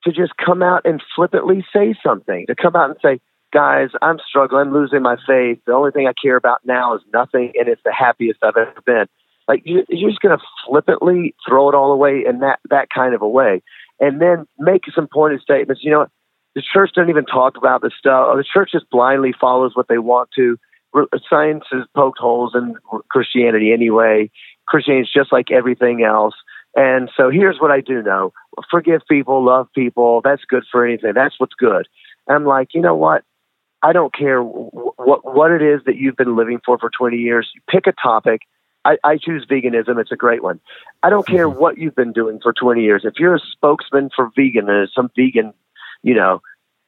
to 0.03 0.11
just 0.11 0.33
come 0.43 0.63
out 0.63 0.81
and 0.85 1.01
flippantly 1.15 1.65
say 1.73 1.95
something, 2.03 2.45
to 2.47 2.55
come 2.55 2.75
out 2.75 2.89
and 2.89 2.97
say, 3.01 3.19
guys, 3.53 3.89
I'm 4.01 4.17
struggling, 4.27 4.67
I'm 4.67 4.73
losing 4.73 5.01
my 5.01 5.17
faith. 5.27 5.59
The 5.65 5.73
only 5.73 5.91
thing 5.91 6.07
I 6.07 6.13
care 6.19 6.35
about 6.35 6.59
now 6.65 6.95
is 6.95 7.01
nothing, 7.13 7.51
and 7.55 7.67
it's 7.67 7.81
the 7.83 7.93
happiest 7.93 8.39
I've 8.43 8.57
ever 8.57 8.81
been. 8.85 9.05
Like 9.47 9.63
you, 9.65 9.83
you're 9.89 10.09
just 10.09 10.21
going 10.21 10.37
to 10.37 10.43
flippantly 10.65 11.35
throw 11.47 11.69
it 11.69 11.75
all 11.75 11.91
away 11.91 12.23
in 12.25 12.39
that 12.39 12.59
that 12.69 12.89
kind 12.93 13.13
of 13.13 13.21
a 13.21 13.27
way, 13.27 13.61
and 14.01 14.19
then 14.19 14.45
make 14.57 14.83
some 14.93 15.07
pointed 15.07 15.41
statements. 15.41 15.83
You 15.83 15.91
know, 15.91 16.07
the 16.55 16.61
church 16.61 16.91
doesn't 16.93 17.09
even 17.09 17.25
talk 17.25 17.55
about 17.55 17.81
this 17.81 17.93
stuff. 17.97 18.35
The 18.35 18.43
church 18.43 18.71
just 18.73 18.89
blindly 18.89 19.33
follows 19.39 19.71
what 19.75 19.87
they 19.87 19.99
want 19.99 20.29
to. 20.35 20.57
Science 21.29 21.63
has 21.71 21.83
poked 21.95 22.19
holes 22.19 22.53
in 22.53 22.75
Christianity 23.09 23.71
anyway. 23.71 24.29
Christianity 24.67 25.03
is 25.03 25.13
just 25.13 25.31
like 25.31 25.51
everything 25.51 26.03
else. 26.03 26.33
And 26.75 27.09
so 27.15 27.29
here's 27.29 27.59
what 27.59 27.71
I 27.71 27.79
do 27.79 28.01
know 28.01 28.33
forgive 28.69 29.01
people, 29.09 29.43
love 29.43 29.67
people. 29.73 30.21
That's 30.23 30.43
good 30.45 30.63
for 30.69 30.85
anything. 30.85 31.13
That's 31.13 31.39
what's 31.39 31.53
good. 31.53 31.87
I'm 32.27 32.45
like, 32.45 32.69
you 32.73 32.81
know 32.81 32.95
what? 32.95 33.23
I 33.81 33.93
don't 33.93 34.13
care 34.13 34.41
what 34.41 35.23
what 35.23 35.51
it 35.51 35.61
is 35.61 35.81
that 35.85 35.95
you've 35.95 36.15
been 36.17 36.35
living 36.35 36.59
for 36.65 36.77
for 36.77 36.89
20 36.89 37.17
years. 37.17 37.49
Pick 37.69 37.87
a 37.87 37.93
topic. 37.93 38.41
I, 38.83 38.97
I 39.03 39.17
choose 39.17 39.45
veganism. 39.49 39.99
It's 39.99 40.11
a 40.11 40.15
great 40.15 40.43
one. 40.43 40.59
I 41.03 41.09
don't 41.09 41.27
care 41.27 41.47
Mm-hmm. 41.47 41.59
what 41.59 41.77
you've 41.77 41.95
been 41.95 42.13
doing 42.13 42.39
for 42.41 42.53
20 42.53 42.81
years. 42.81 43.03
If 43.05 43.15
you're 43.19 43.35
a 43.35 43.39
spokesman 43.51 44.09
for 44.15 44.29
vegan, 44.35 44.69
and 44.69 44.89
some 44.95 45.09
vegan, 45.15 45.53
you 46.03 46.15
know, 46.15 46.41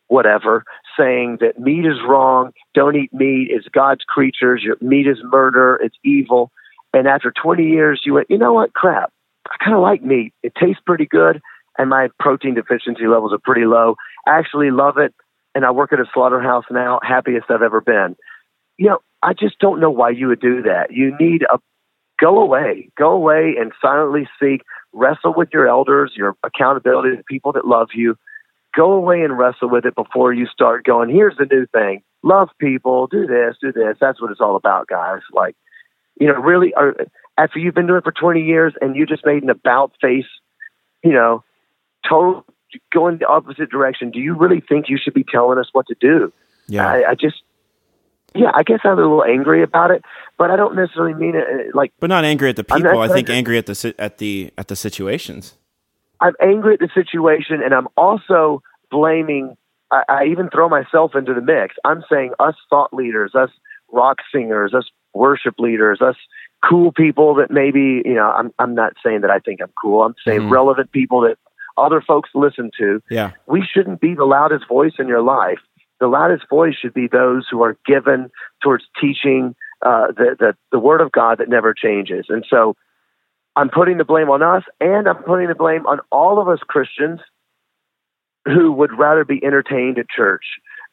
whatever, 0.08 0.64
saying 0.98 1.38
that 1.42 1.60
meat 1.60 1.86
is 1.86 1.98
wrong, 2.08 2.52
don't 2.74 2.96
eat 2.96 3.14
meat, 3.14 3.48
it's 3.52 3.68
God's 3.70 4.04
creatures, 4.08 4.62
your 4.64 4.78
meat 4.82 5.08
is 5.08 5.18
murder, 5.24 5.80
it's 5.84 5.96
evil. 6.04 6.52
And 6.94 7.08
after 7.08 7.32
20 7.32 7.64
years, 7.64 8.02
you 8.06 8.14
went, 8.16 8.30
you 8.30 8.38
know 8.38 8.54
what, 8.54 8.74
crap, 8.74 9.12
I 9.48 9.64
kind 9.64 9.76
of 9.76 9.82
like 9.82 10.04
meat. 10.04 10.34
It 10.44 10.54
tastes 10.56 10.82
pretty 10.86 11.06
good, 11.06 11.42
and 11.78 11.90
my 11.90 12.10
protein 12.20 12.54
deficiency 12.56 13.08
levels 13.08 13.34
are 13.34 13.40
pretty 13.44 13.66
low. 13.66 13.96
I 14.28 14.38
actually 14.38 14.72
love 14.72 14.98
it, 14.98 15.14
and 15.56 15.66
I 15.66 15.72
work 15.72 15.94
at 15.94 16.00
a 16.00 16.06
slaughterhouse 16.14 16.66
now, 16.72 17.00
happiest 17.04 17.50
I've 17.50 17.62
ever 17.62 17.82
been. 17.82 18.16
You 18.78 18.90
know, 18.90 19.00
I 19.22 19.34
just 19.34 19.60
don't 19.60 19.80
know 19.80 19.92
why 19.92 20.10
you 20.10 20.28
would 20.28 20.42
do 20.42 20.64
that. 20.64 20.88
You 20.92 21.16
need 21.20 21.44
a 21.44 21.60
go 22.20 22.40
away, 22.40 22.90
go 22.98 23.12
away 23.12 23.56
and 23.60 23.72
silently 23.82 24.28
seek, 24.40 24.62
wrestle 24.92 25.34
with 25.36 25.50
your 25.54 25.68
elders, 25.68 26.14
your 26.16 26.36
accountability, 26.44 27.16
the 27.16 27.24
people 27.24 27.52
that 27.54 27.66
love 27.66 27.90
you. 27.94 28.18
Go 28.76 28.94
away 28.94 29.22
and 29.22 29.38
wrestle 29.38 29.70
with 29.70 29.86
it 29.86 29.96
before 29.96 30.34
you 30.34 30.48
start 30.48 30.84
going, 30.84 31.10
here's 31.10 31.38
the 31.38 31.46
new 31.46 31.66
thing. 31.68 32.02
Love 32.24 32.50
people, 32.60 33.08
do 33.08 33.28
this, 33.28 33.56
do 33.62 33.72
this. 33.72 33.98
That's 34.00 34.22
what 34.22 34.32
it's 34.32 34.42
all 34.42 34.56
about, 34.56 34.88
guys. 34.88 35.22
Like, 35.32 35.56
you 36.20 36.28
know, 36.28 36.40
really, 36.40 36.74
are, 36.74 36.96
after 37.38 37.60
you've 37.60 37.76
been 37.76 37.88
doing 37.88 38.00
it 38.00 38.04
for 38.04 38.12
20 38.12 38.42
years 38.42 38.74
and 38.82 38.96
you 38.96 39.06
just 39.06 39.26
made 39.26 39.44
an 39.44 39.50
about 39.50 39.94
face, 40.02 40.26
you 41.04 41.12
know, 41.12 41.44
total 42.08 42.46
going 42.92 43.18
the 43.18 43.28
opposite 43.28 43.70
direction, 43.70 44.10
do 44.10 44.20
you 44.20 44.36
really 44.36 44.62
think 44.62 44.90
you 44.90 44.98
should 44.98 45.14
be 45.14 45.24
telling 45.24 45.60
us 45.60 45.70
what 45.74 45.88
to 45.88 45.96
do? 46.00 46.34
Yeah. 46.68 46.88
I, 46.88 47.12
I 47.12 47.16
just, 47.16 47.44
yeah, 48.36 48.52
I 48.54 48.64
guess 48.64 48.80
I'm 48.84 48.94
a 48.94 49.02
little 49.02 49.24
angry 49.24 49.64
about 49.64 49.92
it, 49.92 50.04
but 50.38 50.52
I 50.52 50.56
don't 50.56 50.76
necessarily 50.76 51.14
mean 51.14 51.36
it 51.36 51.46
uh, 51.48 51.78
like 51.78 51.94
but 52.00 52.08
not 52.08 52.26
angry 52.26 52.50
at 52.50 52.56
the 52.56 52.64
people. 52.64 53.00
I 53.00 53.08
think 53.08 53.30
angry 53.30 53.58
at 53.58 53.66
the 53.66 53.96
at 54.00 54.18
the 54.18 54.52
at 54.58 54.68
the 54.68 54.76
situations. 54.76 55.56
I'm 56.20 56.34
angry 56.42 56.74
at 56.76 56.80
the 56.80 56.90
situation, 56.94 57.62
and 57.64 57.74
I'm 57.74 57.88
also 57.98 58.62
blaming. 58.90 59.56
I, 59.92 60.04
I 60.10 60.26
even 60.26 60.50
throw 60.50 60.70
myself 60.70 61.16
into 61.16 61.34
the 61.34 61.42
mix. 61.42 61.76
I'm 61.86 62.04
saying 62.12 62.32
us 62.40 62.56
thought 62.70 62.94
leaders, 62.94 63.36
us 63.36 63.50
rock 63.92 64.18
singers, 64.34 64.74
us 64.74 64.90
worship 65.14 65.56
leaders, 65.60 66.02
us 66.02 66.16
cool 66.68 66.92
people 66.92 67.36
that 67.36 67.52
maybe 67.52 68.02
you 68.06 68.16
know. 68.16 68.32
I'm 68.32 68.54
I'm 68.58 68.74
not 68.74 68.94
saying 69.04 69.22
that 69.22 69.32
I 69.32 69.40
think 69.40 69.62
I'm 69.62 69.74
cool. 69.80 70.04
I'm 70.04 70.16
saying 70.26 70.42
Mhm. 70.42 70.52
relevant 70.52 70.92
people 70.92 71.22
that 71.22 71.38
other 71.78 72.02
folks 72.02 72.30
listen 72.34 72.72
to. 72.78 73.02
Yeah. 73.10 73.32
We 73.48 73.64
shouldn't 73.64 74.00
be 74.00 74.14
the 74.14 74.26
loudest 74.26 74.68
voice 74.68 74.94
in 75.00 75.08
your 75.08 75.22
life. 75.22 75.60
The 76.04 76.10
loudest 76.10 76.50
voice 76.50 76.74
should 76.76 76.94
be 76.94 77.08
those 77.08 77.48
who 77.50 77.64
are 77.64 77.78
given 77.86 78.30
towards 78.62 78.84
teaching 79.00 79.56
uh, 79.82 80.08
the, 80.08 80.36
the 80.38 80.54
the 80.70 80.80
word 80.80 81.00
of 81.00 81.14
God 81.14 81.38
that 81.38 81.48
never 81.48 81.74
changes. 81.74 82.26
And 82.28 82.46
so, 82.50 82.76
I'm 83.56 83.70
putting 83.70 84.00
the 84.00 84.04
blame 84.04 84.30
on 84.30 84.44
us, 84.44 84.64
and 84.82 85.08
I'm 85.08 85.24
putting 85.24 85.48
the 85.48 85.56
blame 85.56 85.86
on 85.86 86.02
all 86.12 86.42
of 86.42 86.50
us 86.50 86.60
Christians 86.68 87.22
who 88.44 88.74
would 88.74 88.92
rather 89.00 89.24
be 89.24 89.40
entertained 89.46 89.98
at 89.98 90.10
church. 90.10 90.44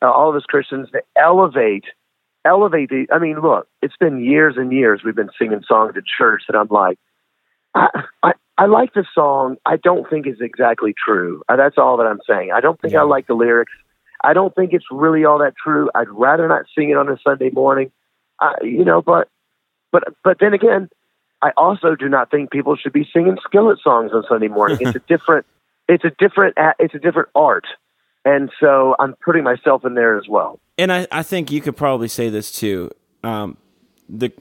Uh, 0.00 0.08
all 0.08 0.30
of 0.30 0.36
us 0.36 0.44
Christians 0.46 0.88
that 0.92 1.02
elevate, 1.16 1.86
elevate 2.44 2.90
the. 2.90 3.08
I 3.12 3.18
mean, 3.18 3.40
look, 3.40 3.66
it's 3.82 3.96
been 3.98 4.24
years 4.24 4.54
and 4.56 4.72
years 4.72 5.00
we've 5.04 5.16
been 5.16 5.30
singing 5.36 5.64
songs 5.66 5.94
at 5.96 6.04
church 6.06 6.44
that 6.46 6.56
I'm 6.56 6.68
like, 6.70 7.00
I, 7.74 8.04
I, 8.22 8.32
I 8.56 8.66
like 8.66 8.94
the 8.94 9.04
song. 9.12 9.56
I 9.66 9.76
don't 9.76 10.08
think 10.08 10.26
it's 10.26 10.40
exactly 10.40 10.94
true. 10.96 11.42
Uh, 11.48 11.56
that's 11.56 11.78
all 11.78 11.96
that 11.96 12.06
I'm 12.06 12.20
saying. 12.28 12.52
I 12.54 12.61
don't 12.61 12.80
think 12.80 12.94
Yeah. 12.94 13.00
I 13.00 13.02
like 13.02 13.26
the 13.26 13.34
lyrics. 13.34 13.72
I 14.22 14.32
don't 14.32 14.54
think 14.54 14.72
it's 14.72 14.86
really 14.90 15.24
all 15.24 15.38
that 15.38 15.54
true. 15.62 15.90
I'd 15.94 16.08
rather 16.08 16.46
not 16.48 16.66
sing 16.76 16.90
it 16.90 16.96
on 16.96 17.08
a 17.08 17.16
Sunday 17.24 17.50
morning. 17.50 17.90
I, 18.40 18.54
you 18.62 18.84
know, 18.84 19.02
but 19.02 19.28
but 19.92 20.04
but 20.22 20.38
then 20.40 20.54
again, 20.54 20.88
I 21.42 21.52
also 21.56 21.94
do 21.94 22.08
not 22.08 22.30
think 22.30 22.50
people 22.50 22.76
should 22.76 22.92
be 22.92 23.08
singing 23.12 23.38
skillet 23.44 23.78
songs 23.82 24.12
on 24.12 24.24
Sunday 24.28 24.48
morning. 24.48 24.78
It's 24.80 24.96
a 24.96 24.98
different 25.08 25.46
it's 25.88 26.04
a 26.04 26.10
different 26.18 26.56
it's 26.78 26.94
a 26.94 26.98
different 26.98 27.28
art. 27.34 27.66
And 28.24 28.50
so 28.60 28.94
I'm 28.98 29.14
putting 29.24 29.44
myself 29.44 29.84
in 29.84 29.94
there 29.94 30.18
as 30.18 30.28
well. 30.28 30.60
and 30.76 30.92
I, 30.92 31.06
I 31.10 31.22
think 31.22 31.50
you 31.50 31.62
could 31.62 31.76
probably 31.76 32.08
say 32.08 32.28
this 32.28 32.52
too. 32.52 32.90
Um, 33.24 33.56
the 34.08 34.32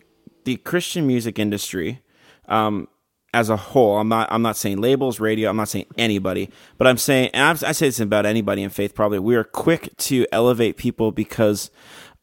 the 0.44 0.58
Christian 0.58 1.08
music 1.08 1.40
industry, 1.40 2.02
um, 2.48 2.88
as 3.34 3.50
a 3.50 3.58
whole, 3.58 3.98
I'm 3.98 4.10
not 4.10 4.32
I'm 4.32 4.42
not 4.42 4.58
saying 4.58 4.80
labels, 4.82 5.20
radio. 5.20 5.50
I'm 5.50 5.58
not 5.58 5.70
saying 5.70 5.86
anybody, 5.98 6.50
but 6.78 6.88
I'm 6.88 6.98
saying, 6.98 7.32
and 7.34 7.44
I'm, 7.44 7.70
I 7.70 7.72
say 7.72 7.88
this 7.88 8.00
about 8.00 8.26
anybody 8.26 8.64
in 8.64 8.70
faith. 8.70 8.96
Probably, 8.96 9.20
we 9.20 9.36
are 9.36 9.44
quick 9.44 9.96
to 9.98 10.26
elevate 10.32 10.78
people 10.78 11.12
because 11.12 11.72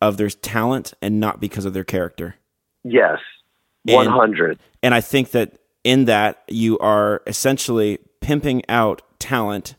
of 0.00 0.16
their 0.16 0.28
talent 0.28 0.92
and 1.00 1.20
not 1.20 1.40
because 1.40 1.64
of 1.64 1.72
their 1.72 1.84
character. 1.84 2.36
Yes. 2.84 3.18
And- 3.86 3.96
100. 3.96 4.59
And 4.82 4.94
I 4.94 5.00
think 5.00 5.30
that 5.30 5.59
in 5.84 6.07
that 6.07 6.42
you 6.48 6.78
are 6.78 7.22
essentially 7.26 7.98
pimping 8.20 8.62
out 8.68 9.02
talent 9.18 9.76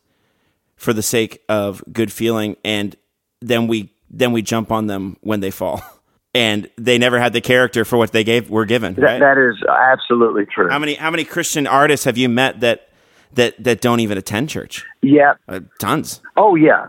for 0.76 0.94
the 0.94 1.02
sake 1.02 1.42
of 1.50 1.84
good 1.92 2.12
feeling, 2.12 2.56
and 2.64 2.96
then 3.42 3.68
we 3.68 3.94
then 4.10 4.32
we 4.32 4.42
jump 4.42 4.72
on 4.72 4.88
them 4.88 5.18
when 5.22 5.42
they 5.42 5.52
fall, 5.52 5.82
and 6.38 6.70
they 6.78 6.98
never 6.98 7.20
had 7.20 7.34
the 7.34 7.42
character 7.42 7.84
for 7.84 7.98
what 7.98 8.12
they 8.12 8.24
gave 8.24 8.50
were 8.50 8.66
given. 8.66 8.94
That, 8.94 9.02
Right? 9.02 9.20
that 9.20 9.38
is 9.38 9.58
absolutely 9.68 10.46
true. 10.46 10.70
how 10.70 10.80
many 10.80 10.94
how 10.96 11.10
many 11.12 11.24
Christian 11.26 11.66
artists 11.68 12.06
have 12.06 12.18
you 12.18 12.30
met 12.30 12.60
that 12.62 12.90
that 13.34 13.62
that 13.64 13.82
don't 13.82 14.00
even 14.00 14.18
attend 14.18 14.50
church? 14.50 14.86
yeah. 15.02 15.34
Uh, 15.48 15.62
tons. 15.80 16.22
Oh 16.36 16.56
yeah, 16.56 16.88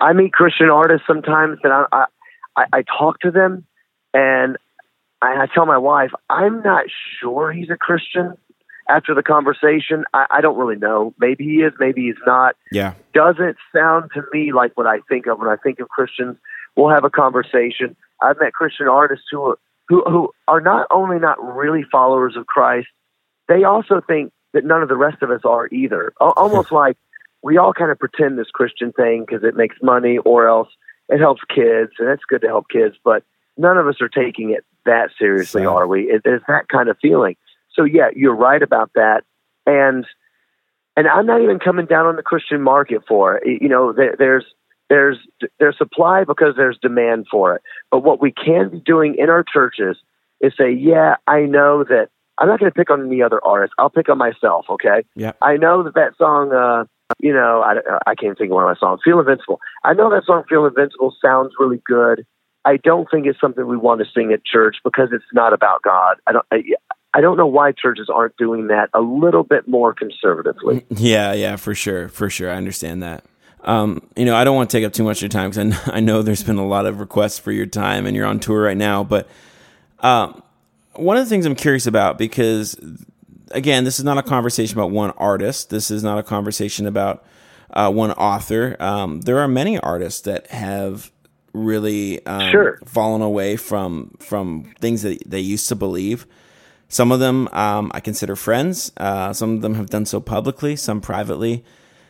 I 0.00 0.12
meet 0.12 0.32
Christian 0.32 0.68
artists 0.70 1.06
sometimes, 1.06 1.58
and 1.64 1.72
I 1.72 1.84
I, 1.92 2.04
I, 2.56 2.64
I 2.78 2.82
talk 2.98 3.20
to 3.20 3.30
them, 3.30 3.64
and 4.12 4.56
I, 5.22 5.42
I 5.42 5.46
tell 5.54 5.66
my 5.66 5.78
wife 5.78 6.10
I'm 6.28 6.62
not 6.62 6.84
sure 7.20 7.52
he's 7.52 7.70
a 7.70 7.76
Christian. 7.76 8.34
After 8.90 9.14
the 9.14 9.22
conversation, 9.22 10.04
I, 10.14 10.24
I 10.30 10.40
don't 10.40 10.56
really 10.56 10.76
know. 10.78 11.12
Maybe 11.18 11.44
he 11.44 11.56
is, 11.60 11.74
maybe 11.78 12.06
he's 12.06 12.22
not. 12.26 12.56
Yeah. 12.72 12.94
Doesn't 13.12 13.58
sound 13.70 14.10
to 14.14 14.22
me 14.32 14.50
like 14.52 14.72
what 14.78 14.86
I 14.86 15.00
think 15.10 15.26
of 15.26 15.38
when 15.38 15.46
I 15.48 15.56
think 15.56 15.78
of 15.80 15.90
Christians. 15.90 16.38
We'll 16.74 16.88
have 16.88 17.04
a 17.04 17.10
conversation. 17.10 17.96
I've 18.22 18.38
met 18.40 18.52
Christian 18.52 18.88
artists 18.88 19.26
who 19.30 19.42
are 19.42 19.58
who 19.88 20.02
who 20.04 20.30
are 20.46 20.60
not 20.60 20.86
only 20.90 21.18
not 21.18 21.42
really 21.42 21.84
followers 21.90 22.36
of 22.36 22.46
Christ, 22.46 22.88
they 23.48 23.64
also 23.64 24.00
think 24.06 24.32
that 24.52 24.64
none 24.64 24.82
of 24.82 24.88
the 24.88 24.96
rest 24.96 25.22
of 25.22 25.30
us 25.30 25.40
are 25.44 25.68
either. 25.68 26.12
Almost 26.20 26.72
like 26.82 26.96
we 27.42 27.56
all 27.56 27.72
kind 27.72 27.90
of 27.90 27.98
pretend 27.98 28.38
this 28.38 28.50
Christian 28.52 28.92
thing 28.92 29.24
because 29.26 29.44
it 29.44 29.56
makes 29.56 29.76
money 29.82 30.18
or 30.18 30.48
else 30.48 30.68
it 31.08 31.18
helps 31.18 31.42
kids 31.48 31.92
and 31.98 32.08
it's 32.08 32.24
good 32.28 32.42
to 32.42 32.48
help 32.48 32.68
kids, 32.68 32.96
but 33.04 33.22
none 33.56 33.78
of 33.78 33.86
us 33.86 33.96
are 34.00 34.08
taking 34.08 34.50
it 34.50 34.64
that 34.84 35.10
seriously, 35.18 35.64
are 35.64 35.86
we? 35.86 36.10
It, 36.10 36.22
it's 36.24 36.44
that 36.48 36.68
kind 36.68 36.88
of 36.88 36.96
feeling. 37.00 37.36
So 37.74 37.84
yeah, 37.84 38.08
you're 38.14 38.34
right 38.34 38.62
about 38.62 38.90
that. 38.94 39.24
And 39.66 40.06
and 40.96 41.06
I'm 41.06 41.26
not 41.26 41.42
even 41.42 41.60
coming 41.60 41.86
down 41.86 42.06
on 42.06 42.16
the 42.16 42.22
Christian 42.22 42.60
market 42.60 43.02
for 43.06 43.36
it. 43.36 43.62
You 43.62 43.68
know, 43.68 43.92
there, 43.92 44.16
there's 44.18 44.44
there's 44.88 45.18
there's 45.58 45.76
supply 45.78 46.24
because 46.24 46.54
there's 46.56 46.78
demand 46.80 47.26
for 47.30 47.54
it. 47.56 47.62
But 47.90 48.00
what 48.00 48.20
we 48.20 48.32
can 48.32 48.70
be 48.70 48.80
doing 48.80 49.16
in 49.18 49.28
our 49.28 49.44
churches 49.44 49.96
is 50.40 50.52
say, 50.58 50.72
yeah, 50.72 51.16
I 51.26 51.40
know 51.42 51.84
that 51.84 52.08
I'm 52.38 52.48
not 52.48 52.60
going 52.60 52.70
to 52.70 52.74
pick 52.74 52.90
on 52.90 53.04
any 53.06 53.22
other 53.22 53.44
artist. 53.44 53.74
I'll 53.78 53.90
pick 53.90 54.08
on 54.08 54.18
myself. 54.18 54.66
Okay. 54.70 55.04
Yeah. 55.14 55.32
I 55.42 55.56
know 55.56 55.82
that 55.82 55.94
that 55.94 56.16
song, 56.16 56.52
uh, 56.52 56.84
you 57.18 57.32
know, 57.32 57.62
I, 57.62 57.76
I 58.06 58.14
can't 58.14 58.38
think 58.38 58.50
of 58.50 58.54
one 58.54 58.64
of 58.64 58.68
my 58.68 58.78
songs, 58.78 59.00
Feel 59.04 59.18
Invincible. 59.18 59.60
I 59.84 59.94
know 59.94 60.10
that 60.10 60.24
song, 60.24 60.44
Feel 60.48 60.66
Invincible, 60.66 61.14
sounds 61.20 61.52
really 61.58 61.82
good. 61.84 62.24
I 62.64 62.76
don't 62.76 63.08
think 63.10 63.26
it's 63.26 63.40
something 63.40 63.66
we 63.66 63.76
want 63.76 64.00
to 64.00 64.06
sing 64.14 64.32
at 64.32 64.44
church 64.44 64.76
because 64.84 65.08
it's 65.12 65.24
not 65.32 65.52
about 65.52 65.82
God. 65.82 66.16
I 66.26 66.32
don't, 66.32 66.46
I, 66.52 66.62
I 67.14 67.20
don't 67.20 67.36
know 67.36 67.46
why 67.46 67.72
churches 67.72 68.08
aren't 68.12 68.36
doing 68.36 68.68
that 68.68 68.90
a 68.92 69.00
little 69.00 69.42
bit 69.42 69.66
more 69.66 69.94
conservatively. 69.94 70.84
Yeah, 70.90 71.32
yeah, 71.32 71.56
for 71.56 71.74
sure, 71.74 72.08
for 72.08 72.28
sure. 72.28 72.50
I 72.50 72.56
understand 72.56 73.02
that. 73.02 73.24
Um, 73.64 74.02
you 74.16 74.24
know, 74.24 74.34
I 74.36 74.44
don't 74.44 74.56
want 74.56 74.70
to 74.70 74.76
take 74.76 74.84
up 74.86 74.92
too 74.92 75.02
much 75.04 75.18
of 75.18 75.22
your 75.22 75.28
time 75.30 75.50
because 75.50 75.88
I, 75.88 75.96
I 75.96 76.00
know 76.00 76.22
there's 76.22 76.42
been 76.42 76.58
a 76.58 76.66
lot 76.66 76.86
of 76.86 77.00
requests 77.00 77.38
for 77.38 77.52
your 77.52 77.66
time 77.66 78.06
and 78.06 78.16
you're 78.16 78.26
on 78.26 78.40
tour 78.40 78.62
right 78.62 78.76
now. 78.76 79.04
But 79.04 79.28
um, 80.00 80.42
one 80.94 81.16
of 81.16 81.24
the 81.24 81.28
things 81.28 81.44
I'm 81.46 81.54
curious 81.54 81.86
about 81.86 82.18
because, 82.18 82.76
again, 83.50 83.84
this 83.84 83.98
is 83.98 84.04
not 84.04 84.18
a 84.18 84.22
conversation 84.22 84.78
about 84.78 84.90
one 84.90 85.10
artist. 85.12 85.70
This 85.70 85.90
is 85.90 86.02
not 86.02 86.18
a 86.18 86.22
conversation 86.22 86.86
about 86.86 87.24
uh, 87.70 87.90
one 87.90 88.12
author. 88.12 88.76
Um, 88.80 89.20
there 89.22 89.38
are 89.38 89.48
many 89.48 89.78
artists 89.78 90.22
that 90.22 90.46
have 90.48 91.10
really 91.52 92.24
um, 92.26 92.50
Sure. 92.50 92.78
fallen 92.86 93.22
away 93.22 93.56
from 93.56 94.14
from 94.20 94.72
things 94.80 95.02
that 95.02 95.18
they 95.28 95.40
used 95.40 95.68
to 95.68 95.74
believe. 95.74 96.26
Some 96.88 97.10
of 97.12 97.20
them 97.20 97.48
um, 97.52 97.90
I 97.94 98.00
consider 98.00 98.36
friends. 98.36 98.92
Uh, 98.96 99.32
some 99.32 99.54
of 99.56 99.60
them 99.62 99.74
have 99.74 99.90
done 99.90 100.06
so 100.06 100.20
publicly, 100.20 100.76
some 100.76 101.00
privately. 101.00 101.64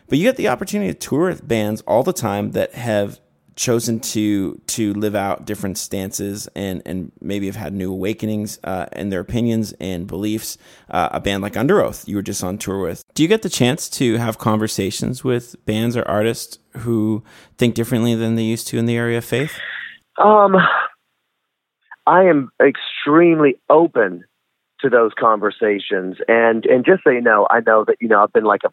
But 0.08 0.18
you 0.18 0.24
get 0.24 0.36
the 0.36 0.48
opportunity 0.48 0.92
to 0.92 0.98
tour 0.98 1.28
with 1.28 1.46
bands 1.46 1.82
all 1.82 2.02
the 2.02 2.12
time 2.12 2.52
that 2.52 2.74
have 2.74 3.20
chosen 3.58 3.98
to 3.98 4.54
to 4.68 4.94
live 4.94 5.16
out 5.16 5.44
different 5.44 5.76
stances 5.76 6.48
and 6.54 6.80
and 6.86 7.10
maybe 7.20 7.46
have 7.46 7.56
had 7.56 7.74
new 7.74 7.92
awakenings 7.92 8.60
uh, 8.62 8.86
in 8.92 9.10
their 9.10 9.20
opinions 9.20 9.72
and 9.80 10.06
beliefs. 10.06 10.56
Uh, 10.88 11.08
a 11.12 11.20
band 11.20 11.42
like 11.42 11.54
Underoath, 11.54 12.06
you 12.06 12.16
were 12.16 12.22
just 12.22 12.42
on 12.42 12.56
tour 12.56 12.80
with. 12.80 13.04
Do 13.14 13.22
you 13.22 13.28
get 13.28 13.42
the 13.42 13.50
chance 13.50 13.88
to 13.90 14.16
have 14.16 14.38
conversations 14.38 15.24
with 15.24 15.56
bands 15.66 15.96
or 15.96 16.08
artists 16.08 16.58
who 16.78 17.24
think 17.58 17.74
differently 17.74 18.14
than 18.14 18.36
they 18.36 18.44
used 18.44 18.68
to 18.68 18.78
in 18.78 18.86
the 18.86 18.96
area 18.96 19.18
of 19.18 19.24
faith? 19.24 19.58
Um, 20.16 20.56
I 22.06 22.24
am 22.24 22.50
extremely 22.62 23.60
open 23.68 24.24
to 24.80 24.88
those 24.88 25.10
conversations, 25.18 26.16
and 26.28 26.64
and 26.64 26.84
just 26.84 27.02
so 27.02 27.10
you 27.10 27.20
know, 27.20 27.46
I 27.50 27.60
know 27.60 27.84
that 27.84 27.96
you 28.00 28.08
know 28.08 28.22
I've 28.22 28.32
been 28.32 28.44
like 28.44 28.62
a 28.64 28.72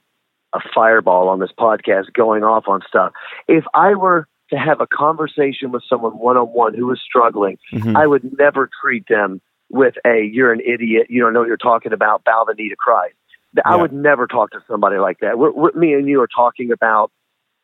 a 0.55 0.59
fireball 0.73 1.29
on 1.29 1.39
this 1.39 1.51
podcast, 1.57 2.13
going 2.13 2.43
off 2.43 2.65
on 2.67 2.81
stuff. 2.87 3.11
If 3.47 3.65
I 3.73 3.93
were 3.95 4.27
to 4.51 4.55
have 4.57 4.79
a 4.79 4.87
conversation 4.87 5.71
with 5.71 5.83
someone 5.89 6.13
one 6.13 6.37
on 6.37 6.47
one 6.47 6.73
who 6.73 6.91
is 6.91 6.99
struggling, 7.03 7.57
Mhm. 7.73 7.95
I 7.95 8.07
would 8.07 8.37
never 8.37 8.69
treat 8.81 9.07
them 9.07 9.41
with 9.71 9.95
a 10.05 10.21
"you're 10.23 10.51
an 10.53 10.61
idiot," 10.61 11.07
you 11.09 11.21
don't 11.21 11.33
know 11.33 11.39
what 11.39 11.47
you're 11.47 11.57
talking 11.57 11.93
about, 11.93 12.23
bow 12.23 12.45
the 12.47 12.53
knee 12.53 12.69
to 12.69 12.75
Christ. 12.75 13.15
I 13.65 13.75
Yeah. 13.75 13.81
would 13.81 13.93
never 13.93 14.27
talk 14.27 14.51
to 14.51 14.59
somebody 14.67 14.97
like 14.97 15.19
that. 15.19 15.37
We're, 15.37 15.51
we're, 15.51 15.71
me 15.73 15.93
and 15.93 16.07
you 16.07 16.21
are 16.21 16.27
talking 16.27 16.71
about, 16.71 17.11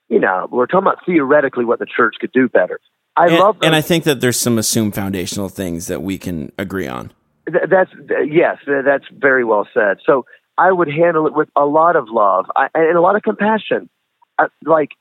you 0.09 0.19
know, 0.19 0.47
we're 0.51 0.65
talking 0.65 0.87
about 0.87 1.05
theoretically 1.05 1.65
what 1.65 1.79
the 1.79 1.85
church 1.85 2.15
could 2.19 2.31
do 2.31 2.49
better. 2.49 2.79
I 3.15 3.27
and, 3.27 3.39
love 3.39 3.57
and 3.61 3.75
I 3.75 3.81
think 3.81 4.05
that 4.05 4.21
there's 4.21 4.39
some 4.39 4.57
assumed 4.57 4.95
foundational 4.95 5.49
things 5.49 5.87
that 5.87 6.01
we 6.01 6.17
can 6.17 6.51
agree 6.57 6.87
on. 6.87 7.11
Th- 7.51 7.65
that's 7.69 7.91
th- 8.07 8.31
yes, 8.31 8.57
th- 8.65 8.85
that's 8.85 9.05
very 9.11 9.43
well 9.43 9.67
said. 9.73 9.97
So 10.05 10.25
I 10.57 10.71
would 10.71 10.87
handle 10.89 11.27
it 11.27 11.33
with 11.33 11.49
a 11.55 11.65
lot 11.65 11.95
of 11.95 12.09
love 12.09 12.45
I, 12.55 12.67
and 12.73 12.97
a 12.97 13.01
lot 13.01 13.15
of 13.15 13.23
compassion. 13.23 13.89
Uh, 14.37 14.47
like 14.65 14.91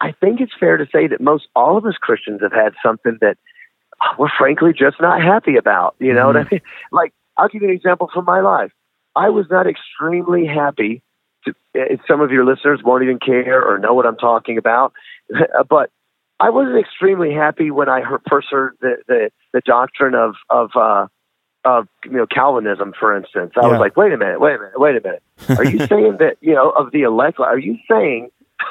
I 0.00 0.12
think 0.12 0.40
it's 0.40 0.52
fair 0.58 0.76
to 0.76 0.86
say 0.92 1.06
that 1.08 1.20
most 1.20 1.48
all 1.54 1.76
of 1.76 1.86
us 1.86 1.94
Christians 2.00 2.40
have 2.42 2.52
had 2.52 2.74
something 2.84 3.18
that 3.20 3.38
uh, 4.00 4.14
we're 4.18 4.30
frankly 4.36 4.72
just 4.72 5.00
not 5.00 5.22
happy 5.22 5.56
about. 5.56 5.94
You 5.98 6.12
know 6.12 6.26
what 6.26 6.36
I 6.36 6.44
mean? 6.50 6.60
Like 6.92 7.12
I'll 7.36 7.48
give 7.48 7.62
you 7.62 7.68
an 7.68 7.74
example 7.74 8.10
from 8.12 8.24
my 8.24 8.40
life. 8.40 8.72
I 9.14 9.30
was 9.30 9.46
not 9.50 9.66
extremely 9.66 10.46
happy. 10.46 11.02
To, 11.44 11.54
uh, 11.74 11.96
some 12.06 12.20
of 12.20 12.30
your 12.30 12.44
listeners 12.44 12.80
won't 12.84 13.02
even 13.02 13.18
care 13.18 13.64
or 13.64 13.78
know 13.78 13.94
what 13.94 14.06
I'm 14.06 14.16
talking 14.16 14.58
about, 14.58 14.92
but 15.68 15.90
I 16.38 16.50
wasn't 16.50 16.78
extremely 16.78 17.32
happy 17.32 17.70
when 17.70 17.88
I 17.88 18.00
heard, 18.00 18.20
first 18.28 18.48
heard 18.50 18.76
the, 18.80 18.96
the 19.06 19.30
the 19.52 19.60
doctrine 19.64 20.14
of 20.14 20.34
of 20.50 20.70
uh, 20.74 21.06
of 21.64 21.88
you 22.04 22.12
know 22.12 22.26
Calvinism, 22.26 22.92
for 22.98 23.16
instance. 23.16 23.52
I 23.56 23.62
Yeah. 23.62 23.68
was 23.68 23.80
like, 23.80 23.96
wait 23.96 24.12
a 24.12 24.16
minute, 24.16 24.40
wait 24.40 24.54
a 24.54 24.58
minute, 24.58 24.80
wait 24.80 24.96
a 24.96 25.00
minute. 25.00 25.22
Are 25.58 25.64
you 25.64 25.86
saying 25.86 26.16
that 26.18 26.36
you 26.40 26.54
know 26.54 26.70
of 26.70 26.92
the 26.92 27.02
elect? 27.02 27.38
Are 27.40 27.58
you 27.58 27.78
saying? 27.90 28.30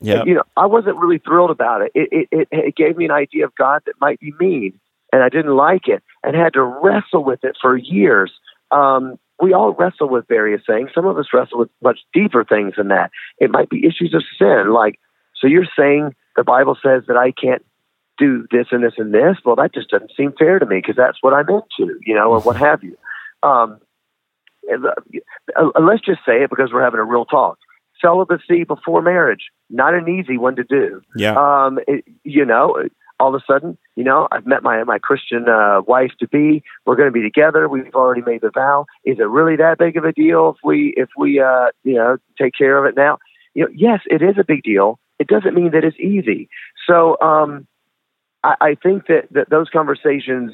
Yeah. 0.00 0.24
You 0.24 0.34
know, 0.34 0.42
I 0.56 0.66
wasn't 0.66 0.98
really 0.98 1.18
thrilled 1.18 1.50
about 1.50 1.80
it. 1.82 1.90
It, 1.94 2.08
it. 2.12 2.28
it 2.30 2.48
it 2.50 2.76
gave 2.76 2.96
me 2.98 3.06
an 3.06 3.10
idea 3.10 3.46
of 3.46 3.54
God 3.54 3.80
that 3.86 3.94
might 4.00 4.20
be 4.20 4.34
mean, 4.38 4.78
and 5.12 5.22
I 5.22 5.30
didn't 5.30 5.56
like 5.56 5.88
it, 5.88 6.02
and 6.22 6.36
had 6.36 6.52
to 6.52 6.62
wrestle 6.62 7.24
with 7.24 7.42
it 7.44 7.56
for 7.60 7.76
years. 7.76 8.30
Um, 8.70 9.18
we 9.40 9.54
all 9.54 9.72
wrestle 9.72 10.08
with 10.08 10.28
various 10.28 10.62
things. 10.66 10.90
Some 10.94 11.06
of 11.06 11.16
us 11.18 11.28
wrestle 11.32 11.58
with 11.60 11.70
much 11.82 12.00
deeper 12.12 12.44
things 12.44 12.74
than 12.76 12.88
that. 12.88 13.10
It 13.38 13.50
might 13.50 13.70
be 13.70 13.86
issues 13.86 14.12
of 14.14 14.22
sin, 14.38 14.72
like 14.72 14.98
so. 15.34 15.46
You're 15.46 15.66
saying 15.76 16.14
the 16.36 16.44
Bible 16.44 16.76
says 16.82 17.04
that 17.08 17.16
I 17.16 17.32
can't 17.32 17.64
do 18.18 18.46
this 18.50 18.66
and 18.70 18.82
this 18.82 18.94
and 18.96 19.12
this. 19.12 19.36
Well, 19.44 19.56
that 19.56 19.74
just 19.74 19.90
doesn't 19.90 20.12
seem 20.16 20.32
fair 20.38 20.58
to 20.58 20.66
me 20.66 20.76
because 20.76 20.96
that's 20.96 21.18
what 21.20 21.34
I'm 21.34 21.48
into, 21.48 21.98
you 22.04 22.14
know, 22.14 22.32
or 22.32 22.40
what 22.40 22.56
have 22.56 22.82
you. 22.82 22.96
Um, 23.42 23.80
and, 24.68 24.86
uh, 24.86 24.92
uh, 25.56 25.80
let's 25.80 26.04
just 26.04 26.20
say 26.26 26.42
it 26.42 26.50
because 26.50 26.70
we're 26.72 26.84
having 26.84 27.00
a 27.00 27.04
real 27.04 27.24
talk. 27.24 27.58
Celibacy 28.00 28.64
before 28.64 29.00
marriage, 29.00 29.46
not 29.70 29.94
an 29.94 30.08
easy 30.08 30.36
one 30.36 30.56
to 30.56 30.64
do. 30.64 31.00
Yeah. 31.16 31.34
Um, 31.34 31.78
it, 31.88 32.04
you 32.24 32.44
know, 32.44 32.76
all 33.18 33.34
of 33.34 33.40
a 33.40 33.44
sudden, 33.50 33.78
you 33.94 34.04
know, 34.04 34.28
I've 34.30 34.46
met 34.46 34.62
my 34.62 34.84
my 34.84 34.98
Christian 34.98 35.48
uh, 35.48 35.80
wife 35.86 36.12
to 36.20 36.28
be. 36.28 36.62
We're 36.84 36.96
going 36.96 37.08
to 37.08 37.12
be 37.12 37.22
together. 37.22 37.68
We've 37.68 37.94
already 37.94 38.20
made 38.20 38.42
the 38.42 38.50
vow. 38.50 38.86
Is 39.04 39.18
it 39.18 39.28
really 39.28 39.56
that 39.56 39.78
big 39.78 39.96
of 39.96 40.04
a 40.04 40.12
deal 40.12 40.50
if 40.50 40.56
we 40.62 40.92
if 40.96 41.08
we 41.16 41.40
uh, 41.40 41.68
you 41.84 41.94
know 41.94 42.18
take 42.40 42.52
care 42.56 42.76
of 42.76 42.84
it 42.84 42.96
now? 42.96 43.18
You 43.54 43.64
know, 43.64 43.70
yes, 43.74 44.00
it 44.06 44.22
is 44.22 44.36
a 44.38 44.44
big 44.44 44.62
deal. 44.62 44.98
It 45.18 45.28
doesn't 45.28 45.54
mean 45.54 45.70
that 45.70 45.84
it's 45.84 45.98
easy. 45.98 46.50
So 46.86 47.16
um, 47.22 47.66
I, 48.46 48.54
I 48.60 48.74
think 48.76 49.06
that, 49.08 49.26
that 49.32 49.50
those 49.50 49.68
conversations 49.70 50.52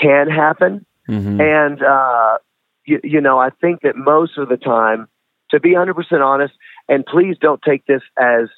can 0.00 0.28
happen. 0.28 0.84
Mhm. 1.08 1.40
And, 1.40 1.82
uh, 1.82 2.38
you, 2.84 3.00
you 3.02 3.20
know, 3.20 3.38
I 3.38 3.50
think 3.50 3.80
that 3.82 3.96
most 3.96 4.38
of 4.38 4.48
the 4.48 4.56
time, 4.56 5.08
to 5.50 5.60
be 5.60 5.70
100% 5.70 5.94
honest, 6.24 6.54
and 6.88 7.04
please 7.06 7.36
don't 7.40 7.60
take 7.62 7.86
this 7.86 8.02
as, 8.18 8.48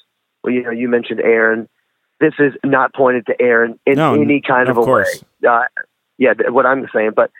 well, 0.43 0.53
you 0.53 0.63
know, 0.63 0.71
you 0.71 0.87
mentioned 0.89 1.21
Aaron. 1.21 1.67
This 2.19 2.33
is 2.39 2.53
not 2.63 2.93
pointed 2.93 3.25
to 3.27 3.41
Aaron 3.41 3.79
in 3.85 3.95
No, 3.95 4.13
any 4.13 4.41
kind 4.41 4.69
of, 4.69 4.77
of 4.77 4.83
a 4.83 4.85
course. 4.85 5.23
way. 5.41 5.49
Uh, 5.49 5.63
yeah, 6.17 6.33
what 6.49 6.65
I'm 6.65 6.87
saying. 6.93 7.11
But 7.15 7.31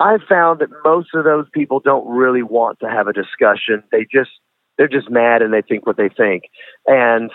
I've 0.00 0.22
found 0.28 0.60
that 0.60 0.70
most 0.84 1.08
of 1.14 1.24
those 1.24 1.46
people 1.52 1.80
don't 1.80 2.08
really 2.08 2.42
want 2.42 2.80
to 2.80 2.88
have 2.88 3.08
a 3.08 3.12
discussion. 3.12 3.82
They 3.92 4.06
just, 4.10 4.30
they're 4.78 4.88
just 4.88 5.10
mad 5.10 5.42
and 5.42 5.52
they 5.52 5.62
think 5.62 5.86
what 5.86 5.96
they 5.96 6.08
think. 6.08 6.44
And, 6.86 7.30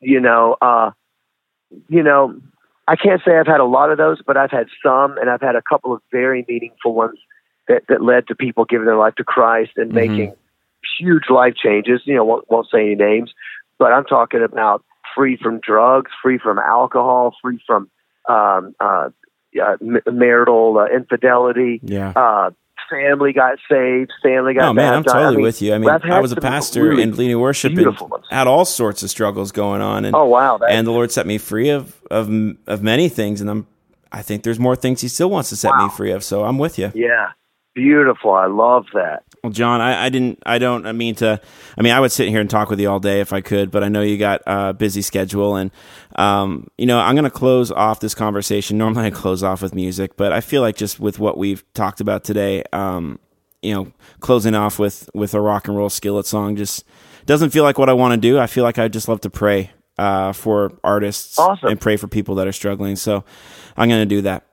you 0.00 0.20
know, 0.20 0.56
uh, 0.60 0.90
you 1.88 2.02
know, 2.02 2.38
I 2.86 2.96
can't 2.96 3.22
say 3.24 3.36
I've 3.36 3.46
had 3.46 3.60
a 3.60 3.64
lot 3.64 3.90
of 3.90 3.98
those, 3.98 4.20
but 4.26 4.36
I've 4.36 4.50
had 4.50 4.66
some, 4.82 5.16
and 5.18 5.30
I've 5.30 5.40
had 5.40 5.56
a 5.56 5.62
couple 5.62 5.92
of 5.94 6.02
very 6.12 6.44
meaningful 6.48 6.94
ones 6.94 7.18
that, 7.68 7.84
that 7.88 8.02
led 8.02 8.28
to 8.28 8.34
people 8.34 8.64
giving 8.64 8.86
their 8.86 8.96
life 8.96 9.14
to 9.16 9.24
Christ 9.24 9.72
and 9.76 9.90
Mhm. 9.90 9.94
making 9.94 10.32
huge 10.98 11.30
life 11.30 11.54
changes. 11.54 12.02
You 12.04 12.16
know, 12.16 12.24
won't, 12.24 12.50
won't 12.50 12.68
say 12.70 12.80
any 12.80 12.94
names, 12.94 13.32
but 13.78 13.92
I'm 13.92 14.04
talking 14.04 14.42
about 14.42 14.84
free 15.14 15.36
from 15.36 15.60
drugs, 15.60 16.10
free 16.22 16.38
from 16.38 16.58
alcohol, 16.58 17.34
free 17.40 17.60
from 17.66 17.88
um, 18.28 18.74
uh, 18.80 19.10
uh, 19.62 19.76
marital 20.10 20.78
uh, 20.78 20.86
infidelity. 20.86 21.80
Yeah. 21.82 22.12
Uh, 22.16 22.50
family 22.90 23.32
got 23.32 23.58
saved. 23.70 24.12
Family 24.22 24.54
got 24.54 24.70
Oh 24.70 24.72
man, 24.72 24.94
I'm 24.94 25.04
totally 25.04 25.26
I 25.26 25.30
mean, 25.30 25.42
with 25.42 25.62
you. 25.62 25.74
I 25.74 25.78
mean, 25.78 25.90
I 25.90 26.20
was 26.20 26.32
a 26.32 26.36
pastor 26.36 26.82
really 26.82 27.02
in 27.02 27.16
leading 27.16 27.38
worship 27.38 27.76
and 27.76 27.96
had 28.30 28.46
all 28.46 28.64
sorts 28.64 29.02
of 29.02 29.10
struggles 29.10 29.52
going 29.52 29.80
on, 29.80 30.04
and 30.04 30.14
Oh 30.14 30.26
wow, 30.26 30.58
and 30.58 30.86
the 30.86 30.92
Lord 30.92 31.10
set 31.12 31.26
me 31.26 31.38
free 31.38 31.70
of 31.70 32.00
of 32.10 32.28
of 32.66 32.82
many 32.82 33.08
things, 33.08 33.40
and 33.40 33.50
I'm 33.50 33.66
I 34.12 34.22
think 34.22 34.44
there's 34.44 34.60
more 34.60 34.76
things 34.76 35.00
He 35.00 35.08
still 35.08 35.30
wants 35.30 35.48
to 35.50 35.56
set 35.56 35.76
me 35.76 35.88
free 35.88 36.12
of. 36.12 36.22
So 36.22 36.44
I'm 36.44 36.58
with 36.58 36.78
you. 36.78 36.92
yeah, 36.94 37.32
beautiful. 37.74 38.32
I 38.32 38.46
love 38.46 38.86
that. 38.94 39.24
Well, 39.42 39.52
John, 39.52 39.80
I, 39.80 40.06
I 40.06 40.08
didn't, 40.08 40.42
I 40.46 40.58
don't, 40.58 40.86
I 40.86 40.92
mean 40.92 41.14
to, 41.16 41.40
I 41.76 41.82
mean, 41.82 41.92
I 41.92 42.00
would 42.00 42.12
sit 42.12 42.28
here 42.28 42.40
and 42.40 42.48
talk 42.48 42.70
with 42.70 42.80
you 42.80 42.88
all 42.88 43.00
day 43.00 43.20
if 43.20 43.32
I 43.32 43.40
could, 43.40 43.70
but 43.70 43.84
I 43.84 43.88
know 43.88 44.00
you 44.00 44.16
got 44.16 44.40
a 44.46 44.72
busy 44.72 45.02
schedule, 45.02 45.56
and 45.56 45.70
um, 46.16 46.68
you 46.78 46.86
know, 46.86 46.98
I'm 46.98 47.14
going 47.14 47.24
to 47.24 47.30
close 47.30 47.70
off 47.70 48.00
this 48.00 48.14
conversation. 48.14 48.78
Normally, 48.78 49.06
I 49.06 49.10
close 49.10 49.42
off 49.42 49.60
with 49.60 49.74
music, 49.74 50.16
but 50.16 50.32
I 50.32 50.40
feel 50.40 50.62
like 50.62 50.76
just 50.76 50.98
with 50.98 51.18
what 51.18 51.36
we've 51.36 51.62
talked 51.74 52.00
about 52.00 52.24
today, 52.24 52.62
um, 52.72 53.18
you 53.60 53.74
know, 53.74 53.92
closing 54.20 54.54
off 54.54 54.78
with 54.78 55.10
with 55.14 55.34
a 55.34 55.40
rock 55.40 55.68
and 55.68 55.76
roll 55.76 55.90
skillet 55.90 56.26
song 56.26 56.56
just 56.56 56.84
doesn't 57.26 57.50
feel 57.50 57.64
like 57.64 57.78
what 57.78 57.88
I 57.88 57.94
want 57.94 58.12
to 58.14 58.20
do. 58.20 58.38
I 58.38 58.46
feel 58.46 58.64
like 58.64 58.78
I 58.78 58.88
just 58.88 59.08
love 59.08 59.20
to 59.22 59.30
pray 59.30 59.70
uh, 59.98 60.32
for 60.32 60.72
artists 60.82 61.38
Awesome. 61.38 61.68
and 61.68 61.80
pray 61.80 61.96
for 61.96 62.06
people 62.08 62.34
that 62.36 62.46
are 62.46 62.52
struggling. 62.52 62.96
So 62.96 63.24
I'm 63.76 63.88
going 63.88 64.02
to 64.02 64.06
do 64.06 64.22
that. 64.22 64.46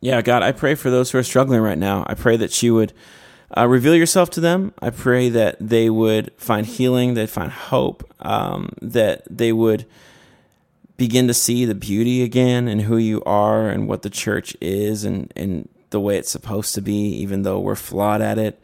Yeah, 0.00 0.22
God, 0.22 0.42
I 0.42 0.52
pray 0.52 0.74
for 0.74 0.90
those 0.90 1.10
who 1.10 1.18
are 1.18 1.22
struggling 1.22 1.60
right 1.60 1.78
now. 1.78 2.04
I 2.06 2.14
pray 2.14 2.38
that 2.38 2.62
you 2.62 2.74
would 2.74 2.94
uh, 3.56 3.68
reveal 3.68 3.94
yourself 3.94 4.30
to 4.30 4.40
them. 4.40 4.72
I 4.80 4.90
pray 4.90 5.28
that 5.28 5.56
they 5.60 5.90
would 5.90 6.32
find 6.38 6.66
healing, 6.66 7.14
they'd 7.14 7.28
find 7.28 7.52
hope, 7.52 8.10
um, 8.20 8.70
that 8.80 9.22
they 9.28 9.52
would 9.52 9.84
begin 10.96 11.26
to 11.26 11.34
see 11.34 11.64
the 11.64 11.74
beauty 11.74 12.22
again 12.22 12.66
and 12.66 12.82
who 12.82 12.96
you 12.96 13.22
are 13.24 13.68
and 13.68 13.88
what 13.88 14.02
the 14.02 14.10
church 14.10 14.56
is 14.60 15.04
and, 15.04 15.32
and 15.36 15.68
the 15.90 16.00
way 16.00 16.16
it's 16.16 16.30
supposed 16.30 16.74
to 16.74 16.80
be, 16.80 17.08
even 17.16 17.42
though 17.42 17.58
we're 17.58 17.74
flawed 17.74 18.22
at 18.22 18.38
it. 18.38 18.58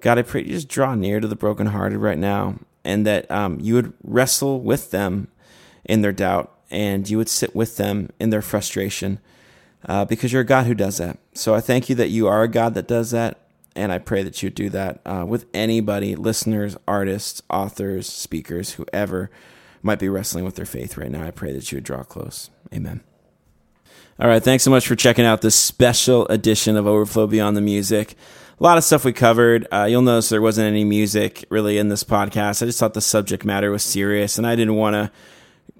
God, 0.00 0.18
I 0.18 0.22
pray 0.22 0.42
you 0.42 0.52
just 0.52 0.68
draw 0.68 0.94
near 0.94 1.20
to 1.20 1.28
the 1.28 1.36
brokenhearted 1.36 1.98
right 1.98 2.18
now 2.18 2.58
and 2.84 3.06
that 3.06 3.30
um, 3.30 3.60
you 3.60 3.74
would 3.74 3.92
wrestle 4.02 4.60
with 4.60 4.90
them 4.90 5.28
in 5.84 6.02
their 6.02 6.12
doubt 6.12 6.52
and 6.70 7.08
you 7.08 7.18
would 7.18 7.28
sit 7.28 7.54
with 7.54 7.76
them 7.76 8.08
in 8.18 8.30
their 8.30 8.42
frustration 8.42 9.20
uh, 9.86 10.04
because 10.04 10.32
you're 10.32 10.42
a 10.42 10.46
God 10.46 10.66
who 10.66 10.74
does 10.74 10.98
that. 10.98 11.18
So 11.34 11.54
I 11.54 11.60
thank 11.60 11.88
you 11.88 11.94
that 11.96 12.08
you 12.08 12.28
are 12.28 12.42
a 12.42 12.48
God 12.48 12.74
that 12.74 12.88
does 12.88 13.10
that. 13.10 13.38
And 13.76 13.92
I 13.92 13.98
pray 13.98 14.22
that 14.22 14.42
you 14.42 14.50
do 14.50 14.68
that 14.70 15.00
uh, 15.06 15.24
with 15.26 15.46
anybody, 15.54 16.16
listeners, 16.16 16.76
artists, 16.88 17.40
authors, 17.48 18.06
speakers, 18.08 18.72
whoever 18.72 19.30
might 19.82 20.00
be 20.00 20.08
wrestling 20.08 20.44
with 20.44 20.56
their 20.56 20.66
faith 20.66 20.96
right 20.96 21.10
now. 21.10 21.24
I 21.24 21.30
pray 21.30 21.52
that 21.52 21.70
you 21.70 21.76
would 21.76 21.84
draw 21.84 22.02
close. 22.02 22.50
Amen. 22.74 23.00
All 24.18 24.28
right. 24.28 24.42
Thanks 24.42 24.64
so 24.64 24.70
much 24.70 24.86
for 24.86 24.96
checking 24.96 25.24
out 25.24 25.40
this 25.40 25.54
special 25.54 26.26
edition 26.26 26.76
of 26.76 26.86
Overflow 26.86 27.28
Beyond 27.28 27.56
the 27.56 27.62
Music. 27.62 28.16
A 28.58 28.62
lot 28.62 28.76
of 28.76 28.84
stuff 28.84 29.04
we 29.04 29.14
covered. 29.14 29.66
Uh, 29.72 29.86
you'll 29.88 30.02
notice 30.02 30.28
there 30.28 30.42
wasn't 30.42 30.66
any 30.66 30.84
music 30.84 31.46
really 31.48 31.78
in 31.78 31.88
this 31.88 32.04
podcast. 32.04 32.62
I 32.62 32.66
just 32.66 32.78
thought 32.78 32.92
the 32.92 33.00
subject 33.00 33.46
matter 33.46 33.70
was 33.70 33.82
serious, 33.82 34.36
and 34.36 34.46
I 34.46 34.56
didn't 34.56 34.74
want 34.74 34.94
to 34.94 35.10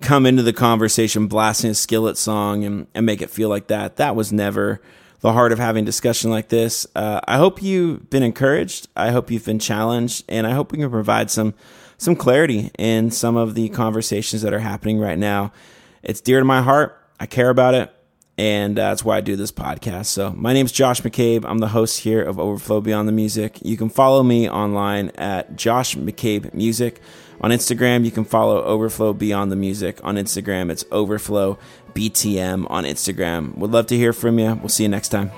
come 0.00 0.26
into 0.26 0.42
the 0.42 0.52
conversation 0.52 1.26
blasting 1.26 1.70
a 1.70 1.74
skillet 1.74 2.16
song 2.16 2.64
and, 2.64 2.86
and 2.94 3.06
make 3.06 3.22
it 3.22 3.30
feel 3.30 3.48
like 3.48 3.68
that. 3.68 3.96
That 3.96 4.16
was 4.16 4.32
never 4.32 4.80
the 5.20 5.32
heart 5.32 5.52
of 5.52 5.58
having 5.58 5.84
discussion 5.84 6.30
like 6.30 6.48
this. 6.48 6.86
Uh, 6.94 7.20
I 7.26 7.36
hope 7.36 7.62
you've 7.62 8.08
been 8.10 8.22
encouraged. 8.22 8.88
I 8.96 9.10
hope 9.10 9.30
you've 9.30 9.44
been 9.44 9.58
challenged, 9.58 10.24
and 10.28 10.46
I 10.46 10.52
hope 10.52 10.72
we 10.72 10.78
can 10.78 10.90
provide 10.90 11.30
some 11.30 11.54
some 11.98 12.16
clarity 12.16 12.70
in 12.78 13.10
some 13.10 13.36
of 13.36 13.54
the 13.54 13.68
conversations 13.68 14.40
that 14.40 14.54
are 14.54 14.60
happening 14.60 14.98
right 14.98 15.18
now. 15.18 15.52
It's 16.02 16.22
dear 16.22 16.38
to 16.38 16.46
my 16.46 16.62
heart. 16.62 16.98
I 17.18 17.26
care 17.26 17.50
about 17.50 17.74
it, 17.74 17.92
and 18.40 18.74
that's 18.74 19.04
why 19.04 19.18
I 19.18 19.20
do 19.20 19.36
this 19.36 19.52
podcast. 19.52 20.06
So, 20.06 20.30
my 20.30 20.54
name 20.54 20.64
is 20.64 20.72
Josh 20.72 21.02
McCabe. 21.02 21.44
I'm 21.44 21.58
the 21.58 21.68
host 21.68 22.00
here 22.00 22.22
of 22.22 22.40
Overflow 22.40 22.80
Beyond 22.80 23.06
the 23.06 23.12
Music. 23.12 23.58
You 23.60 23.76
can 23.76 23.90
follow 23.90 24.22
me 24.22 24.48
online 24.48 25.10
at 25.16 25.56
Josh 25.56 25.94
McCabe 25.94 26.54
Music. 26.54 27.02
On 27.42 27.50
Instagram, 27.50 28.02
you 28.06 28.10
can 28.10 28.24
follow 28.24 28.62
Overflow 28.62 29.12
Beyond 29.12 29.52
the 29.52 29.56
Music. 29.56 30.02
On 30.02 30.14
Instagram, 30.16 30.70
it's 30.70 30.86
Overflow 30.90 31.58
BTM 31.92 32.66
on 32.70 32.84
Instagram. 32.84 33.58
Would 33.58 33.72
love 33.72 33.88
to 33.88 33.96
hear 33.98 34.14
from 34.14 34.38
you. 34.38 34.54
We'll 34.54 34.70
see 34.70 34.84
you 34.84 34.88
next 34.88 35.10
time. 35.10 35.30